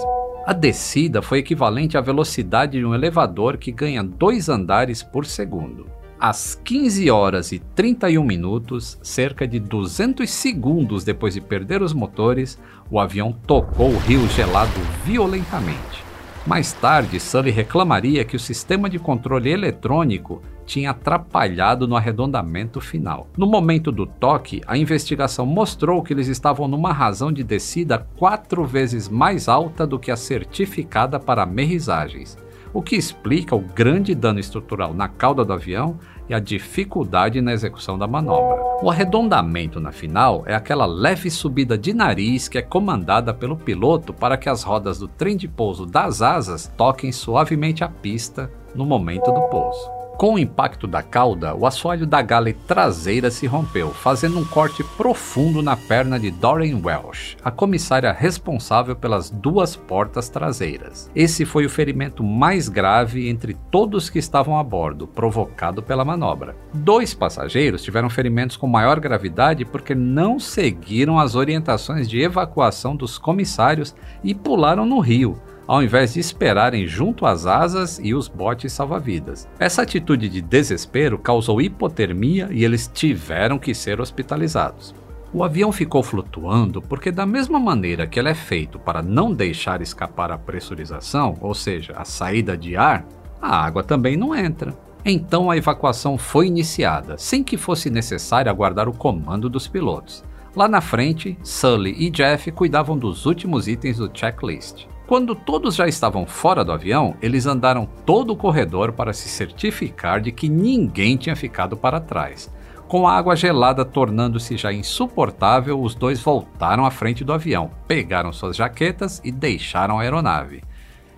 A 0.45 0.53
descida 0.53 1.21
foi 1.21 1.39
equivalente 1.39 1.97
à 1.97 2.01
velocidade 2.01 2.79
de 2.79 2.85
um 2.85 2.95
elevador 2.95 3.57
que 3.57 3.71
ganha 3.71 4.03
dois 4.03 4.49
andares 4.49 5.03
por 5.03 5.25
segundo. 5.25 5.87
Às 6.19 6.53
15 6.53 7.09
horas 7.09 7.51
e 7.51 7.57
31 7.57 8.23
minutos, 8.23 8.99
cerca 9.01 9.47
de 9.47 9.59
200 9.59 10.29
segundos 10.29 11.03
depois 11.03 11.33
de 11.33 11.41
perder 11.41 11.81
os 11.81 11.93
motores, 11.93 12.59
o 12.91 12.99
avião 12.99 13.31
tocou 13.31 13.89
o 13.89 13.97
rio 13.97 14.27
gelado 14.29 14.79
violentamente. 15.03 16.10
Mais 16.45 16.73
tarde, 16.73 17.19
Sully 17.19 17.51
reclamaria 17.51 18.25
que 18.25 18.35
o 18.35 18.39
sistema 18.39 18.89
de 18.89 18.97
controle 18.97 19.51
eletrônico 19.51 20.41
tinha 20.65 20.89
atrapalhado 20.89 21.87
no 21.87 21.95
arredondamento 21.95 22.81
final. 22.81 23.27
No 23.37 23.45
momento 23.45 23.91
do 23.91 24.07
toque, 24.07 24.61
a 24.65 24.75
investigação 24.75 25.45
mostrou 25.45 26.01
que 26.01 26.13
eles 26.13 26.27
estavam 26.27 26.67
numa 26.67 26.91
razão 26.91 27.31
de 27.31 27.43
descida 27.43 28.07
quatro 28.17 28.65
vezes 28.65 29.07
mais 29.07 29.47
alta 29.47 29.85
do 29.85 29.99
que 29.99 30.09
a 30.09 30.15
certificada 30.15 31.19
para 31.19 31.43
aterrissagens, 31.43 32.37
o 32.73 32.81
que 32.81 32.95
explica 32.95 33.55
o 33.55 33.59
grande 33.59 34.15
dano 34.15 34.39
estrutural 34.39 34.95
na 34.95 35.07
cauda 35.07 35.45
do 35.45 35.53
avião 35.53 35.99
e 36.31 36.33
a 36.33 36.39
dificuldade 36.39 37.41
na 37.41 37.51
execução 37.51 37.99
da 37.99 38.07
manobra. 38.07 38.63
O 38.81 38.89
arredondamento 38.89 39.81
na 39.81 39.91
final 39.91 40.43
é 40.47 40.55
aquela 40.55 40.85
leve 40.85 41.29
subida 41.29 41.77
de 41.77 41.93
nariz 41.93 42.47
que 42.47 42.57
é 42.57 42.61
comandada 42.61 43.33
pelo 43.33 43.57
piloto 43.57 44.13
para 44.13 44.37
que 44.37 44.47
as 44.47 44.63
rodas 44.63 44.97
do 44.97 45.09
trem 45.09 45.35
de 45.35 45.49
pouso 45.49 45.85
das 45.85 46.21
asas 46.21 46.71
toquem 46.77 47.11
suavemente 47.11 47.83
a 47.83 47.89
pista 47.89 48.49
no 48.73 48.85
momento 48.85 49.29
do 49.29 49.41
pouso. 49.49 50.00
Com 50.17 50.35
o 50.35 50.39
impacto 50.39 50.85
da 50.85 51.01
cauda, 51.01 51.55
o 51.55 51.65
assoalho 51.65 52.05
da 52.05 52.21
gale 52.21 52.53
traseira 52.53 53.31
se 53.31 53.47
rompeu, 53.47 53.89
fazendo 53.89 54.37
um 54.37 54.45
corte 54.45 54.83
profundo 54.95 55.63
na 55.63 55.75
perna 55.75 56.19
de 56.19 56.29
Doreen 56.29 56.79
Welsh, 56.83 57.37
a 57.43 57.49
comissária 57.49 58.11
responsável 58.11 58.95
pelas 58.95 59.31
duas 59.31 59.75
portas 59.75 60.29
traseiras. 60.29 61.09
Esse 61.15 61.43
foi 61.43 61.65
o 61.65 61.69
ferimento 61.69 62.23
mais 62.23 62.69
grave 62.69 63.29
entre 63.29 63.55
todos 63.71 64.11
que 64.11 64.19
estavam 64.19 64.57
a 64.57 64.63
bordo, 64.63 65.07
provocado 65.07 65.81
pela 65.81 66.05
manobra. 66.05 66.55
Dois 66.71 67.15
passageiros 67.15 67.81
tiveram 67.81 68.09
ferimentos 68.09 68.55
com 68.55 68.67
maior 68.67 68.99
gravidade 68.99 69.65
porque 69.65 69.95
não 69.95 70.39
seguiram 70.39 71.17
as 71.17 71.33
orientações 71.33 72.07
de 72.07 72.21
evacuação 72.21 72.95
dos 72.95 73.17
comissários 73.17 73.95
e 74.23 74.35
pularam 74.35 74.85
no 74.85 74.99
rio 74.99 75.41
ao 75.71 75.81
invés 75.81 76.15
de 76.15 76.19
esperarem 76.19 76.85
junto 76.85 77.25
às 77.25 77.45
asas 77.45 77.97
e 78.03 78.13
os 78.13 78.27
botes 78.27 78.73
salva-vidas. 78.73 79.47
Essa 79.57 79.83
atitude 79.83 80.27
de 80.27 80.41
desespero 80.41 81.17
causou 81.17 81.61
hipotermia 81.61 82.49
e 82.51 82.65
eles 82.65 82.91
tiveram 82.93 83.57
que 83.57 83.73
ser 83.73 84.01
hospitalizados. 84.01 84.93
O 85.33 85.45
avião 85.45 85.71
ficou 85.71 86.03
flutuando 86.03 86.81
porque, 86.81 87.09
da 87.09 87.25
mesma 87.25 87.57
maneira 87.57 88.05
que 88.05 88.19
ele 88.19 88.27
é 88.27 88.35
feito 88.35 88.77
para 88.79 89.01
não 89.01 89.33
deixar 89.33 89.81
escapar 89.81 90.29
a 90.29 90.37
pressurização, 90.37 91.37
ou 91.39 91.53
seja, 91.53 91.93
a 91.95 92.03
saída 92.03 92.57
de 92.57 92.75
ar, 92.75 93.05
a 93.41 93.55
água 93.65 93.81
também 93.81 94.17
não 94.17 94.35
entra. 94.35 94.77
Então 95.05 95.49
a 95.49 95.55
evacuação 95.55 96.17
foi 96.17 96.47
iniciada, 96.47 97.17
sem 97.17 97.45
que 97.45 97.55
fosse 97.55 97.89
necessário 97.89 98.51
aguardar 98.51 98.89
o 98.89 98.93
comando 98.93 99.49
dos 99.49 99.69
pilotos. 99.69 100.21
Lá 100.53 100.67
na 100.67 100.81
frente, 100.81 101.37
Sully 101.41 101.95
e 101.97 102.09
Jeff 102.09 102.51
cuidavam 102.51 102.97
dos 102.97 103.25
últimos 103.25 103.69
itens 103.69 103.95
do 103.95 104.11
checklist. 104.13 104.90
Quando 105.11 105.35
todos 105.35 105.75
já 105.75 105.89
estavam 105.89 106.25
fora 106.25 106.63
do 106.63 106.71
avião, 106.71 107.17
eles 107.21 107.45
andaram 107.45 107.85
todo 108.05 108.31
o 108.31 108.35
corredor 108.37 108.93
para 108.93 109.11
se 109.11 109.27
certificar 109.27 110.21
de 110.21 110.31
que 110.31 110.47
ninguém 110.47 111.17
tinha 111.17 111.35
ficado 111.35 111.75
para 111.75 111.99
trás. 111.99 112.49
Com 112.87 113.05
a 113.05 113.17
água 113.17 113.35
gelada 113.35 113.83
tornando-se 113.83 114.55
já 114.55 114.71
insuportável, 114.71 115.81
os 115.81 115.95
dois 115.95 116.21
voltaram 116.21 116.85
à 116.85 116.91
frente 116.91 117.25
do 117.25 117.33
avião, 117.33 117.71
pegaram 117.85 118.31
suas 118.31 118.55
jaquetas 118.55 119.19
e 119.21 119.33
deixaram 119.33 119.99
a 119.99 120.03
aeronave. 120.03 120.63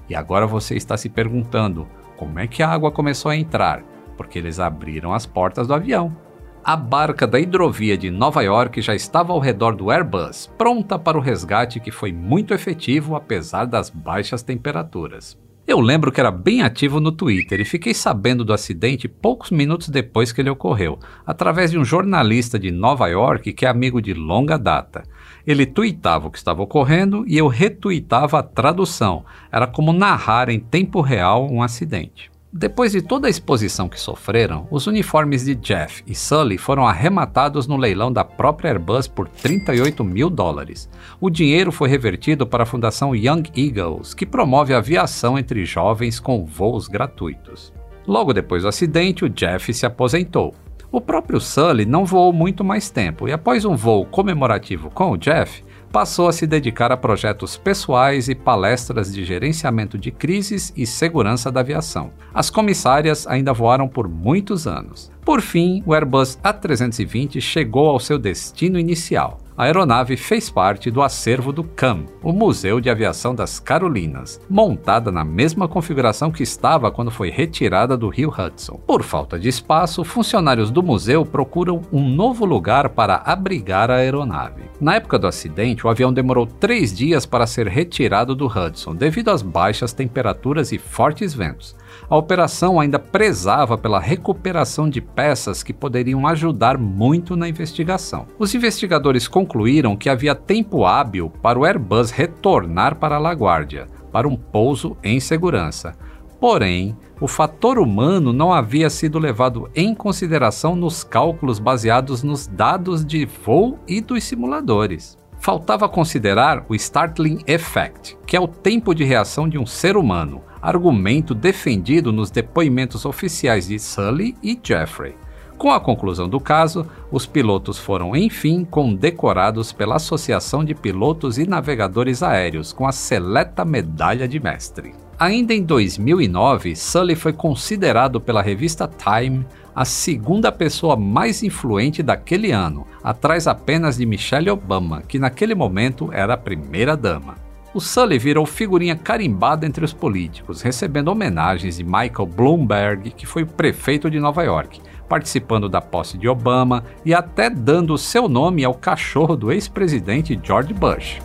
E 0.10 0.16
agora 0.16 0.48
você 0.48 0.74
está 0.74 0.98
se 0.98 1.08
perguntando 1.08 1.88
como 2.18 2.40
é 2.40 2.48
que 2.48 2.64
a 2.64 2.70
água 2.70 2.92
começou 2.92 3.30
a 3.30 3.38
entrar? 3.38 3.84
Porque 4.18 4.40
eles 4.40 4.60
abriram 4.60 5.14
as 5.14 5.28
portas 5.28 5.68
do 5.68 5.74
avião 5.76 6.18
a 6.64 6.78
barca 6.78 7.28
da 7.28 7.40
hidrovia 7.40 7.98
de 7.98 8.10
Nova 8.10 8.42
York 8.42 8.82
já 8.82 8.96
estava 8.96 9.34
ao 9.34 9.40
redor 9.40 9.76
do 9.76 9.92
Airbus, 9.92 10.50
pronta 10.58 10.98
para 10.98 11.18
o 11.18 11.22
resgate 11.22 11.80
que 11.80 11.92
foi 11.92 12.14
muito 12.14 12.54
efetivo 12.54 13.18
apesar 13.18 13.66
das 13.66 13.90
baixas 13.90 14.42
temperaturas. 14.42 15.38
Eu 15.68 15.80
lembro 15.82 16.12
que 16.12 16.22
era 16.22 16.32
bem 16.32 16.62
ativo 16.62 17.02
no 17.02 17.12
Twitter 17.12 17.60
e 17.60 17.66
fiquei 17.66 17.94
sabendo 17.94 18.46
do 18.46 18.54
acidente 18.54 19.10
poucos 19.10 19.52
minutos 19.52 19.90
depois 19.90 20.32
que 20.32 20.40
ele 20.40 20.50
ocorreu, 20.50 21.00
através 21.26 21.72
de 21.72 21.78
um 21.78 21.84
jornalista 21.84 22.58
de 22.58 22.72
Nova 22.72 23.08
York 23.08 23.52
que 23.52 23.66
é 23.66 23.70
amigo 23.70 24.02
de 24.02 24.14
longa 24.14 24.58
data. 24.58 25.04
Ele 25.46 25.66
tweetava 25.66 26.28
o 26.28 26.32
que 26.32 26.38
estava 26.38 26.62
ocorrendo 26.62 27.26
e 27.28 27.38
eu 27.38 27.48
retuitava 27.48 28.40
a 28.40 28.44
tradução. 28.44 29.26
Era 29.52 29.68
como 29.68 29.92
narrar 29.92 30.50
em 30.50 30.60
tempo 30.60 31.02
real 31.02 31.50
um 31.50 31.62
acidente. 31.62 32.33
Depois 32.56 32.92
de 32.92 33.02
toda 33.02 33.26
a 33.26 33.32
exposição 33.32 33.90
que 33.90 34.00
sofreram, 34.00 34.68
os 34.70 34.86
uniformes 34.86 35.44
de 35.44 35.56
Jeff 35.56 36.04
e 36.06 36.14
Sully 36.14 36.56
foram 36.56 36.86
arrematados 36.86 37.66
no 37.66 37.76
leilão 37.76 38.14
da 38.14 38.24
própria 38.24 38.70
Airbus 38.70 39.08
por 39.08 39.28
38 39.28 40.04
mil 40.04 40.30
dólares. 40.30 40.88
O 41.20 41.32
dinheiro 41.32 41.72
foi 41.72 41.90
revertido 41.90 42.46
para 42.46 42.62
a 42.62 42.68
fundação 42.68 43.16
Young 43.16 43.50
Eagles, 43.56 44.14
que 44.14 44.24
promove 44.24 44.72
a 44.72 44.78
aviação 44.78 45.36
entre 45.36 45.66
jovens 45.66 46.20
com 46.20 46.46
voos 46.46 46.88
gratuitos. 46.88 47.74
Logo 48.06 48.32
depois 48.32 48.62
do 48.62 48.70
acidente, 48.70 49.26
o 49.26 49.30
Jeff 49.30 49.74
se 49.74 49.88
aposentou. 49.88 50.54
O 50.92 51.02
próprio 51.02 51.42
Sully 51.42 51.88
não 51.88 52.06
voou 52.06 52.32
muito 52.32 52.64
mais 52.64 52.92
tempo 52.92 53.28
e, 53.28 53.34
após 53.34 53.66
um 53.66 53.76
voo 53.76 54.06
comemorativo 54.06 54.92
com 54.92 55.10
o 55.10 55.18
Jeff, 55.18 55.64
passou 55.94 56.28
a 56.28 56.34
se 56.34 56.48
dedicar 56.48 56.92
a 56.92 56.98
projetos 56.98 57.56
pessoais 57.56 58.28
e 58.28 58.34
palestras 58.34 59.14
de 59.14 59.24
gerenciamento 59.24 59.96
de 59.96 60.10
crises 60.10 60.74
e 60.76 60.88
segurança 60.88 61.52
da 61.52 61.60
aviação. 61.60 62.12
As 62.34 62.50
comissárias 62.50 63.28
ainda 63.28 63.54
voaram 63.54 63.88
por 63.88 64.10
muitos 64.10 64.66
anos. 64.66 65.12
Por 65.24 65.40
fim, 65.40 65.84
o 65.86 65.94
Airbus 65.94 66.40
A320 66.44 67.40
chegou 67.40 67.88
ao 67.90 68.00
seu 68.00 68.18
destino 68.18 68.80
inicial, 68.80 69.38
a 69.58 69.64
aeronave 69.64 70.18
fez 70.18 70.50
parte 70.50 70.90
do 70.90 71.02
acervo 71.02 71.52
do 71.52 71.64
CAM, 71.64 72.06
o 72.22 72.32
Museu 72.32 72.82
de 72.82 72.90
Aviação 72.90 73.36
das 73.36 73.60
Carolinas, 73.60 74.42
montada 74.50 75.12
na 75.12 75.24
mesma 75.24 75.68
configuração 75.68 76.32
que 76.32 76.44
estava 76.44 76.92
quando 76.92 77.12
foi 77.12 77.30
retirada 77.30 77.96
do 77.96 78.10
rio 78.10 78.34
Hudson. 78.36 78.82
Por 78.88 79.04
falta 79.04 79.40
de 79.40 79.50
espaço, 79.50 80.04
funcionários 80.04 80.72
do 80.72 80.82
museu 80.82 81.26
procuram 81.26 81.82
um 81.92 82.08
novo 82.08 82.46
lugar 82.46 82.90
para 82.90 83.22
abrigar 83.26 83.92
a 83.92 83.96
aeronave. 83.96 84.64
Na 84.80 84.96
época 84.96 85.20
do 85.20 85.28
acidente, 85.28 85.86
o 85.86 85.90
avião 85.90 86.12
demorou 86.12 86.46
três 86.46 86.96
dias 86.96 87.26
para 87.26 87.48
ser 87.48 87.68
retirado 87.68 88.36
do 88.36 88.48
Hudson 88.48 88.96
devido 88.96 89.30
às 89.30 89.42
baixas 89.42 89.94
temperaturas 89.94 90.72
e 90.72 90.78
fortes 90.78 91.34
ventos 91.34 91.76
a 92.14 92.16
operação 92.16 92.80
ainda 92.80 93.00
prezava 93.00 93.76
pela 93.76 94.00
recuperação 94.00 94.88
de 94.88 95.02
peças 95.02 95.64
que 95.64 95.74
poderiam 95.74 96.28
ajudar 96.28 96.78
muito 96.78 97.36
na 97.36 97.50
investigação. 97.50 98.28
Os 98.38 98.54
investigadores 98.54 99.28
concluíram 99.28 99.96
que 99.96 100.08
havia 100.08 100.36
tempo 100.36 100.86
hábil 100.86 101.32
para 101.42 101.58
o 101.58 101.66
Airbus 101.66 102.12
retornar 102.12 102.98
para 102.98 103.18
LaGuardia, 103.18 103.88
para 104.12 104.28
um 104.28 104.36
pouso 104.36 104.96
em 105.04 105.20
segurança. 105.20 105.98
Porém, 106.40 106.96
o 107.20 107.28
fator 107.28 107.80
humano 107.80 108.32
não 108.32 108.54
havia 108.54 108.92
sido 108.92 109.18
levado 109.18 109.68
em 109.74 109.96
consideração 109.96 110.76
nos 110.76 111.04
cálculos 111.04 111.58
baseados 111.58 112.22
nos 112.22 112.46
dados 112.46 113.04
de 113.04 113.26
voo 113.26 113.80
e 113.88 114.00
dos 114.00 114.24
simuladores. 114.24 115.18
Faltava 115.40 115.90
considerar 115.90 116.64
o 116.70 116.76
Startling 116.76 117.40
Effect, 117.48 118.16
que 118.28 118.38
é 118.38 118.40
o 118.40 118.48
tempo 118.48 118.94
de 118.94 119.04
reação 119.04 119.50
de 119.50 119.58
um 119.58 119.66
ser 119.66 119.98
humano, 119.98 120.44
argumento 120.64 121.36
defendido 121.36 122.14
nos 122.14 122.32
depoimentos 122.32 123.04
oficiais 123.06 123.68
de 123.68 123.78
Sully 123.78 124.34
e 124.42 124.58
Jeffrey. 124.64 125.14
Com 125.58 125.72
a 125.72 125.80
conclusão 125.80 126.28
do 126.28 126.40
caso, 126.40 126.88
os 127.12 127.26
pilotos 127.26 127.78
foram 127.78 128.16
enfim 128.16 128.64
condecorados 128.64 129.74
pela 129.74 129.98
Associação 129.98 130.64
de 130.64 130.74
Pilotos 130.74 131.38
e 131.38 131.46
Navegadores 131.46 132.24
Aéreos 132.24 132.72
com 132.72 132.88
a 132.88 132.94
seleta 132.94 133.66
medalha 133.66 134.28
de 134.28 134.40
mestre. 134.40 134.96
Ainda 135.20 135.54
em 135.54 135.62
2009, 135.62 136.76
Sully 136.76 137.16
foi 137.16 137.34
considerado 137.34 138.20
pela 138.20 138.42
revista 138.42 138.88
Time 138.90 139.46
a 139.76 139.86
segunda 139.86 140.52
pessoa 140.52 140.96
mais 140.96 141.44
influente 141.44 142.02
daquele 142.02 142.52
ano, 142.52 142.88
atrás 143.04 143.48
apenas 143.48 143.98
de 143.98 144.06
Michelle 144.06 144.50
Obama, 144.50 145.02
que 145.02 145.20
naquele 145.20 145.56
momento 145.56 146.10
era 146.12 146.36
a 146.36 146.38
primeira 146.38 146.96
dama 146.96 147.43
o 147.74 147.80
Sully 147.80 148.20
virou 148.20 148.46
figurinha 148.46 148.96
carimbada 148.96 149.66
entre 149.66 149.84
os 149.84 149.92
políticos, 149.92 150.62
recebendo 150.62 151.08
homenagens 151.08 151.78
de 151.78 151.84
Michael 151.84 152.28
Bloomberg, 152.28 153.12
que 153.12 153.26
foi 153.26 153.46
prefeito 153.46 154.12
de 154.12 154.20
Nova 154.20 154.44
York, 154.44 154.80
participando 155.10 155.68
da 155.68 155.82
posse 155.82 156.18
de 156.18 156.28
Obama 156.28 156.84
e 157.04 157.14
até 157.14 157.50
dando 157.50 157.98
seu 157.98 158.30
nome 158.30 158.64
ao 158.64 158.76
cachorro 158.76 159.36
do 159.36 159.52
ex-presidente 159.52 160.40
George 160.42 160.74
Bush. 160.74 161.20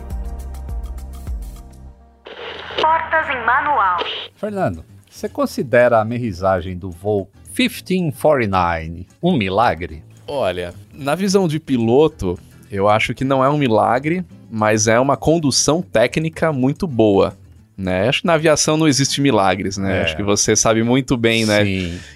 Portas 2.81 3.29
em 3.29 3.45
manual. 3.45 3.99
Fernando, 4.35 4.83
você 5.07 5.29
considera 5.29 5.99
a 5.99 6.01
aterrissagem 6.01 6.75
do 6.75 6.89
voo 6.89 7.29
1549 7.55 9.05
um 9.21 9.37
milagre? 9.37 10.03
Olha, 10.25 10.73
na 10.93 11.13
visão 11.13 11.47
de 11.47 11.59
piloto, 11.59 12.39
eu 12.71 12.87
acho 12.87 13.13
que 13.13 13.23
não 13.23 13.43
é 13.43 13.49
um 13.49 13.57
milagre, 13.57 14.23
mas 14.49 14.87
é 14.87 14.99
uma 14.99 15.17
condução 15.17 15.81
técnica 15.81 16.51
muito 16.51 16.87
boa. 16.87 17.37
Né? 17.77 18.09
Acho 18.09 18.21
que 18.21 18.27
na 18.27 18.33
aviação 18.33 18.75
não 18.75 18.87
existe 18.87 19.21
milagres, 19.21 19.77
né? 19.77 19.99
É. 19.99 20.01
Acho 20.03 20.15
que 20.17 20.23
você 20.23 20.53
sabe 20.53 20.83
muito 20.83 21.15
bem, 21.15 21.45
né? 21.45 21.63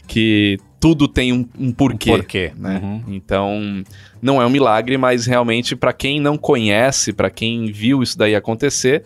Que 0.06 0.58
tudo 0.78 1.08
tem 1.08 1.32
um, 1.32 1.48
um 1.58 1.72
porquê. 1.72 2.12
Um 2.12 2.16
porquê. 2.18 2.52
Né? 2.58 2.82
Uhum. 2.84 3.04
Então, 3.08 3.84
não 4.22 4.42
é 4.42 4.46
um 4.46 4.50
milagre, 4.50 4.98
mas 4.98 5.26
realmente, 5.26 5.74
para 5.74 5.94
quem 5.94 6.20
não 6.20 6.38
conhece, 6.38 7.14
para 7.14 7.30
quem 7.30 7.72
viu 7.72 8.04
isso 8.04 8.18
daí 8.18 8.36
acontecer, 8.36 9.06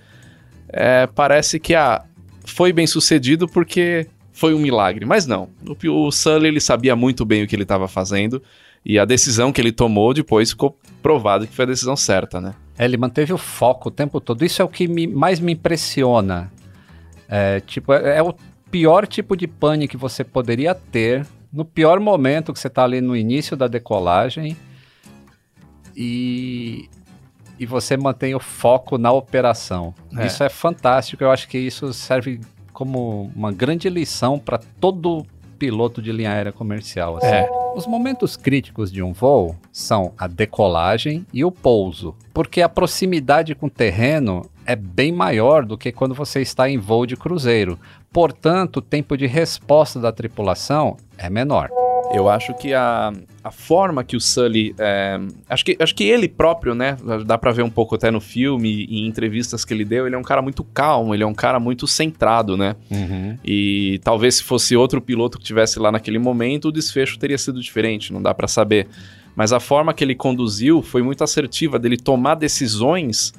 é, 0.70 1.06
parece 1.06 1.60
que 1.60 1.76
ah, 1.76 2.04
foi 2.44 2.74
bem 2.74 2.88
sucedido 2.88 3.48
porque 3.48 4.08
foi 4.34 4.56
um 4.56 4.60
milagre. 4.60 5.06
Mas 5.06 5.28
não. 5.28 5.50
O, 5.64 6.08
o 6.08 6.12
Sully 6.12 6.48
ele 6.48 6.60
sabia 6.60 6.96
muito 6.96 7.24
bem 7.24 7.44
o 7.44 7.48
que 7.48 7.56
ele 7.56 7.64
estava 7.64 7.88
fazendo. 7.88 8.42
E 8.84 8.98
a 8.98 9.06
decisão 9.06 9.52
que 9.52 9.62
ele 9.62 9.72
tomou 9.72 10.14
depois 10.14 10.50
ficou 10.50 10.76
provado 11.04 11.46
que 11.46 11.54
foi 11.54 11.66
a 11.66 11.68
decisão 11.68 11.96
certa, 11.96 12.42
né? 12.42 12.56
Ele 12.80 12.98
manteve 12.98 13.34
o 13.34 13.38
foco 13.38 13.90
o 13.90 13.92
tempo 13.92 14.22
todo. 14.22 14.46
Isso 14.46 14.62
é 14.62 14.66
o 14.66 14.70
que 14.70 14.88
me, 14.88 15.08
mais 15.08 15.40
me 15.40 15.54
impressiona. 15.54 16.52
É, 17.28 17.60
tipo, 17.62 17.92
é, 17.94 18.18
é, 18.18 18.24
o 18.24 18.34
pior 18.70 19.08
tipo 19.08 19.36
de 19.36 19.48
pane 19.48 19.88
que 19.88 19.98
você 19.98 20.24
poderia 20.24 20.76
ter 20.76 21.26
no 21.52 21.66
pior 21.66 22.00
momento 22.00 22.54
que 22.54 22.60
você 22.60 22.68
está 22.68 22.84
ali 22.84 23.02
no 23.02 23.16
início 23.16 23.58
da 23.58 23.68
decolagem 23.68 24.56
e, 25.96 26.90
e 27.58 27.66
você 27.66 27.98
mantém 27.98 28.36
o 28.36 28.40
foco 28.40 28.98
na 28.98 29.12
operação. 29.12 29.94
É. 30.16 30.28
Isso 30.28 30.44
é 30.44 30.50
fantástico. 30.50 31.24
Eu 31.24 31.32
acho 31.32 31.48
que 31.48 31.58
isso 31.58 31.92
serve 31.94 32.40
como 32.72 33.32
uma 33.36 33.52
grande 33.52 33.90
lição 33.90 34.38
para 34.38 34.60
todo 34.80 35.26
piloto 35.58 36.02
de 36.02 36.12
linha 36.12 36.32
aérea 36.32 36.52
comercial. 36.52 37.18
Assim. 37.18 37.28
É. 37.28 37.50
Os 37.76 37.86
momentos 37.86 38.36
críticos 38.36 38.92
de 38.92 39.04
um 39.04 39.14
voo 39.14 39.56
são 39.72 40.14
a 40.18 40.28
decolagem 40.28 41.26
e 41.34 41.44
o 41.44 41.52
pouso, 41.52 42.16
porque 42.34 42.62
a 42.62 42.70
proximidade 42.70 43.54
com 43.54 43.68
o 43.68 43.70
terreno 43.70 44.44
é 44.66 44.76
bem 44.76 45.12
maior 45.12 45.66
do 45.66 45.78
que 45.78 45.92
quando 45.92 46.14
você 46.16 46.42
está 46.42 46.70
em 46.70 46.78
voo 46.78 47.06
de 47.06 47.16
cruzeiro. 47.16 47.80
Portanto, 48.12 48.78
o 48.78 48.82
tempo 48.82 49.16
de 49.16 49.28
resposta 49.28 50.00
da 50.00 50.12
tripulação 50.12 50.98
é 51.18 51.30
menor. 51.30 51.70
Eu 52.14 52.30
acho 52.30 52.54
que 52.54 52.74
a, 52.74 53.12
a 53.48 53.52
forma 53.52 54.04
que 54.04 54.16
o 54.16 54.20
Sully. 54.20 54.76
É, 54.78 55.20
acho, 55.50 55.64
que, 55.64 55.78
acho 55.80 55.96
que 55.96 56.04
ele 56.04 56.28
próprio, 56.28 56.76
né? 56.76 56.98
Dá 57.26 57.38
pra 57.38 57.52
ver 57.52 57.64
um 57.64 57.70
pouco 57.70 57.96
até 57.96 58.12
no 58.12 58.20
filme 58.20 58.86
e 58.90 59.00
em 59.00 59.08
entrevistas 59.08 59.64
que 59.64 59.74
ele 59.74 59.86
deu. 59.86 60.06
Ele 60.06 60.16
é 60.16 60.18
um 60.18 60.24
cara 60.24 60.42
muito 60.42 60.64
calmo, 60.64 61.14
ele 61.14 61.24
é 61.24 61.26
um 61.26 61.34
cara 61.34 61.60
muito 61.60 61.88
centrado, 61.88 62.58
né? 62.58 62.76
Uhum. 62.92 63.38
E 63.44 64.00
talvez 64.04 64.36
se 64.36 64.44
fosse 64.44 64.76
outro 64.76 65.02
piloto 65.02 65.38
que 65.38 65.46
tivesse 65.46 65.80
lá 65.80 65.92
naquele 65.92 66.20
momento, 66.20 66.68
o 66.68 66.72
desfecho 66.72 67.18
teria 67.18 67.38
sido 67.38 67.62
diferente, 67.62 68.12
não 68.12 68.22
dá 68.22 68.34
para 68.34 68.48
saber. 68.48 68.88
Mas 69.36 69.54
a 69.54 69.60
forma 69.60 69.94
que 69.94 70.04
ele 70.04 70.16
conduziu 70.16 70.82
foi 70.82 71.02
muito 71.02 71.24
assertiva 71.24 71.80
dele 71.80 71.96
tomar 71.96 72.36
decisões 72.36 73.34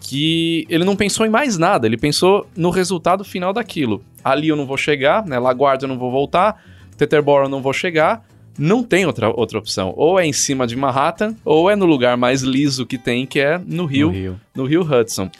que 0.00 0.66
ele 0.68 0.84
não 0.84 0.94
pensou 0.94 1.24
em 1.26 1.30
mais 1.30 1.58
nada, 1.58 1.86
ele 1.86 1.96
pensou 1.96 2.46
no 2.56 2.70
resultado 2.70 3.24
final 3.24 3.52
daquilo. 3.52 4.04
Ali 4.22 4.48
eu 4.48 4.56
não 4.56 4.66
vou 4.66 4.76
chegar, 4.76 5.24
né? 5.26 5.38
Laguardia 5.38 5.86
eu 5.86 5.88
não 5.88 5.98
vou 5.98 6.10
voltar 6.10 6.60
Teterboro 7.02 7.48
não 7.48 7.60
vou 7.60 7.72
chegar, 7.72 8.24
não 8.58 8.82
tem 8.82 9.06
outra, 9.06 9.28
outra 9.30 9.58
opção. 9.58 9.92
Ou 9.96 10.18
é 10.18 10.26
em 10.26 10.32
cima 10.32 10.66
de 10.66 10.76
Manhattan, 10.76 11.34
ou 11.44 11.70
é 11.70 11.76
no 11.76 11.86
lugar 11.86 12.16
mais 12.16 12.42
liso 12.42 12.86
que 12.86 12.98
tem, 12.98 13.26
que 13.26 13.40
é 13.40 13.58
no 13.58 13.84
Rio, 13.84 14.08
no 14.08 14.12
Rio, 14.12 14.40
no 14.54 14.64
Rio 14.64 14.82
Hudson. 14.82 15.30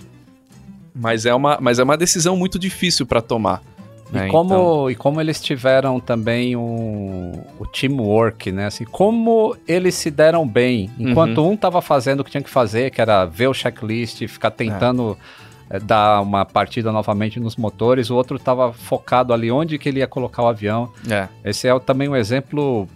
Mas 0.94 1.24
é 1.24 1.34
uma, 1.34 1.58
mas 1.60 1.78
é 1.78 1.82
uma 1.82 1.96
decisão 1.96 2.36
muito 2.36 2.58
difícil 2.58 3.06
para 3.06 3.20
tomar. 3.20 3.62
E, 4.10 4.14
né? 4.14 4.28
como, 4.28 4.54
então... 4.54 4.90
e 4.90 4.94
como 4.94 5.20
eles 5.20 5.40
tiveram 5.40 5.98
também 5.98 6.54
um, 6.54 7.32
o 7.58 7.66
teamwork, 7.66 8.52
né? 8.52 8.66
Assim, 8.66 8.84
como 8.84 9.56
eles 9.66 9.94
se 9.94 10.10
deram 10.10 10.46
bem. 10.46 10.90
Enquanto 10.98 11.38
uhum. 11.38 11.50
um 11.50 11.54
estava 11.54 11.80
fazendo 11.80 12.20
o 12.20 12.24
que 12.24 12.30
tinha 12.30 12.42
que 12.42 12.50
fazer, 12.50 12.90
que 12.90 13.00
era 13.00 13.24
ver 13.24 13.48
o 13.48 13.54
checklist, 13.54 14.26
ficar 14.26 14.50
tentando... 14.50 15.16
É 15.38 15.42
é, 15.72 15.80
dar 15.80 16.20
uma 16.20 16.44
partida 16.44 16.92
novamente 16.92 17.40
nos 17.40 17.56
motores, 17.56 18.10
o 18.10 18.14
outro 18.14 18.36
estava 18.36 18.74
focado 18.74 19.32
ali 19.32 19.50
onde 19.50 19.78
que 19.78 19.88
ele 19.88 20.00
ia 20.00 20.06
colocar 20.06 20.42
o 20.42 20.46
avião. 20.46 20.90
É. 21.10 21.28
Esse 21.42 21.66
é 21.66 21.80
também 21.80 22.10
um 22.10 22.14
exemplo 22.14 22.86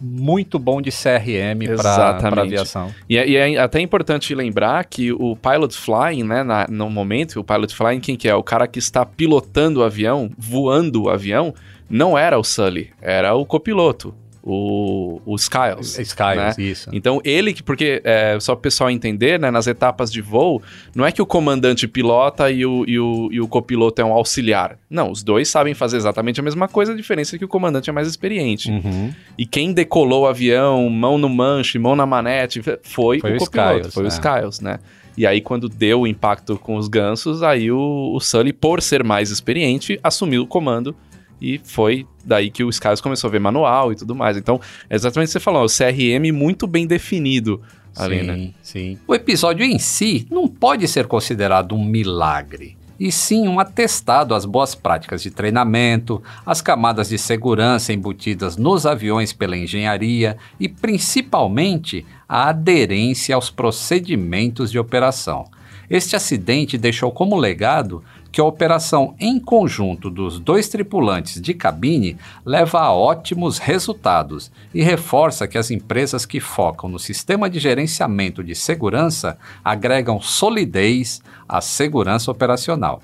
muito 0.00 0.58
bom 0.58 0.80
de 0.80 0.90
CRM 0.90 1.76
para 1.76 2.42
aviação. 2.42 2.92
E 3.08 3.16
é, 3.16 3.28
e 3.28 3.36
é, 3.36 3.58
até 3.58 3.80
importante 3.80 4.34
lembrar 4.34 4.84
que 4.84 5.12
o 5.12 5.36
pilot 5.36 5.76
flying, 5.76 6.24
né, 6.24 6.42
na, 6.42 6.66
no 6.68 6.88
momento, 6.90 7.40
o 7.40 7.44
pilot 7.44 7.74
flying, 7.74 8.00
quem 8.00 8.16
que 8.16 8.28
é? 8.28 8.34
O 8.34 8.42
cara 8.42 8.66
que 8.66 8.78
está 8.78 9.04
pilotando 9.04 9.80
o 9.80 9.84
avião, 9.84 10.30
voando 10.36 11.04
o 11.04 11.10
avião, 11.10 11.54
não 11.88 12.16
era 12.16 12.38
o 12.38 12.44
Sully, 12.44 12.90
era 13.00 13.34
o 13.34 13.46
copiloto 13.46 14.14
o, 14.50 15.20
o 15.26 15.36
Skiles. 15.36 15.98
Skiles, 15.98 16.36
né? 16.36 16.54
isso. 16.58 16.90
Então 16.92 17.20
ele, 17.24 17.54
porque 17.62 18.00
é, 18.02 18.38
só 18.40 18.54
para 18.54 18.60
o 18.60 18.62
pessoal 18.62 18.90
entender, 18.90 19.38
né, 19.38 19.50
nas 19.50 19.66
etapas 19.66 20.10
de 20.10 20.22
voo, 20.22 20.62
não 20.94 21.04
é 21.04 21.12
que 21.12 21.20
o 21.20 21.26
comandante 21.26 21.86
pilota 21.86 22.50
e 22.50 22.64
o, 22.64 22.84
e, 22.88 22.98
o, 22.98 23.28
e 23.30 23.40
o 23.40 23.46
copiloto 23.46 24.00
é 24.00 24.04
um 24.04 24.12
auxiliar. 24.12 24.78
Não, 24.88 25.10
os 25.10 25.22
dois 25.22 25.48
sabem 25.48 25.74
fazer 25.74 25.98
exatamente 25.98 26.40
a 26.40 26.42
mesma 26.42 26.66
coisa, 26.66 26.92
a 26.92 26.96
diferença 26.96 27.36
é 27.36 27.38
que 27.38 27.44
o 27.44 27.48
comandante 27.48 27.90
é 27.90 27.92
mais 27.92 28.08
experiente. 28.08 28.70
Uhum. 28.70 29.12
E 29.36 29.44
quem 29.44 29.72
decolou 29.72 30.22
o 30.22 30.26
avião, 30.26 30.88
mão 30.88 31.18
no 31.18 31.28
manche, 31.28 31.78
mão 31.78 31.94
na 31.94 32.06
manete, 32.06 32.62
foi, 32.82 33.20
foi 33.20 33.32
o, 33.32 33.36
o 33.36 33.38
copiloto, 33.38 33.88
Skiles, 33.88 33.94
foi 33.94 34.04
é. 34.04 34.06
o 34.06 34.08
Skiles, 34.08 34.60
né? 34.60 34.78
E 35.16 35.26
aí, 35.26 35.40
quando 35.40 35.68
deu 35.68 36.02
o 36.02 36.06
impacto 36.06 36.56
com 36.56 36.76
os 36.76 36.86
gansos, 36.86 37.42
aí 37.42 37.72
o, 37.72 38.12
o 38.14 38.20
Sully, 38.20 38.52
por 38.52 38.80
ser 38.80 39.02
mais 39.02 39.30
experiente, 39.30 39.98
assumiu 40.00 40.42
o 40.42 40.46
comando 40.46 40.94
E 41.40 41.60
foi 41.62 42.06
daí 42.24 42.50
que 42.50 42.64
o 42.64 42.70
Skies 42.70 43.00
começou 43.00 43.28
a 43.28 43.30
ver 43.30 43.38
manual 43.38 43.92
e 43.92 43.96
tudo 43.96 44.14
mais. 44.14 44.36
Então, 44.36 44.60
é 44.88 44.94
exatamente 44.94 45.28
o 45.28 45.30
que 45.30 45.32
você 45.32 45.40
falou, 45.40 45.64
o 45.64 45.68
CRM 45.68 46.32
muito 46.32 46.66
bem 46.66 46.86
definido 46.86 47.62
ali, 47.96 48.20
sim, 48.20 48.26
né? 48.26 48.50
sim. 48.62 48.98
O 49.06 49.14
episódio 49.14 49.64
em 49.64 49.78
si 49.78 50.26
não 50.30 50.48
pode 50.48 50.86
ser 50.86 51.06
considerado 51.06 51.74
um 51.74 51.84
milagre, 51.84 52.76
e 52.98 53.12
sim 53.12 53.46
um 53.46 53.60
atestado 53.60 54.34
às 54.34 54.44
boas 54.44 54.74
práticas 54.74 55.22
de 55.22 55.30
treinamento, 55.30 56.22
às 56.44 56.60
camadas 56.60 57.08
de 57.08 57.18
segurança 57.18 57.92
embutidas 57.92 58.56
nos 58.56 58.86
aviões 58.86 59.32
pela 59.32 59.56
engenharia 59.56 60.36
e 60.58 60.68
principalmente 60.68 62.04
a 62.28 62.48
aderência 62.48 63.34
aos 63.34 63.50
procedimentos 63.50 64.70
de 64.70 64.78
operação. 64.78 65.44
Este 65.88 66.16
acidente 66.16 66.76
deixou 66.76 67.10
como 67.10 67.36
legado 67.36 68.02
que 68.30 68.40
a 68.40 68.44
operação 68.44 69.14
em 69.18 69.38
conjunto 69.38 70.10
dos 70.10 70.38
dois 70.38 70.68
tripulantes 70.68 71.40
de 71.40 71.54
cabine 71.54 72.16
leva 72.44 72.80
a 72.80 72.92
ótimos 72.92 73.58
resultados 73.58 74.50
e 74.74 74.82
reforça 74.82 75.48
que 75.48 75.58
as 75.58 75.70
empresas 75.70 76.26
que 76.26 76.40
focam 76.40 76.88
no 76.88 76.98
sistema 76.98 77.48
de 77.48 77.58
gerenciamento 77.58 78.44
de 78.44 78.54
segurança 78.54 79.38
agregam 79.64 80.20
solidez 80.20 81.22
à 81.48 81.60
segurança 81.60 82.30
operacional. 82.30 83.02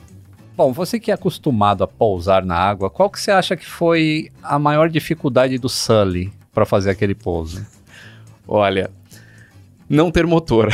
Bom, 0.57 0.73
você 0.73 1.01
que 1.01 1.11
é 1.11 1.15
acostumado 1.15 1.83
a 1.83 1.89
pousar 1.89 2.45
na 2.45 2.57
água, 2.57 2.89
qual 2.89 3.11
que 3.11 3.21
você 3.21 3.33
acha 3.33 3.57
que 3.57 3.67
foi 3.67 4.31
a 4.41 4.57
maior 4.57 4.89
dificuldade 4.89 5.59
do 5.59 5.69
Sully 5.69 6.33
para 6.53 6.65
fazer 6.65 6.91
aquele 6.91 7.15
pouso? 7.15 7.67
Olha, 8.47 8.91
não 9.95 10.11
ter 10.11 10.27
motor. 10.27 10.69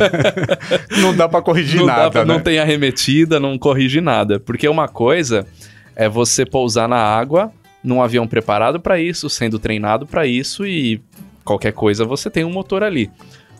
não 1.00 1.14
dá 1.14 1.28
para 1.28 1.42
corrigir 1.42 1.80
não 1.80 1.86
nada, 1.86 2.10
pra, 2.10 2.24
né? 2.24 2.34
Não 2.34 2.40
tem 2.40 2.58
arremetida, 2.58 3.40
não 3.40 3.58
corrige 3.58 4.00
nada. 4.00 4.38
Porque 4.38 4.68
uma 4.68 4.88
coisa 4.88 5.46
é 5.94 6.08
você 6.08 6.44
pousar 6.44 6.88
na 6.88 6.98
água 6.98 7.50
num 7.82 8.02
avião 8.02 8.26
preparado 8.26 8.80
para 8.80 9.00
isso, 9.00 9.30
sendo 9.30 9.58
treinado 9.58 10.06
para 10.06 10.26
isso 10.26 10.66
e 10.66 11.00
qualquer 11.44 11.72
coisa 11.72 12.04
você 12.04 12.28
tem 12.28 12.44
um 12.44 12.52
motor 12.52 12.82
ali. 12.82 13.10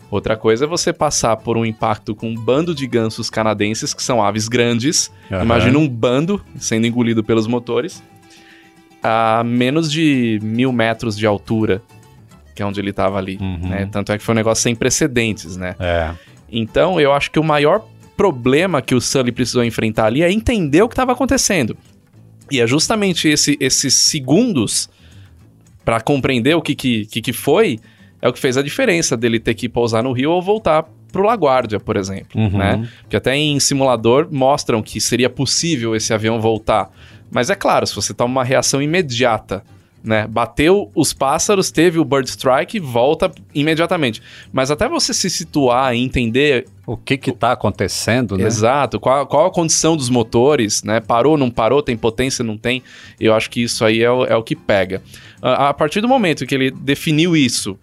Outra 0.09 0.37
coisa 0.37 0.65
é 0.65 0.67
você 0.67 0.93
passar 0.93 1.35
por 1.37 1.57
um 1.57 1.65
impacto 1.65 2.15
com 2.15 2.29
um 2.29 2.35
bando 2.35 2.73
de 2.73 2.87
gansos 2.87 3.29
canadenses, 3.29 3.93
que 3.93 4.01
são 4.01 4.23
aves 4.23 4.47
grandes. 4.47 5.11
Aham. 5.29 5.43
Imagina 5.43 5.77
um 5.77 5.87
bando 5.87 6.41
sendo 6.57 6.87
engolido 6.87 7.23
pelos 7.23 7.45
motores 7.45 8.01
a 9.03 9.43
menos 9.45 9.91
de 9.91 10.39
mil 10.41 10.71
metros 10.71 11.17
de 11.17 11.25
altura, 11.25 11.81
que 12.57 12.63
é 12.63 12.65
onde 12.65 12.81
ele 12.81 12.89
estava 12.89 13.19
ali. 13.19 13.37
Uhum. 13.39 13.69
né? 13.69 13.87
Tanto 13.91 14.11
é 14.11 14.17
que 14.17 14.23
foi 14.23 14.33
um 14.33 14.35
negócio 14.35 14.63
sem 14.63 14.73
precedentes, 14.75 15.55
né? 15.55 15.75
É. 15.79 16.11
Então, 16.51 16.99
eu 16.99 17.13
acho 17.13 17.29
que 17.29 17.39
o 17.39 17.43
maior 17.43 17.85
problema 18.17 18.81
que 18.81 18.95
o 18.95 18.99
Sully 18.99 19.31
precisou 19.31 19.63
enfrentar 19.63 20.05
ali 20.07 20.23
é 20.23 20.31
entender 20.31 20.81
o 20.81 20.87
que 20.89 20.93
estava 20.93 21.11
acontecendo. 21.11 21.77
E 22.49 22.59
é 22.59 22.65
justamente 22.65 23.27
esse- 23.27 23.57
esses 23.59 23.93
segundos 23.93 24.89
para 25.85 26.01
compreender 26.01 26.55
o 26.55 26.61
que, 26.61 26.73
que, 26.73 27.05
que, 27.05 27.31
foi 27.33 27.79
é 28.21 28.27
o 28.27 28.33
que 28.33 28.39
fez 28.39 28.57
a 28.57 28.63
diferença 28.63 29.15
dele 29.15 29.39
ter 29.39 29.53
que 29.53 29.69
pousar 29.69 30.01
no 30.03 30.11
Rio 30.11 30.31
ou 30.31 30.41
voltar 30.41 30.83
pro 31.11 31.23
LaGuardia, 31.23 31.79
por 31.79 31.95
exemplo, 31.95 32.41
Uhum. 32.41 32.57
né? 32.57 32.89
Porque 33.01 33.15
até 33.15 33.35
em 33.35 33.59
simulador 33.59 34.27
mostram 34.31 34.81
que 34.81 34.99
seria 34.99 35.29
possível 35.29 35.95
esse 35.95 36.11
avião 36.13 36.41
voltar. 36.41 36.89
Mas 37.31 37.49
é 37.49 37.55
claro, 37.55 37.85
se 37.85 37.95
você 37.95 38.13
toma 38.13 38.31
uma 38.31 38.43
reação 38.43 38.81
imediata, 38.81 39.63
né? 40.07 40.25
Bateu 40.27 40.89
os 40.95 41.13
pássaros, 41.13 41.69
teve 41.69 41.99
o 41.99 42.05
bird 42.05 42.27
strike, 42.29 42.79
volta 42.79 43.31
imediatamente. 43.53 44.21
Mas 44.51 44.71
até 44.71 44.87
você 44.87 45.13
se 45.13 45.29
situar 45.29 45.93
e 45.93 45.99
entender 45.99 46.65
O 46.89 46.95
que 46.95 47.17
que 47.17 47.33
tá 47.33 47.51
acontecendo, 47.51 48.37
né? 48.37 48.45
Exato. 48.45 48.97
Qual, 48.97 49.27
qual 49.27 49.47
a 49.47 49.51
condição 49.51 49.97
dos 49.97 50.09
motores, 50.09 50.83
né? 50.83 51.01
Parou, 51.01 51.37
não 51.37 51.51
parou, 51.51 51.83
tem 51.83 51.97
potência, 51.97 52.45
não 52.45 52.57
tem. 52.57 52.81
Eu 53.19 53.33
acho 53.33 53.49
que 53.49 53.61
isso 53.61 53.83
aí 53.83 54.01
é 54.01 54.09
o, 54.09 54.23
é 54.23 54.35
o 54.37 54.41
que 54.41 54.55
pega. 54.55 55.01
A, 55.41 55.67
a 55.67 55.73
partir 55.73 55.99
do 55.99 56.07
momento 56.07 56.45
que 56.45 56.55
ele 56.55 56.71
definiu 56.71 57.35
isso, 57.35 57.77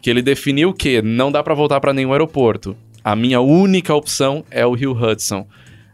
que 0.00 0.08
ele 0.08 0.22
definiu 0.22 0.72
que 0.72 1.02
não 1.02 1.32
dá 1.32 1.42
para 1.42 1.54
voltar 1.54 1.80
para 1.80 1.92
nenhum 1.92 2.12
aeroporto, 2.12 2.76
a 3.02 3.16
minha 3.16 3.40
única 3.40 3.92
opção 3.92 4.44
é 4.48 4.64
o 4.64 4.74
Rio 4.74 4.92
Hudson. 4.92 5.44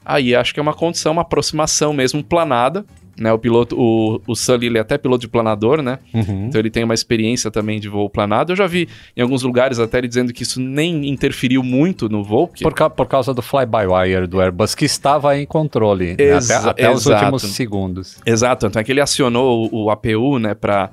Aí 0.05 0.35
acho 0.35 0.53
que 0.53 0.61
é 0.61 0.63
uma 0.63 0.75
condição, 0.75 1.13
uma 1.13 1.23
aproximação 1.23 1.95
mesmo 1.95 2.23
planada. 2.23 2.85
Né, 3.19 3.31
o 3.31 3.39
piloto, 3.39 3.77
o, 3.79 4.23
o 4.27 4.35
Sully, 4.35 4.67
ele 4.69 4.79
é 4.79 4.81
até 4.81 4.97
piloto 4.97 5.21
de 5.21 5.29
planador, 5.29 5.83
né? 5.83 5.99
Uhum. 6.15 6.47
Então 6.49 6.59
ele 6.59 6.71
tem 6.71 6.83
uma 6.83 6.95
experiência 6.95 7.51
também 7.51 7.79
de 7.79 7.87
voo 7.89 8.09
planado. 8.09 8.53
Eu 8.53 8.57
já 8.57 8.67
vi 8.67 8.89
em 9.15 9.21
alguns 9.21 9.43
lugares 9.43 9.79
até 9.79 9.99
ele 9.99 10.09
dizendo 10.09 10.33
que 10.33 10.43
isso 10.43 10.59
nem 10.59 11.07
interferiu 11.09 11.63
muito 11.63 12.09
no 12.09 12.25
voo, 12.25 12.49
porque 12.49 12.65
Por, 12.65 12.73
ca- 12.73 12.89
por 12.89 13.07
causa 13.07 13.35
do 13.35 13.43
fly-by-wire 13.43 14.27
do 14.27 14.41
Airbus, 14.41 14.75
que 14.75 14.87
estava 14.87 15.37
em 15.39 15.45
controle 15.45 16.17
né? 16.19 16.33
Até, 16.55 16.71
até 16.71 16.91
os 16.91 17.05
últimos 17.07 17.43
segundos. 17.55 18.17
Exato, 18.25 18.67
tanto 18.67 18.79
é 18.79 18.85
que 18.85 18.91
ele 18.91 19.01
acionou 19.03 19.69
o, 19.71 19.85
o 19.85 19.91
APU, 19.91 20.39
né, 20.39 20.55
pra 20.55 20.89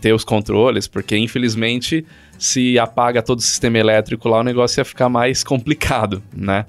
ter 0.00 0.14
os 0.14 0.24
controles, 0.24 0.88
porque 0.88 1.16
infelizmente 1.18 2.04
se 2.38 2.78
apaga 2.78 3.22
todo 3.22 3.38
o 3.38 3.42
sistema 3.42 3.76
elétrico 3.78 4.26
lá, 4.28 4.40
o 4.40 4.42
negócio 4.42 4.80
ia 4.80 4.84
ficar 4.86 5.08
mais 5.10 5.44
complicado, 5.44 6.22
né? 6.34 6.64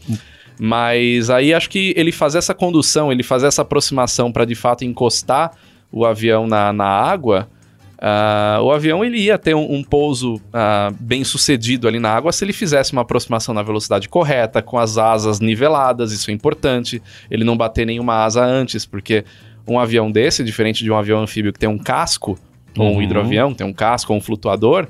Mas 0.64 1.32
aí 1.32 1.56
acho 1.56 1.68
que 1.72 1.92
ele 1.98 2.12
fazer 2.12 2.38
essa 2.38 2.54
condução, 2.54 3.12
ele 3.12 3.24
fazer 3.24 3.48
essa 3.48 3.64
aproximação 3.64 4.32
para 4.32 4.46
de 4.46 4.54
fato 4.54 4.86
encostar 4.86 5.54
o 5.92 6.06
avião 6.06 6.46
na, 6.46 6.72
na 6.72 6.86
água, 6.86 7.50
ah, 7.98 8.60
o 8.62 8.72
avião 8.72 9.04
ele 9.04 9.18
ia 9.18 9.40
ter 9.40 9.56
um, 9.56 9.74
um 9.74 9.84
pouso 9.84 10.40
ah, 10.54 10.92
bem 11.00 11.24
sucedido 11.24 11.88
ali 11.88 11.98
na 11.98 12.12
água 12.14 12.32
se 12.32 12.46
ele 12.46 12.54
fizesse 12.54 12.92
uma 12.94 13.02
aproximação 13.02 13.56
na 13.56 13.64
velocidade 13.64 14.08
correta, 14.08 14.62
com 14.62 14.78
as 14.78 15.00
asas 15.00 15.40
niveladas, 15.40 16.12
isso 16.12 16.30
é 16.30 16.34
importante, 16.34 17.02
ele 17.32 17.44
não 17.44 17.58
bater 17.58 17.88
nenhuma 17.88 18.24
asa 18.24 18.46
antes, 18.46 18.86
porque 18.86 19.26
um 19.68 19.80
avião 19.80 20.12
desse, 20.12 20.44
diferente 20.44 20.84
de 20.84 20.92
um 20.92 20.96
avião 20.96 21.24
anfíbio 21.24 21.52
que 21.52 21.58
tem 21.58 21.70
um 21.70 21.80
casco, 21.80 22.38
ou 22.78 22.86
um 22.86 22.94
Uhum. 22.98 23.02
hidroavião, 23.02 23.52
tem 23.52 23.66
um 23.66 23.74
casco 23.74 24.14
ou 24.14 24.20
um 24.20 24.22
flutuador, 24.22 24.88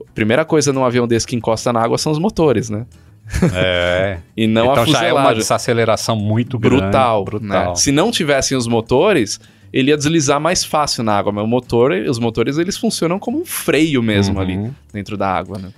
a 0.00 0.12
primeira 0.12 0.44
coisa 0.44 0.72
num 0.72 0.84
avião 0.84 1.06
desse 1.06 1.24
que 1.24 1.36
encosta 1.36 1.72
na 1.72 1.80
água 1.80 1.98
são 1.98 2.10
os 2.10 2.18
motores, 2.18 2.68
né? 2.68 2.84
É. 3.54 4.18
E 4.36 4.46
não 4.46 4.70
então 4.72 4.82
a 4.82 4.86
já 4.86 4.98
é 5.04 5.12
uma 5.12 5.20
fuselagem. 5.20 5.38
desaceleração 5.38 6.16
muito 6.16 6.58
brutal, 6.58 7.24
grande. 7.24 7.46
né? 7.46 7.74
Se 7.76 7.90
não 7.92 8.10
tivessem 8.10 8.56
os 8.58 8.66
motores, 8.66 9.38
ele 9.72 9.90
ia 9.90 9.96
deslizar 9.96 10.40
mais 10.40 10.64
fácil 10.64 11.02
na 11.04 11.16
água, 11.16 11.32
mas 11.32 11.44
o 11.44 11.46
motor, 11.46 11.92
os 11.92 12.18
motores 12.18 12.58
eles 12.58 12.76
funcionam 12.76 13.18
como 13.18 13.40
um 13.40 13.44
freio 13.46 14.02
mesmo 14.02 14.34
Uhum. 14.36 14.40
ali 14.40 14.70
dentro 14.92 15.16
da 15.16 15.28
água, 15.28 15.58
né? 15.58 15.70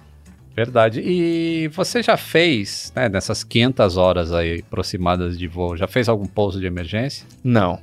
Verdade. 0.57 1.03
E 1.05 1.69
você 1.69 2.03
já 2.03 2.17
fez, 2.17 2.91
né, 2.97 3.11
nessas 3.11 3.45
500 3.45 3.97
horas 3.99 4.33
aí 4.33 4.63
aproximadas 4.67 5.39
de 5.39 5.47
voo, 5.47 5.77
já 5.77 5.87
fez 5.87 6.09
algum 6.09 6.25
pouso 6.25 6.59
de 6.59 6.65
emergência? 6.67 7.27
Não. 7.45 7.79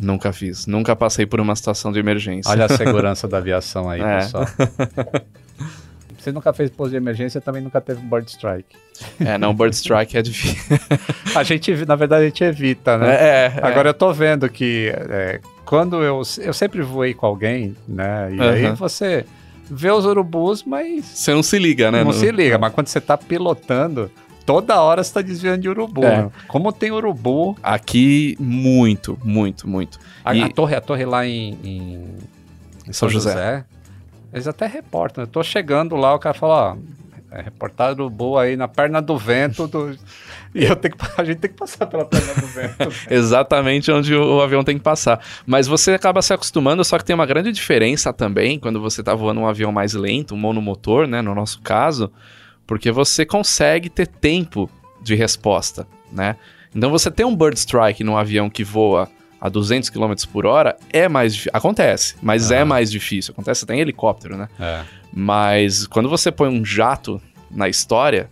Nunca 0.00 0.32
fiz. 0.32 0.66
Nunca 0.66 0.96
passei 0.96 1.26
por 1.26 1.40
uma 1.40 1.54
situação 1.54 1.92
de 1.92 1.98
emergência. 1.98 2.50
Olha 2.50 2.64
a 2.64 2.68
segurança 2.74 3.28
da 3.28 3.36
aviação 3.38 3.88
aí, 3.90 4.00
É. 4.00 4.16
pessoal. 4.18 4.46
Você 6.26 6.32
nunca 6.32 6.52
fez 6.52 6.68
pouso 6.70 6.90
de 6.90 6.96
emergência, 6.96 7.40
também 7.40 7.62
nunca 7.62 7.80
teve 7.80 8.00
bird 8.00 8.28
strike. 8.28 8.76
É, 9.20 9.38
não, 9.38 9.54
Bird 9.54 9.76
Strike 9.76 10.16
é 10.18 10.22
difícil. 10.22 10.76
A 11.36 11.44
gente, 11.44 11.72
na 11.86 11.94
verdade, 11.94 12.24
a 12.24 12.26
gente 12.26 12.42
evita, 12.42 12.98
né? 12.98 13.14
É, 13.14 13.52
é, 13.58 13.60
Agora 13.62 13.90
eu 13.90 13.94
tô 13.94 14.12
vendo 14.12 14.48
que 14.48 14.90
é, 14.92 15.38
quando 15.64 16.02
eu, 16.02 16.20
eu 16.38 16.52
sempre 16.52 16.82
voei 16.82 17.14
com 17.14 17.26
alguém, 17.26 17.76
né? 17.86 18.28
E 18.34 18.40
aí 18.40 18.66
Aham. 18.66 18.74
você 18.74 19.24
vê 19.70 19.88
os 19.92 20.04
urubus, 20.04 20.64
mas 20.64 21.04
Você 21.04 21.32
não 21.32 21.44
se 21.44 21.60
liga, 21.60 21.92
né? 21.92 22.02
não 22.02 22.12
se 22.12 22.28
liga. 22.32 22.58
Mas 22.58 22.72
quando 22.72 22.88
você 22.88 23.00
tá 23.00 23.16
pilotando, 23.16 24.10
toda 24.44 24.80
hora 24.80 25.04
você 25.04 25.12
tá 25.14 25.20
desviando 25.22 25.60
de 25.62 25.68
urubu. 25.68 26.02
É. 26.04 26.22
né? 26.22 26.30
Como 26.48 26.72
tem 26.72 26.90
urubu, 26.90 27.56
Aqui, 27.62 28.36
muito, 28.40 29.16
muito, 29.22 29.68
muito. 29.68 30.00
a, 30.24 30.34
E- 30.34 30.42
a 30.42 30.48
torre, 30.48 30.74
a 30.74 30.80
torre 30.80 31.04
lá 31.04 31.24
em, 31.24 31.56
em 31.62 32.08
Em 32.88 32.92
São 32.92 33.08
José. 33.08 33.64
Eles 34.36 34.46
até 34.46 34.66
reportam. 34.66 35.24
Eu 35.24 35.28
tô 35.28 35.42
chegando 35.42 35.96
lá, 35.96 36.14
o 36.14 36.18
cara 36.18 36.34
fala, 36.34 36.72
ó, 36.72 36.76
é 37.30 37.40
reportado 37.40 38.02
urubu 38.02 38.38
aí 38.38 38.54
na 38.56 38.68
perna 38.68 39.00
do 39.00 39.16
vento 39.16 39.66
do... 39.66 39.96
E 40.54 40.64
eu 40.64 40.74
tenho 40.74 40.96
que, 40.96 41.04
a 41.18 41.24
gente 41.24 41.38
tem 41.38 41.50
que 41.50 41.56
passar 41.56 41.84
pela 41.84 42.06
perna 42.06 42.32
do 42.32 42.46
vento. 42.46 42.88
Exatamente 43.12 43.92
onde 43.92 44.14
o, 44.14 44.40
avião 44.40 44.64
tem 44.64 44.78
que 44.78 44.82
passar. 44.82 45.20
Mas 45.44 45.66
você 45.66 45.92
acaba 45.92 46.22
se 46.22 46.32
acostumando, 46.32 46.82
só 46.82 46.96
que 46.96 47.04
tem 47.04 47.12
uma 47.12 47.26
grande 47.26 47.52
diferença 47.52 48.10
também 48.10 48.58
quando 48.58 48.80
você 48.80 49.02
tá 49.02 49.14
voando 49.14 49.40
um 49.40 49.46
avião 49.46 49.70
mais 49.70 49.92
lento, 49.92 50.34
um 50.34 50.38
monomotor, 50.38 51.06
né, 51.06 51.20
no 51.20 51.34
nosso 51.34 51.60
caso, 51.60 52.10
porque 52.66 52.90
você 52.90 53.26
consegue 53.26 53.90
ter 53.90 54.06
tempo 54.06 54.70
de 55.02 55.14
resposta, 55.14 55.86
né? 56.10 56.36
Então 56.74 56.90
você 56.90 57.10
ter 57.10 57.26
um 57.26 57.36
bird 57.36 57.58
strike 57.58 58.02
num 58.02 58.16
avião 58.16 58.48
que 58.48 58.64
voa 58.64 59.10
a 59.40 59.48
200 59.48 59.90
km 59.90 60.12
por 60.32 60.46
hora 60.46 60.76
é 60.92 61.08
mais 61.08 61.32
difícil. 61.34 61.52
Acontece, 61.54 62.16
mas 62.22 62.50
é 62.50 62.64
mais 62.64 62.90
difícil. 62.90 63.32
Acontece 63.32 63.64
até 63.64 63.74
em 63.74 63.80
helicóptero, 63.80 64.36
né? 64.36 64.48
É. 64.58 64.82
Mas 65.12 65.86
quando 65.86 66.08
você 66.08 66.30
põe 66.32 66.48
um 66.48 66.64
jato 66.64 67.20
na 67.50 67.68
história, 67.68 68.28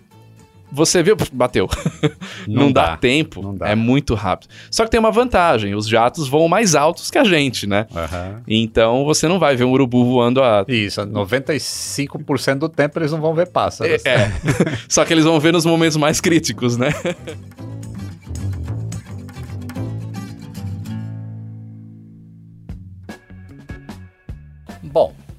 você 0.74 1.02
viu, 1.02 1.16
bateu. 1.32 1.68
Não, 2.48 2.70
dá. 2.72 2.96
tempo, 2.96 3.40
não 3.40 3.55
dá. 3.55 3.68
é 3.68 3.74
muito 3.74 4.14
rápido. 4.14 4.50
Só 4.70 4.84
que 4.84 4.90
tem 4.90 4.98
uma 5.00 5.11
vantagem, 5.11 5.74
os 5.74 5.88
jatos 5.88 6.28
voam 6.28 6.48
mais 6.48 6.74
altos 6.74 7.11
que 7.11 7.16
a 7.16 7.24
gente, 7.24 7.66
né? 7.66 7.86
Aham. 7.94 8.42
Então 8.46 9.05
você 9.05 9.26
não 9.28 9.38
vai 9.38 9.57
ver 9.57 9.64
um 9.64 9.70
urubu 9.70 10.05
voando 10.05 10.42
a... 10.42 10.64
Isso, 10.68 11.00
95% 11.00 12.59
do 12.59 12.68
tempo 12.68 12.98
eles 12.98 13.12
não 13.12 13.20
vão 13.20 13.34
ver 13.34 13.46
pássaros. 13.46 14.05
É, 14.05 14.30
só 14.88 15.05
que 15.05 15.12
eles 15.14 15.24
vão 15.24 15.38
ver 15.40 15.52
nos 15.52 15.64
momentos 15.64 15.96
mais 15.96 16.20
críticos, 16.20 16.76
né? 16.76 16.88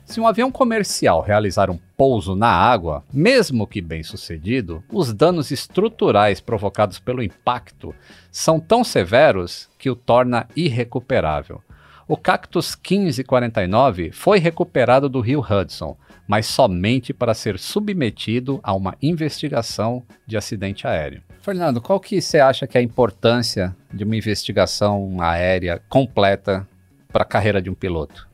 se 0.05 0.19
um 0.19 0.27
avião 0.27 0.51
comercial 0.51 1.21
realizar 1.21 1.69
um 1.69 1.79
pouso 1.97 2.35
na 2.35 2.47
água, 2.47 3.03
mesmo 3.11 3.65
que 3.65 3.81
bem 3.81 4.03
sucedido, 4.03 4.83
os 4.91 5.11
danos 5.11 5.49
estruturais 5.49 6.39
provocados 6.39 6.99
pelo 6.99 7.23
impacto 7.23 7.93
são 8.31 8.59
tão 8.59 8.83
severos 8.83 9.67
que 9.79 9.89
o 9.89 9.95
torna 9.95 10.47
irrecuperável. 10.55 11.61
O 12.07 12.15
Cactus 12.15 12.75
1549 12.75 14.11
foi 14.11 14.37
recuperado 14.37 15.09
do 15.09 15.21
rio 15.21 15.41
Hudson, 15.41 15.97
mas 16.27 16.45
somente 16.45 17.11
para 17.11 17.33
ser 17.33 17.57
submetido 17.57 18.59
a 18.61 18.73
uma 18.73 18.95
investigação 19.01 20.03
de 20.25 20.37
acidente 20.37 20.87
aéreo. 20.87 21.23
Fernando, 21.41 21.81
qual 21.81 21.99
que 21.99 22.21
você 22.21 22.39
acha 22.39 22.67
que 22.67 22.77
é 22.77 22.81
a 22.81 22.83
importância 22.83 23.75
de 23.91 24.03
uma 24.03 24.15
investigação 24.15 25.17
aérea 25.19 25.81
completa 25.89 26.67
para 27.11 27.23
a 27.23 27.27
carreira 27.27 27.59
de 27.59 27.71
um 27.71 27.75
piloto? 27.75 28.27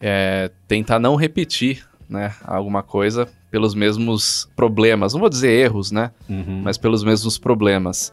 É 0.00 0.50
tentar 0.68 0.98
não 0.98 1.16
repetir 1.16 1.86
né, 2.08 2.32
alguma 2.44 2.82
coisa 2.82 3.28
pelos 3.50 3.74
mesmos 3.74 4.48
problemas. 4.54 5.12
Não 5.12 5.20
vou 5.20 5.30
dizer 5.30 5.50
erros, 5.50 5.90
né? 5.90 6.10
Uhum. 6.28 6.60
Mas 6.62 6.76
pelos 6.76 7.02
mesmos 7.02 7.38
problemas. 7.38 8.12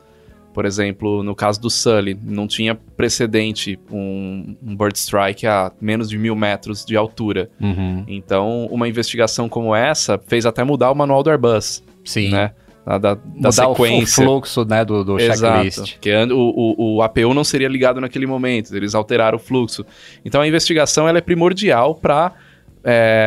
Por 0.53 0.65
exemplo, 0.65 1.23
no 1.23 1.35
caso 1.35 1.59
do 1.59 1.69
Sully, 1.69 2.17
não 2.21 2.47
tinha 2.47 2.75
precedente 2.75 3.79
um, 3.91 4.55
um 4.61 4.75
bird 4.75 4.97
strike 4.97 5.47
a 5.47 5.71
menos 5.81 6.07
de 6.07 6.17
mil 6.17 6.35
metros 6.35 6.85
de 6.85 6.95
altura. 6.95 7.49
Uhum. 7.59 8.03
Então, 8.07 8.67
uma 8.69 8.87
investigação 8.87 9.49
como 9.49 9.75
essa 9.75 10.17
fez 10.27 10.45
até 10.45 10.63
mudar 10.63 10.91
o 10.91 10.95
manual 10.95 11.23
do 11.23 11.31
Airbus, 11.31 11.83
Sim. 12.05 12.29
né? 12.29 12.51
Da, 12.85 12.97
da, 12.97 13.17
da 13.39 13.51
sequência. 13.51 14.23
o 14.23 14.25
fluxo 14.27 14.65
né, 14.65 14.83
do, 14.83 15.05
do 15.05 15.17
checklist. 15.17 15.77
Exato, 15.77 15.91
porque 15.93 16.13
o, 16.33 16.75
o, 16.77 16.95
o 16.97 17.01
APU 17.01 17.33
não 17.33 17.43
seria 17.43 17.67
ligado 17.69 18.01
naquele 18.01 18.25
momento, 18.27 18.75
eles 18.75 18.93
alteraram 18.93 19.37
o 19.37 19.39
fluxo. 19.39 19.85
Então 20.25 20.41
a 20.41 20.47
investigação 20.47 21.07
ela 21.07 21.17
é 21.17 21.21
primordial 21.21 21.95
para 21.95 22.33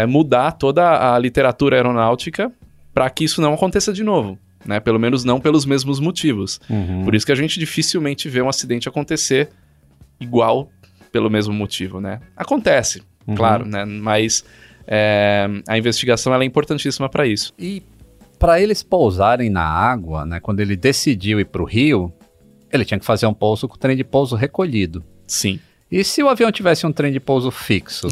mudar 0.09 0.53
toda 0.53 1.15
a 1.15 1.19
literatura 1.19 1.77
aeronáutica 1.77 2.53
para 2.93 3.09
que 3.09 3.25
isso 3.25 3.41
não 3.41 3.55
aconteça 3.55 3.93
de 3.93 4.05
novo. 4.05 4.39
Né? 4.65 4.81
Pelo 4.81 4.99
menos 4.99 5.25
não 5.25 5.41
pelos 5.41 5.65
mesmos 5.65 6.01
motivos. 6.01 6.61
Uhum. 6.69 7.05
Por 7.05 7.15
isso 7.15 7.25
que 7.25 7.33
a 7.33 7.37
gente 7.37 7.59
dificilmente 7.59 8.29
vê 8.29 8.43
um 8.43 8.49
acidente 8.49 8.89
acontecer 8.89 9.49
igual 10.21 10.69
pelo 11.13 11.31
mesmo 11.31 11.55
motivo. 11.55 12.01
Né? 12.01 12.21
Acontece, 12.37 13.03
Uhum. 13.27 13.35
claro, 13.35 13.65
né? 13.65 13.85
mas 13.85 14.45
é, 14.87 15.49
a 15.69 15.77
investigação 15.79 16.33
ela 16.35 16.45
é 16.45 16.47
importantíssima 16.47 17.09
para 17.09 17.27
isso. 17.27 17.53
E 17.59 17.83
para 18.39 18.61
eles 18.61 18.83
pousarem 18.83 19.51
na 19.51 19.65
água, 19.65 20.25
né, 20.25 20.41
quando 20.41 20.61
ele 20.61 20.77
decidiu 20.77 21.41
ir 21.41 21.47
para 21.47 21.63
o 21.63 21.65
rio, 21.65 22.13
ele 22.73 22.85
tinha 22.85 22.99
que 22.99 23.07
fazer 23.07 23.27
um 23.27 23.35
pouso 23.35 23.69
com 23.69 23.75
o 23.75 23.79
trem 23.79 23.97
de 23.97 24.05
pouso 24.05 24.37
recolhido. 24.37 25.05
Sim. 25.27 25.59
E 25.91 26.03
se 26.03 26.23
o 26.23 26.29
avião 26.29 26.51
tivesse 26.51 26.87
um 26.87 26.93
trem 26.93 27.13
de 27.13 27.21
pouso 27.21 27.51
fixo? 27.51 28.09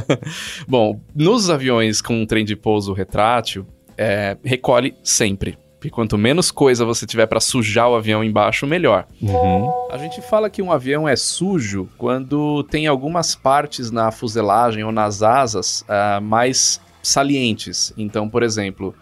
Bom, 0.66 1.00
nos 1.14 1.48
aviões 1.48 2.00
com 2.00 2.22
um 2.22 2.26
trem 2.26 2.44
de 2.44 2.56
pouso 2.56 2.92
retrátil, 2.92 3.66
é, 3.96 4.36
recolhe 4.44 4.94
sempre. 5.02 5.56
Porque 5.78 5.90
quanto 5.90 6.16
menos 6.16 6.50
coisa 6.50 6.84
você 6.84 7.06
tiver 7.06 7.26
para 7.26 7.40
sujar 7.40 7.90
o 7.90 7.94
avião 7.94 8.24
embaixo, 8.24 8.66
melhor. 8.66 9.06
Uhum. 9.20 9.70
A 9.90 9.98
gente 9.98 10.22
fala 10.22 10.48
que 10.48 10.62
um 10.62 10.72
avião 10.72 11.06
é 11.06 11.14
sujo 11.14 11.88
quando 11.98 12.64
tem 12.64 12.86
algumas 12.86 13.34
partes 13.34 13.90
na 13.90 14.10
fuselagem 14.10 14.82
ou 14.82 14.90
nas 14.90 15.22
asas 15.22 15.84
ah, 15.86 16.20
mais 16.22 16.80
salientes. 17.02 17.92
Então, 17.98 18.28
por 18.30 18.42
exemplo, 18.42 18.94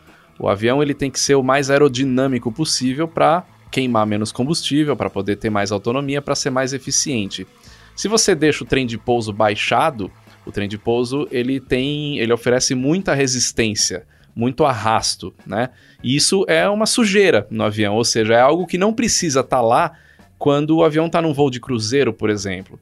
o 0.42 0.48
avião 0.48 0.82
ele 0.82 0.92
tem 0.92 1.08
que 1.08 1.20
ser 1.20 1.36
o 1.36 1.42
mais 1.42 1.70
aerodinâmico 1.70 2.50
possível 2.50 3.06
para 3.06 3.44
queimar 3.70 4.04
menos 4.04 4.32
combustível, 4.32 4.96
para 4.96 5.08
poder 5.08 5.36
ter 5.36 5.48
mais 5.48 5.70
autonomia, 5.70 6.20
para 6.20 6.34
ser 6.34 6.50
mais 6.50 6.72
eficiente. 6.72 7.46
Se 7.94 8.08
você 8.08 8.34
deixa 8.34 8.64
o 8.64 8.66
trem 8.66 8.84
de 8.84 8.98
pouso 8.98 9.32
baixado, 9.32 10.10
o 10.44 10.50
trem 10.50 10.68
de 10.68 10.76
pouso 10.76 11.28
ele 11.30 11.60
tem, 11.60 12.18
ele 12.18 12.32
oferece 12.32 12.74
muita 12.74 13.14
resistência, 13.14 14.04
muito 14.34 14.64
arrasto, 14.64 15.32
né? 15.46 15.70
E 16.02 16.16
isso 16.16 16.44
é 16.48 16.68
uma 16.68 16.86
sujeira 16.86 17.46
no 17.48 17.62
avião, 17.62 17.94
ou 17.94 18.04
seja, 18.04 18.34
é 18.34 18.40
algo 18.40 18.66
que 18.66 18.76
não 18.76 18.92
precisa 18.92 19.40
estar 19.40 19.60
lá 19.60 19.92
quando 20.38 20.78
o 20.78 20.84
avião 20.84 21.06
está 21.06 21.22
num 21.22 21.32
voo 21.32 21.50
de 21.50 21.60
cruzeiro, 21.60 22.12
por 22.12 22.28
exemplo. 22.28 22.80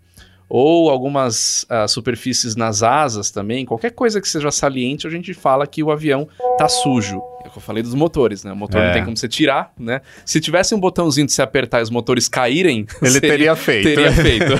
Ou 0.52 0.90
algumas 0.90 1.64
ah, 1.68 1.86
superfícies 1.86 2.56
nas 2.56 2.82
asas 2.82 3.30
também, 3.30 3.64
qualquer 3.64 3.92
coisa 3.92 4.20
que 4.20 4.28
seja 4.28 4.50
saliente, 4.50 5.06
a 5.06 5.10
gente 5.10 5.32
fala 5.32 5.64
que 5.64 5.80
o 5.80 5.92
avião 5.92 6.26
tá 6.58 6.68
sujo. 6.68 7.22
É 7.44 7.48
o 7.48 7.50
que 7.52 7.58
eu 7.58 7.62
falei 7.62 7.84
dos 7.84 7.94
motores, 7.94 8.42
né? 8.42 8.52
O 8.52 8.56
motor 8.56 8.80
É. 8.80 8.86
não 8.88 8.92
tem 8.92 9.04
como 9.04 9.16
você 9.16 9.28
tirar, 9.28 9.72
né? 9.78 10.00
Se 10.26 10.40
tivesse 10.40 10.74
um 10.74 10.80
botãozinho 10.80 11.26
de 11.26 11.32
se 11.32 11.40
apertar 11.40 11.78
e 11.78 11.82
os 11.84 11.90
motores 11.90 12.28
caírem, 12.28 12.84
Ele 13.00 13.10
seria- 13.12 13.30
teria 13.30 13.56
feito. 13.56 13.84
Teria 13.84 14.10
feito. 14.12 14.52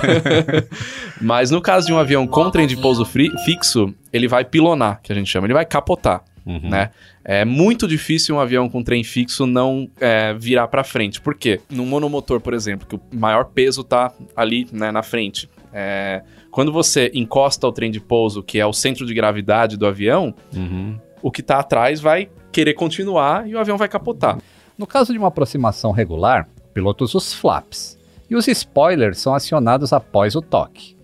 Mas 1.21 1.51
no 1.51 1.61
caso 1.61 1.87
de 1.89 1.93
um 1.93 1.99
avião 1.99 2.27
com 2.27 2.51
trem 2.51 2.67
de 2.67 2.77
pouso 2.77 3.05
fixo, 3.05 3.93
ele 4.13 4.29
vai 4.29 4.45
pilonar, 4.45 5.01
que 5.03 5.13
a 5.13 5.15
gente 5.15 5.29
chama, 5.29 5.47
ele 5.47 5.55
vai 5.55 5.65
capotar, 5.67 6.23
Uhum. 6.47 6.71
né? 6.71 6.91
É 7.23 7.45
muito 7.45 7.87
difícil 7.87 8.35
um 8.37 8.41
avião 8.41 8.69
com 8.69 8.83
trem 8.83 9.05
fixo 9.05 9.45
não 9.47 9.89
é, 10.01 10.33
virar 10.35 10.67
para 10.69 10.83
frente. 10.83 11.21
Por 11.21 11.35
quê? 11.35 11.61
No 11.71 11.85
monomotor, 11.85 12.41
por 12.41 12.55
exemplo, 12.55 12.87
que 12.89 12.95
o 12.97 13.01
maior 13.21 13.45
peso 13.45 13.85
tá 13.85 14.11
ali 14.35 14.67
né, 14.73 14.91
na 14.91 15.03
frente. 15.03 15.49
É, 15.73 16.23
quando 16.51 16.73
você 16.73 17.11
encosta 17.15 17.67
o 17.67 17.73
trem 17.73 17.91
de 17.91 18.01
pouso, 18.01 18.43
que 18.43 18.59
é 18.59 18.67
o 18.67 18.73
centro 18.73 19.07
de 19.07 19.15
gravidade 19.15 19.77
do 19.77 19.87
avião, 19.87 20.35
Uhum. 20.55 20.99
o 21.23 21.31
que 21.31 21.43
tá 21.43 21.59
atrás 21.61 22.01
vai 22.01 22.29
querer 22.53 22.75
continuar 22.75 23.49
e 23.49 23.55
o 23.55 23.59
avião 23.59 23.77
vai 23.79 23.89
capotar. 23.89 24.39
No 24.77 24.87
caso 24.87 25.13
de 25.13 25.19
uma 25.19 25.29
aproximação 25.29 25.93
regular, 25.93 26.49
o 26.59 26.73
piloto 26.73 27.05
usa 27.05 27.19
os 27.19 27.33
flaps. 27.35 27.99
E 28.29 28.35
os 28.37 28.47
spoilers 28.49 29.19
são 29.19 29.35
acionados 29.35 29.93
após 29.93 30.35
o 30.37 30.41
toque. 30.43 30.97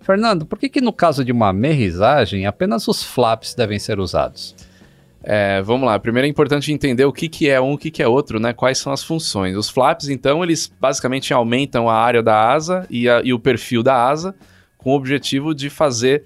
Fernando, 0.00 0.44
por 0.44 0.58
que, 0.58 0.68
que 0.68 0.80
no 0.80 0.92
caso 0.92 1.24
de 1.24 1.32
uma 1.32 1.50
aterrissagem 1.50 2.46
apenas 2.46 2.86
os 2.88 3.02
flaps 3.02 3.54
devem 3.54 3.78
ser 3.78 3.98
usados? 3.98 4.54
É, 5.26 5.62
vamos 5.62 5.86
lá. 5.86 5.98
Primeiro 5.98 6.26
é 6.26 6.30
importante 6.30 6.70
entender 6.70 7.04
o 7.06 7.12
que, 7.12 7.28
que 7.28 7.48
é 7.48 7.60
um, 7.60 7.72
o 7.72 7.78
que, 7.78 7.90
que 7.90 8.02
é 8.02 8.06
outro, 8.08 8.38
né? 8.38 8.52
Quais 8.52 8.76
são 8.78 8.92
as 8.92 9.02
funções. 9.02 9.56
Os 9.56 9.70
flaps, 9.70 10.08
então, 10.08 10.44
eles 10.44 10.70
basicamente 10.80 11.32
aumentam 11.32 11.88
a 11.88 11.94
área 11.94 12.22
da 12.22 12.52
asa 12.52 12.86
e, 12.90 13.08
a- 13.08 13.22
e 13.24 13.32
o 13.32 13.38
perfil 13.38 13.82
da 13.82 14.06
asa 14.06 14.34
com 14.76 14.90
o 14.92 14.96
objetivo 14.96 15.54
de 15.54 15.70
fazer 15.70 16.24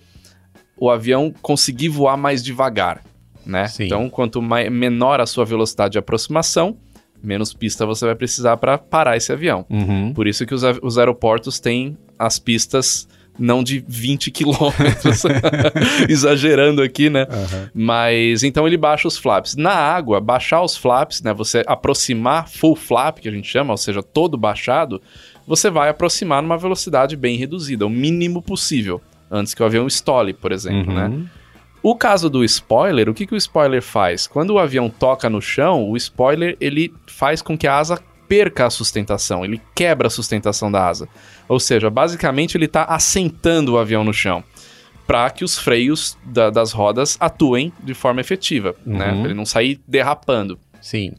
o 0.76 0.90
avião 0.90 1.32
conseguir 1.40 1.88
voar 1.88 2.16
mais 2.16 2.42
devagar, 2.42 3.02
né? 3.46 3.68
Sim. 3.68 3.84
Então, 3.84 4.10
quanto 4.10 4.42
mai- 4.42 4.68
menor 4.68 5.20
a 5.20 5.26
sua 5.26 5.44
velocidade 5.44 5.92
de 5.92 5.98
aproximação, 5.98 6.76
menos 7.22 7.52
pista 7.54 7.86
você 7.86 8.04
vai 8.04 8.14
precisar 8.16 8.56
para 8.56 8.78
parar 8.78 9.16
esse 9.16 9.32
avião. 9.32 9.64
Uhum. 9.70 10.12
Por 10.12 10.26
isso 10.26 10.44
que 10.44 10.54
os, 10.54 10.62
os 10.82 10.98
aeroportos 10.98 11.58
têm 11.60 11.96
as 12.18 12.38
pistas 12.38 13.08
não 13.38 13.62
de 13.62 13.84
20 13.86 14.30
quilômetros, 14.32 15.22
exagerando 16.08 16.82
aqui, 16.82 17.08
né? 17.08 17.26
Mas 17.74 18.42
então 18.42 18.66
ele 18.66 18.76
baixa 18.76 19.06
os 19.06 19.16
flaps. 19.16 19.56
Na 19.56 19.72
água, 19.72 20.20
baixar 20.20 20.62
os 20.62 20.76
flaps, 20.76 21.22
né? 21.22 21.32
Você 21.34 21.62
aproximar 21.66 22.48
full 22.48 22.76
flap, 22.76 23.18
que 23.18 23.28
a 23.28 23.32
gente 23.32 23.48
chama, 23.48 23.72
ou 23.72 23.78
seja, 23.78 24.02
todo 24.02 24.36
baixado, 24.36 25.00
você 25.46 25.70
vai 25.70 25.88
aproximar 25.88 26.42
numa 26.42 26.58
velocidade 26.58 27.16
bem 27.16 27.36
reduzida, 27.36 27.86
o 27.86 27.90
mínimo 27.90 28.42
possível, 28.42 29.00
antes 29.30 29.54
que 29.54 29.62
o 29.62 29.66
avião 29.66 29.86
estole, 29.86 30.34
por 30.34 30.52
exemplo, 30.52 30.92
né? 30.92 31.06
Uhum. 31.06 31.26
O 31.82 31.94
caso 31.94 32.28
do 32.28 32.44
spoiler, 32.44 33.08
o 33.08 33.14
que, 33.14 33.26
que 33.26 33.34
o 33.34 33.36
spoiler 33.36 33.80
faz? 33.80 34.26
Quando 34.26 34.50
o 34.50 34.58
avião 34.58 34.90
toca 34.90 35.30
no 35.30 35.40
chão, 35.40 35.88
o 35.88 35.96
spoiler 35.96 36.56
ele 36.60 36.92
faz 37.06 37.40
com 37.40 37.56
que 37.56 37.66
a 37.66 37.78
asa 37.78 38.02
perca 38.28 38.66
a 38.66 38.70
sustentação, 38.70 39.44
ele 39.44 39.60
quebra 39.74 40.08
a 40.08 40.10
sustentação 40.10 40.70
da 40.70 40.86
asa. 40.86 41.08
Ou 41.48 41.58
seja, 41.58 41.88
basicamente 41.90 42.56
ele 42.56 42.66
está 42.66 42.84
assentando 42.84 43.72
o 43.74 43.78
avião 43.78 44.04
no 44.04 44.12
chão 44.12 44.44
para 45.06 45.30
que 45.30 45.42
os 45.42 45.58
freios 45.58 46.18
da- 46.24 46.50
das 46.50 46.70
rodas 46.72 47.16
atuem 47.18 47.72
de 47.82 47.94
forma 47.94 48.20
efetiva, 48.20 48.74
né? 48.84 49.10
Uhum. 49.12 49.16
Pra 49.20 49.24
ele 49.30 49.34
não 49.34 49.46
sair 49.46 49.80
derrapando. 49.88 50.58
Sim. 50.82 51.14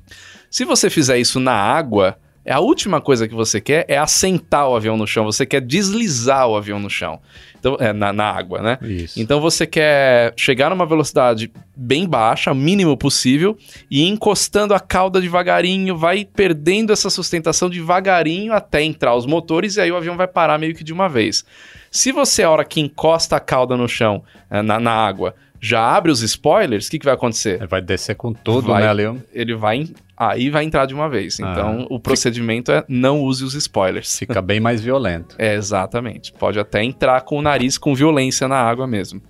Se 0.49 0.63
você 0.63 0.89
fizer 0.89 1.17
isso 1.17 1.39
na 1.39 1.53
água, 1.53 2.17
é 2.49 2.53
a 2.53 2.59
última 2.59 2.99
coisa 2.99 3.27
que 3.27 3.35
você 3.35 3.61
quer 3.61 3.85
é 3.87 3.95
assentar 3.95 4.67
o 4.67 4.75
avião 4.75 4.97
no 4.97 5.05
chão, 5.05 5.23
você 5.23 5.45
quer 5.45 5.61
deslizar 5.61 6.47
o 6.47 6.55
avião 6.55 6.79
no 6.79 6.89
chão. 6.89 7.19
Então, 7.59 7.77
é, 7.79 7.93
na, 7.93 8.11
na 8.11 8.23
água, 8.23 8.59
né? 8.59 8.79
Isso. 8.81 9.21
Então 9.21 9.39
você 9.39 9.67
quer 9.67 10.33
chegar 10.35 10.71
numa 10.71 10.87
velocidade 10.87 11.51
bem 11.77 12.09
baixa, 12.09 12.51
o 12.51 12.55
mínimo 12.55 12.97
possível, 12.97 13.55
e 13.91 14.01
ir 14.01 14.07
encostando 14.07 14.73
a 14.73 14.79
cauda 14.79 15.21
devagarinho, 15.21 15.95
vai 15.95 16.25
perdendo 16.25 16.91
essa 16.91 17.11
sustentação 17.11 17.69
devagarinho 17.69 18.51
até 18.51 18.81
entrar 18.81 19.15
os 19.15 19.27
motores, 19.27 19.75
e 19.75 19.81
aí 19.81 19.91
o 19.91 19.95
avião 19.95 20.17
vai 20.17 20.27
parar 20.27 20.57
meio 20.57 20.73
que 20.73 20.83
de 20.83 20.91
uma 20.91 21.07
vez. 21.07 21.45
Se 21.91 22.11
você, 22.11 22.41
a 22.41 22.49
hora 22.49 22.65
que 22.65 22.81
encosta 22.81 23.35
a 23.35 23.39
cauda 23.39 23.77
no 23.77 23.87
chão, 23.87 24.23
eh, 24.49 24.63
na, 24.63 24.79
na 24.79 24.91
água, 24.91 25.35
já 25.61 25.81
abre 25.81 26.11
os 26.11 26.21
spoilers, 26.21 26.87
o 26.87 26.91
que, 26.91 26.99
que 26.99 27.05
vai 27.05 27.13
acontecer? 27.13 27.57
Ele 27.57 27.67
vai 27.67 27.81
descer 27.81 28.15
com 28.15 28.33
tudo, 28.33 28.69
Vai. 28.69 28.83
né, 28.83 28.93
Leon? 28.93 29.17
Ele 29.33 29.55
vai. 29.55 29.87
Aí 30.19 30.49
vai 30.49 30.65
entrar 30.65 30.85
de 30.85 30.93
uma 30.93 31.07
vez. 31.07 31.39
Ah. 31.39 31.49
Então 31.49 31.87
o 31.89 31.97
procedimento 31.97 32.73
é 32.73 32.83
não 32.89 33.21
use 33.21 33.41
os 33.41 33.53
spoilers. 33.53 34.19
Fica 34.19 34.41
bem 34.41 34.59
mais 34.59 34.81
violento. 34.81 35.35
É, 35.39 35.55
exatamente. 35.55 36.33
Pode 36.33 36.59
até 36.59 36.83
entrar 36.83 37.21
com 37.21 37.37
o 37.37 37.41
nariz 37.41 37.77
com 37.77 37.95
violência 37.95 38.45
na 38.47 38.57
água 38.57 38.85
mesmo. 38.85 39.21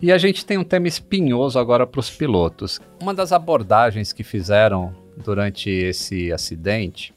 E 0.00 0.10
a 0.10 0.16
gente 0.16 0.46
tem 0.46 0.56
um 0.56 0.64
tema 0.64 0.88
espinhoso 0.88 1.58
agora 1.58 1.86
para 1.86 2.00
os 2.00 2.08
pilotos. 2.08 2.80
Uma 3.00 3.12
das 3.12 3.30
abordagens 3.30 4.12
que 4.12 4.24
fizeram 4.24 4.94
durante 5.22 5.68
esse 5.68 6.32
acidente 6.32 7.12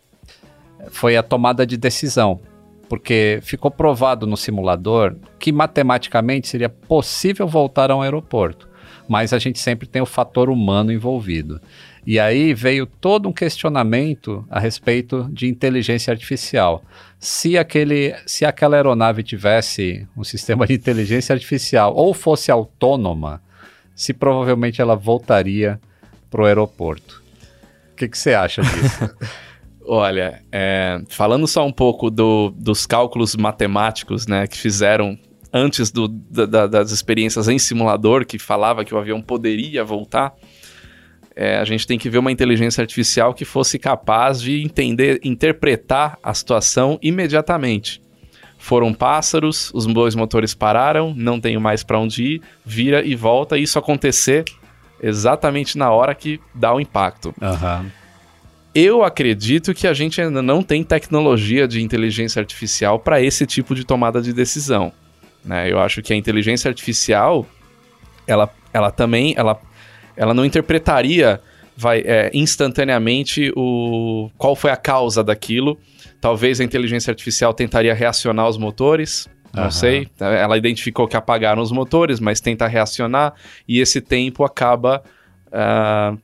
foi 0.89 1.15
a 1.15 1.23
tomada 1.23 1.65
de 1.65 1.77
decisão. 1.77 2.41
porque 2.89 3.39
ficou 3.41 3.69
provado 3.69 4.25
no 4.25 4.37
simulador 4.37 5.15
que 5.37 5.51
matematicamente 5.51 6.47
seria 6.47 6.69
possível 6.69 7.47
voltar 7.47 7.91
a 7.91 7.95
um 7.95 8.01
aeroporto, 8.01 8.67
mas 9.07 9.33
a 9.33 9.39
gente 9.39 9.59
sempre 9.59 9.87
tem 9.87 10.01
o 10.01 10.05
fator 10.05 10.49
humano 10.49 10.91
envolvido. 10.91 11.59
E 12.07 12.21
aí 12.21 12.53
veio 12.53 12.85
todo 12.85 13.27
um 13.27 13.33
questionamento 13.33 14.45
a 14.49 14.61
respeito 14.61 15.27
de 15.29 15.45
inteligência 15.45 16.09
artificial. 16.09 16.81
Se, 17.19 17.57
aquele, 17.57 18.15
se 18.25 18.45
aquela 18.45 18.77
aeronave 18.77 19.21
tivesse 19.23 20.07
um 20.15 20.23
sistema 20.23 20.65
de 20.65 20.73
inteligência 20.73 21.33
artificial 21.33 21.93
ou 21.93 22.13
fosse 22.13 22.49
autônoma, 22.49 23.41
se 23.93 24.13
provavelmente 24.13 24.81
ela 24.81 24.95
voltaria 24.95 25.81
para 26.31 26.43
o 26.43 26.45
aeroporto. 26.45 27.21
O 27.91 27.95
que, 27.97 28.07
que 28.07 28.17
você 28.17 28.33
acha 28.33 28.61
disso? 28.61 29.13
Olha, 29.85 30.41
é, 30.49 31.01
falando 31.09 31.45
só 31.45 31.67
um 31.67 31.73
pouco 31.73 32.09
do, 32.09 32.53
dos 32.55 32.85
cálculos 32.85 33.35
matemáticos 33.35 34.25
né, 34.27 34.47
que 34.47 34.57
fizeram 34.57 35.19
antes 35.51 35.91
do, 35.91 36.07
da, 36.07 36.67
das 36.67 36.91
experiências 36.91 37.49
em 37.49 37.59
simulador, 37.59 38.25
que 38.25 38.39
falava 38.39 38.85
que 38.85 38.95
o 38.95 38.97
avião 38.97 39.21
poderia 39.21 39.83
voltar, 39.83 40.33
é, 41.39 41.59
a 41.59 41.63
gente 41.65 41.85
tem 41.85 41.99
que 41.99 42.09
ver 42.09 42.17
uma 42.17 42.31
inteligência 42.31 42.81
artificial 42.81 43.31
que 43.31 43.45
fosse 43.45 43.77
capaz 43.77 44.41
de 44.41 44.59
entender, 44.63 45.19
interpretar 45.23 46.17
a 46.23 46.33
situação 46.33 46.97
imediatamente. 46.99 48.01
Foram 48.57 48.91
pássaros, 48.91 49.71
os 49.71 49.85
dois 49.85 50.15
motores 50.15 50.55
pararam, 50.55 51.13
não 51.15 51.39
tenho 51.39 51.61
mais 51.61 51.83
para 51.83 51.99
onde 51.99 52.23
ir, 52.23 52.41
vira 52.65 53.05
e 53.05 53.13
volta, 53.13 53.55
e 53.55 53.61
isso 53.61 53.77
acontecer 53.77 54.45
exatamente 54.99 55.77
na 55.77 55.91
hora 55.91 56.15
que 56.15 56.39
dá 56.55 56.73
o 56.73 56.81
impacto. 56.81 57.31
Aham. 57.39 57.85
Eu 58.73 59.03
acredito 59.03 59.75
que 59.75 59.85
a 59.85 59.93
gente 59.93 60.19
ainda 60.19 60.41
não 60.41 60.63
tem 60.63 60.83
tecnologia 60.83 61.67
de 61.67 61.83
inteligência 61.83 62.39
artificial 62.39 62.97
para 62.97 63.21
esse 63.21 63.45
tipo 63.45 63.75
de 63.75 63.83
tomada 63.83 64.21
de 64.21 64.33
decisão. 64.33 64.91
Né? 65.45 65.71
Eu 65.71 65.79
acho 65.79 66.01
que 66.01 66.13
a 66.13 66.15
inteligência 66.15 66.67
artificial, 66.67 67.45
ela, 68.25 68.51
ela 68.73 68.91
também, 68.91 69.33
ela, 69.37 69.59
ela 70.17 70.33
não 70.33 70.43
interpretaria 70.43 71.39
vai, 71.77 71.99
é, 71.99 72.31
instantaneamente 72.33 73.53
o, 73.55 74.29
qual 74.37 74.55
foi 74.55 74.71
a 74.71 74.75
causa 74.75 75.23
daquilo. 75.23 75.77
Talvez 76.19 76.59
a 76.59 76.63
inteligência 76.63 77.11
artificial 77.11 77.53
tentaria 77.53 77.93
reacionar 77.93 78.49
os 78.49 78.57
motores, 78.57 79.29
não 79.53 79.63
Aham. 79.63 79.71
sei. 79.71 80.07
Ela 80.19 80.57
identificou 80.57 81.07
que 81.07 81.15
apagaram 81.15 81.61
os 81.61 81.71
motores, 81.71 82.19
mas 82.19 82.41
tenta 82.41 82.67
reacionar 82.67 83.33
e 83.67 83.79
esse 83.79 84.01
tempo 84.01 84.43
acaba 84.43 85.03
ah, 85.51 86.15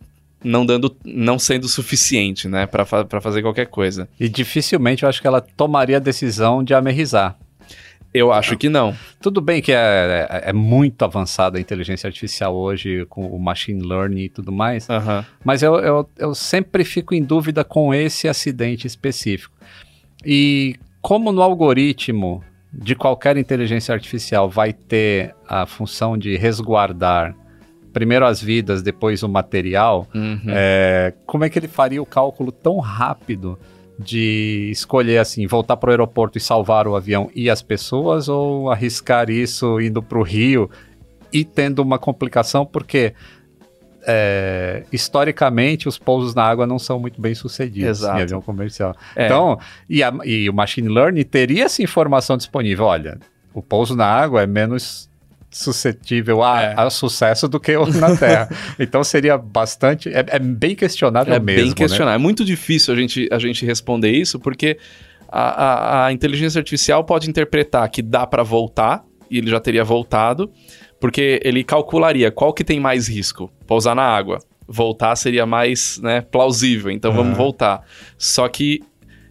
não 0.43 0.65
dando, 0.65 0.95
não 1.05 1.39
sendo 1.39 1.69
suficiente, 1.69 2.47
né, 2.49 2.65
para 2.65 2.85
fa 2.85 3.05
fazer 3.21 3.41
qualquer 3.41 3.67
coisa. 3.67 4.09
E 4.19 4.27
dificilmente 4.27 5.03
eu 5.03 5.09
acho 5.09 5.21
que 5.21 5.27
ela 5.27 5.39
tomaria 5.39 5.97
a 5.97 5.99
decisão 5.99 6.63
de 6.63 6.73
amerrizar. 6.73 7.37
Eu 8.13 8.31
acho 8.31 8.55
que 8.55 8.69
não. 8.69 8.93
Tudo 9.19 9.41
bem 9.41 9.61
que 9.61 9.71
é, 9.71 10.27
é- 10.29 10.49
é 10.49 10.53
muito 10.53 11.03
avançada 11.03 11.57
a 11.57 11.61
inteligência 11.61 12.07
artificial 12.07 12.55
hoje, 12.55 13.05
com 13.09 13.25
o 13.25 13.39
machine 13.39 13.81
learning 13.83 14.21
e 14.25 14.29
tudo 14.29 14.51
mais, 14.51 14.87
mas 15.43 15.63
eu, 15.63 15.75
eu, 15.79 16.09
eu 16.17 16.35
sempre 16.35 16.83
fico 16.83 17.15
em 17.15 17.23
dúvida 17.23 17.63
com 17.63 17.93
esse 17.93 18.27
acidente 18.27 18.85
específico. 18.85 19.53
E 20.25 20.75
como 21.01 21.31
no 21.31 21.41
algoritmo 21.41 22.43
de 22.71 22.95
qualquer 22.95 23.35
inteligência 23.37 23.93
artificial 23.93 24.49
vai 24.49 24.73
ter 24.73 25.35
a 25.47 25.65
função 25.65 26.17
de 26.17 26.35
resguardar 26.37 27.35
primeiro 27.91 28.25
as 28.25 28.41
vidas, 28.41 28.81
depois 28.81 29.21
o 29.21 29.29
material, 29.29 30.07
Uhum. 30.15 30.39
é, 30.47 31.13
como 31.27 31.43
é 31.45 31.49
que 31.49 31.59
ele 31.59 31.67
faria 31.67 32.01
o 32.01 32.05
cálculo 32.05 32.51
tão 32.51 32.79
rápido 32.79 33.59
de 33.99 34.69
escolher 34.71 35.19
assim, 35.19 35.45
voltar 35.45 35.77
para 35.77 35.89
o 35.89 35.91
aeroporto 35.91 36.37
e 36.37 36.41
salvar 36.41 36.87
o 36.87 36.95
avião 36.95 37.29
e 37.35 37.49
as 37.49 37.61
pessoas, 37.61 38.27
ou 38.27 38.71
arriscar 38.71 39.29
isso 39.29 39.79
indo 39.79 40.01
para 40.01 40.17
o 40.17 40.23
Rio 40.23 40.69
e 41.31 41.43
tendo 41.45 41.79
uma 41.81 41.99
complicação, 41.99 42.65
porque 42.65 43.13
é, 44.05 44.83
historicamente 44.91 45.87
os 45.87 45.97
pousos 45.97 46.35
na 46.35 46.43
água 46.43 46.67
não 46.67 46.77
são 46.77 46.99
muito 46.99 47.21
bem 47.21 47.33
sucedidos 47.33 47.99
Exato. 47.99 48.19
em 48.19 48.23
avião 48.23 48.41
comercial. 48.41 48.95
É. 49.15 49.25
Então, 49.25 49.57
e, 49.89 50.03
a- 50.03 50.13
e 50.25 50.49
o 50.49 50.53
machine 50.53 50.89
learning 50.89 51.23
teria 51.23 51.65
essa 51.65 51.81
informação 51.81 52.35
disponível. 52.35 52.85
Olha, 52.85 53.17
o 53.53 53.61
pouso 53.61 53.95
na 53.95 54.05
água 54.05 54.41
é 54.41 54.47
menos 54.47 55.09
suscetível 55.53 56.43
a, 56.43 56.61
É. 56.61 56.73
a 56.77 56.89
sucesso 56.89 57.47
do 57.47 57.59
que 57.59 57.73
na 57.77 58.15
Terra. 58.17 58.49
então 58.79 59.03
seria 59.03 59.37
bastante. 59.37 60.09
É, 60.09 60.25
é 60.27 60.39
bem 60.39 60.75
questionável 60.75 61.33
É 61.33 61.39
mesmo. 61.39 61.61
bem 61.61 61.69
né? 61.69 61.75
questionável. 61.75 62.15
É 62.15 62.21
muito 62.21 62.43
difícil 62.43 62.93
a 62.93 62.97
gente, 62.97 63.27
a 63.31 63.39
gente 63.39 63.65
responder 63.65 64.11
isso, 64.11 64.39
porque 64.39 64.77
a, 65.29 65.41
a- 65.41 66.05
a 66.07 66.11
inteligência 66.13 66.59
artificial 66.59 67.03
pode 67.03 67.29
interpretar 67.29 67.87
que 67.89 68.01
dá 68.01 68.25
para 68.27 68.43
voltar, 68.43 69.03
e 69.29 69.37
ele 69.37 69.49
já 69.49 69.59
teria 69.59 69.83
voltado, 69.83 70.51
porque 70.99 71.39
ele 71.43 71.63
calcularia 71.63 72.31
qual 72.31 72.53
que 72.53 72.63
tem 72.63 72.79
mais 72.79 73.07
risco, 73.07 73.51
pousar 73.65 73.95
na 73.95 74.03
água. 74.03 74.39
Voltar 74.67 75.15
seria 75.17 75.45
mais 75.45 75.99
né, 76.01 76.21
plausível, 76.21 76.89
então 76.91 77.11
vamos 77.11 77.29
Aham. 77.33 77.37
voltar. 77.37 77.81
Só 78.17 78.47
que 78.47 78.79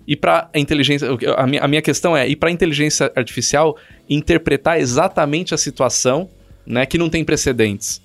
e 0.06 0.16
para 0.16 0.50
a 0.52 0.58
inteligência, 0.58 1.08
a 1.36 1.46
minha, 1.46 1.62
a 1.62 1.68
minha 1.68 1.80
questão 1.80 2.16
é, 2.16 2.26
e 2.28 2.34
para 2.34 2.48
a 2.48 2.52
inteligência 2.52 3.10
artificial 3.14 3.76
interpretar 4.14 4.80
exatamente 4.80 5.54
a 5.54 5.58
situação, 5.58 6.28
né, 6.66 6.86
que 6.86 6.98
não 6.98 7.08
tem 7.08 7.24
precedentes. 7.24 8.00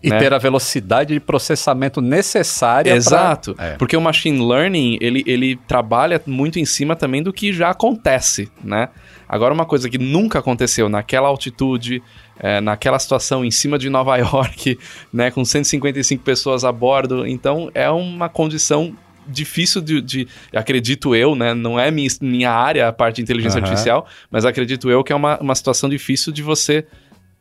E 0.00 0.10
né? 0.10 0.18
ter 0.20 0.32
a 0.32 0.38
velocidade 0.38 1.12
de 1.12 1.18
processamento 1.18 2.00
necessária 2.00 2.92
Exato. 2.94 3.52
pra- 3.56 3.66
É. 3.66 3.76
Porque 3.76 3.96
o 3.96 4.00
machine 4.00 4.38
learning, 4.46 4.96
ele, 5.00 5.24
ele 5.26 5.56
trabalha 5.66 6.22
muito 6.24 6.56
em 6.60 6.64
cima 6.64 6.94
também 6.94 7.20
do 7.20 7.32
que 7.32 7.52
já 7.52 7.70
acontece, 7.70 8.48
né? 8.62 8.90
Agora, 9.28 9.52
uma 9.52 9.66
coisa 9.66 9.90
que 9.90 9.98
nunca 9.98 10.38
aconteceu 10.38 10.88
naquela 10.88 11.26
altitude, 11.26 12.00
é, 12.38 12.60
naquela 12.60 12.98
situação 13.00 13.44
em 13.44 13.50
cima 13.50 13.76
de 13.76 13.90
Nova 13.90 14.16
York, 14.18 14.78
né? 15.12 15.32
Com 15.32 15.44
155 15.44 16.22
pessoas 16.22 16.64
a 16.64 16.70
bordo. 16.70 17.26
Então, 17.26 17.68
é 17.74 17.90
uma 17.90 18.28
condição 18.28 18.94
difícil 19.28 19.80
de, 19.80 20.00
de- 20.00 20.28
acredito 20.54 21.14
eu, 21.14 21.34
né? 21.34 21.54
Não 21.54 21.78
é 21.78 21.90
minha, 21.90 22.08
minha 22.20 22.50
área 22.50 22.88
a 22.88 22.92
parte 22.92 23.16
de 23.16 23.22
inteligência 23.22 23.58
Aham. 23.58 23.66
artificial, 23.66 24.06
mas 24.30 24.44
acredito 24.44 24.90
eu 24.90 25.04
que 25.04 25.12
é 25.12 25.16
uma, 25.16 25.38
uma 25.38 25.54
situação 25.54 25.88
difícil 25.88 26.32
de 26.32 26.42
você 26.42 26.86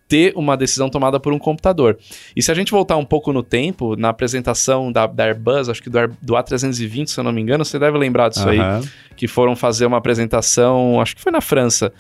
ter 0.08 0.32
uma 0.38 0.56
decisão 0.56 0.90
tomada 0.90 1.20
por 1.20 1.34
um 1.34 1.40
computador. 1.40 1.98
E 2.34 2.42
se 2.42 2.50
a 2.50 2.56
gente 2.56 2.72
voltar 2.72 2.96
um 2.96 3.04
pouco 3.04 3.34
no 3.34 3.44
tempo, 3.44 3.98
na 3.98 4.08
apresentação 4.08 4.90
da, 4.90 5.06
da 5.06 5.26
Airbus, 5.26 5.68
acho 5.68 5.84
que 5.84 5.90
do, 5.90 6.00
do 6.22 6.34
A320, 6.34 7.08
se 7.08 7.20
eu 7.20 7.26
não 7.26 7.32
me 7.34 7.42
engano, 7.42 7.66
você 7.66 7.78
deve 7.78 7.98
lembrar 7.98 8.30
disso 8.30 8.48
aí, 8.48 8.60
Aham. 8.60 8.82
que 9.18 9.28
foram 9.28 9.54
fazer 9.54 9.86
uma 9.86 9.98
apresentação, 9.98 11.02
acho 11.02 11.14
que 11.16 11.22
foi 11.22 11.32
na 11.32 11.42
França, 11.42 11.92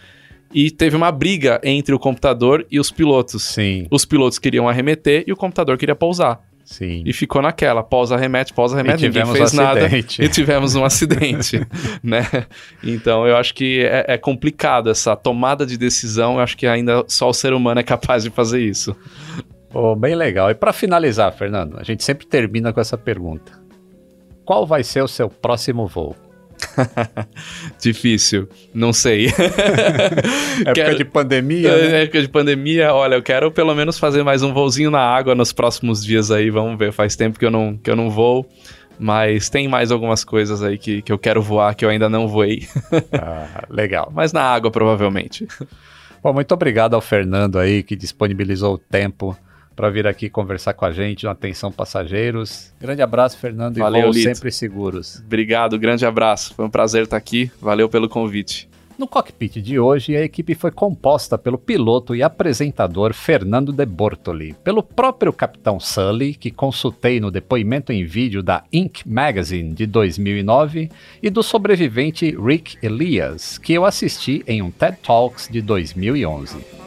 e 0.54 0.72
teve 0.72 0.96
uma 0.96 1.12
briga 1.12 1.60
entre 1.64 1.94
o 1.94 2.00
computador 2.00 2.66
e 2.72 2.80
os 2.80 2.90
pilotos. 2.92 3.44
Sim, 3.44 3.86
Os 3.92 4.06
pilotos 4.06 4.40
queriam 4.40 4.70
arremeter 4.70 5.26
e 5.28 5.34
o 5.34 5.36
computador 5.36 5.78
queria 5.78 5.96
pousar. 5.96 6.40
Sim. 6.68 7.02
E 7.06 7.14
ficou 7.14 7.42
naquela, 7.42 7.82
pausa, 7.82 8.16
arremete, 8.16 8.54
pausa, 8.54 8.76
arremete, 8.76 9.06
E 9.06 9.08
ninguém 9.08 9.26
fez 9.26 9.54
um 9.54 9.58
nada. 9.58 9.88
E 10.20 10.28
tivemos 10.28 10.76
um 10.76 10.84
acidente, 10.84 11.66
né? 12.04 12.46
Então 12.84 13.26
eu 13.26 13.38
acho 13.38 13.54
que 13.54 13.86
é, 13.86 14.06
é 14.10 14.18
complicado 14.18 14.90
essa 14.90 15.16
tomada 15.16 15.66
de 15.66 15.78
decisão, 15.78 16.36
eu 16.36 16.40
acho 16.42 16.58
que 16.58 16.68
ainda 16.68 17.06
só 17.08 17.30
o 17.30 17.34
ser 17.34 17.54
humano 17.54 17.80
é 17.80 17.84
capaz 17.84 18.24
de 18.24 18.30
fazer 18.30 18.62
isso. 18.62 18.96
Pô, 19.70 19.96
bem 19.96 20.14
legal. 20.14 20.52
E 20.52 20.56
para 20.56 20.74
finalizar, 20.74 21.32
Fernando, 21.32 21.80
a 21.80 21.84
gente 21.84 22.04
sempre 22.04 22.28
termina 22.28 22.74
com 22.74 22.82
essa 22.82 22.98
pergunta: 22.98 23.54
Qual 24.46 24.66
vai 24.66 24.84
ser 24.84 25.02
o 25.02 25.08
seu 25.08 25.30
próximo 25.30 25.88
voo? 25.88 26.27
Difícil, 27.80 28.48
não 28.74 28.92
sei. 28.94 29.28
Época 30.62 30.74
Quero- 30.74 30.98
de 30.98 31.06
pandemia, 31.06 31.70
É, 31.70 31.88
né? 31.90 32.04
época 32.04 32.22
de 32.22 32.28
pandemia, 32.28 32.94
olha, 32.94 33.16
eu 33.16 33.22
quero 33.24 33.52
pelo 33.52 33.74
menos 33.76 33.98
fazer 34.00 34.24
mais 34.24 34.42
um 34.44 34.54
voozinho 34.54 34.90
na 34.92 35.00
água 35.02 35.36
nos 35.36 35.52
próximos 35.54 36.04
dias 36.04 36.32
aí, 36.32 36.50
vamos 36.50 36.78
ver. 36.78 36.92
Faz 36.92 37.16
tempo 37.16 37.38
que 37.40 37.46
eu 37.46 37.52
não, 37.52 37.78
que 37.78 37.90
eu 37.90 37.96
não 37.96 38.10
vou, 38.10 38.48
mas 39.00 39.50
tem 39.50 39.68
mais 39.68 39.92
algumas 39.92 40.24
coisas 40.24 40.64
aí 40.64 40.78
que, 40.78 41.02
que 41.02 41.12
eu 41.12 41.20
quero 41.20 41.42
voar 41.42 41.76
que 41.76 41.86
eu 41.86 41.90
ainda 41.90 42.10
não 42.10 42.28
voei. 42.28 42.68
Ah, 43.14 43.66
legal. 43.70 44.12
mas 44.14 44.34
na 44.34 44.42
água, 44.42 44.72
provavelmente. 44.72 45.48
Bom, 46.24 46.34
muito 46.34 46.52
obrigado 46.54 46.94
ao 46.96 47.02
Fernando 47.02 47.60
aí 47.60 47.84
que 47.84 47.96
disponibilizou 47.96 48.76
o 48.76 48.78
tempo 48.78 49.38
para 49.78 49.92
vir 49.92 50.08
aqui 50.08 50.28
conversar 50.28 50.74
com 50.74 50.86
a 50.86 50.92
gente 50.92 51.24
no 51.24 51.30
Atenção 51.30 51.72
Passageiros. 51.72 52.74
Grande 52.82 53.04
abraço, 53.04 53.38
Fernando, 53.38 53.78
Valeu, 53.78 54.02
e 54.02 54.04
voos 54.06 54.16
Lito. 54.18 54.36
sempre 54.36 54.52
seguros. 54.52 55.22
Obrigado, 55.24 55.78
grande 55.78 56.04
abraço. 56.04 56.56
Foi 56.56 56.66
um 56.66 56.70
prazer 56.70 57.04
estar 57.04 57.16
aqui. 57.16 57.52
Valeu 57.62 57.88
pelo 57.88 58.10
convite. 58.10 58.68
No 58.98 59.08
cockpit 59.08 59.62
de 59.62 59.80
hoje, 59.80 60.18
a 60.18 60.24
equipe 60.24 60.56
foi 60.56 60.72
composta 60.72 61.38
pelo 61.38 61.60
piloto 61.60 62.16
e 62.16 62.24
apresentador 62.24 63.14
Fernando 63.14 63.72
de 63.72 63.86
Bortoli, 63.86 64.56
pelo 64.64 64.82
próprio 64.82 65.32
capitão 65.32 65.80
Sully, 65.80 66.34
que 66.34 66.50
consultei 66.50 67.20
no 67.20 67.30
depoimento 67.30 67.94
em 67.94 68.04
vídeo 68.04 68.42
da 68.42 68.64
Inc. 68.74 69.04
Magazine 69.06 69.72
de 69.72 69.86
2009, 69.86 70.90
e 71.22 71.30
do 71.30 71.44
sobrevivente 71.44 72.36
Rick 72.36 72.80
Elias, 72.82 73.60
que 73.60 73.74
eu 73.74 73.86
assisti 73.86 74.44
em 74.48 74.64
um 74.64 74.72
TED 74.72 74.98
Talks 75.04 75.48
de 75.48 75.62
2011. 75.62 76.87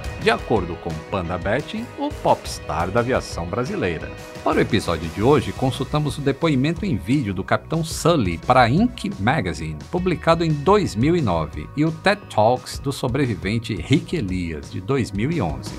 de 0.21 0.29
acordo 0.29 0.75
com 0.75 0.91
Panda 1.09 1.37
Betting, 1.37 1.85
o 1.97 2.09
popstar 2.09 2.91
da 2.91 2.99
aviação 2.99 3.47
brasileira. 3.47 4.11
Para 4.43 4.59
o 4.59 4.61
episódio 4.61 5.09
de 5.09 5.23
hoje, 5.23 5.51
consultamos 5.51 6.17
o 6.17 6.21
depoimento 6.21 6.85
em 6.85 6.95
vídeo 6.95 7.33
do 7.33 7.43
capitão 7.43 7.83
Sully 7.83 8.37
para 8.37 8.61
a 8.61 8.69
Inc. 8.69 9.11
Magazine, 9.19 9.79
publicado 9.89 10.43
em 10.43 10.51
2009, 10.51 11.67
e 11.75 11.83
o 11.83 11.91
TED 11.91 12.21
Talks 12.33 12.77
do 12.77 12.91
sobrevivente 12.91 13.75
Rick 13.75 14.15
Elias, 14.15 14.71
de 14.71 14.79
2011. 14.79 15.71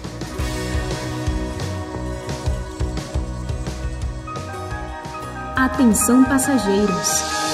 Atenção 5.54 6.24
passageiros. 6.24 7.51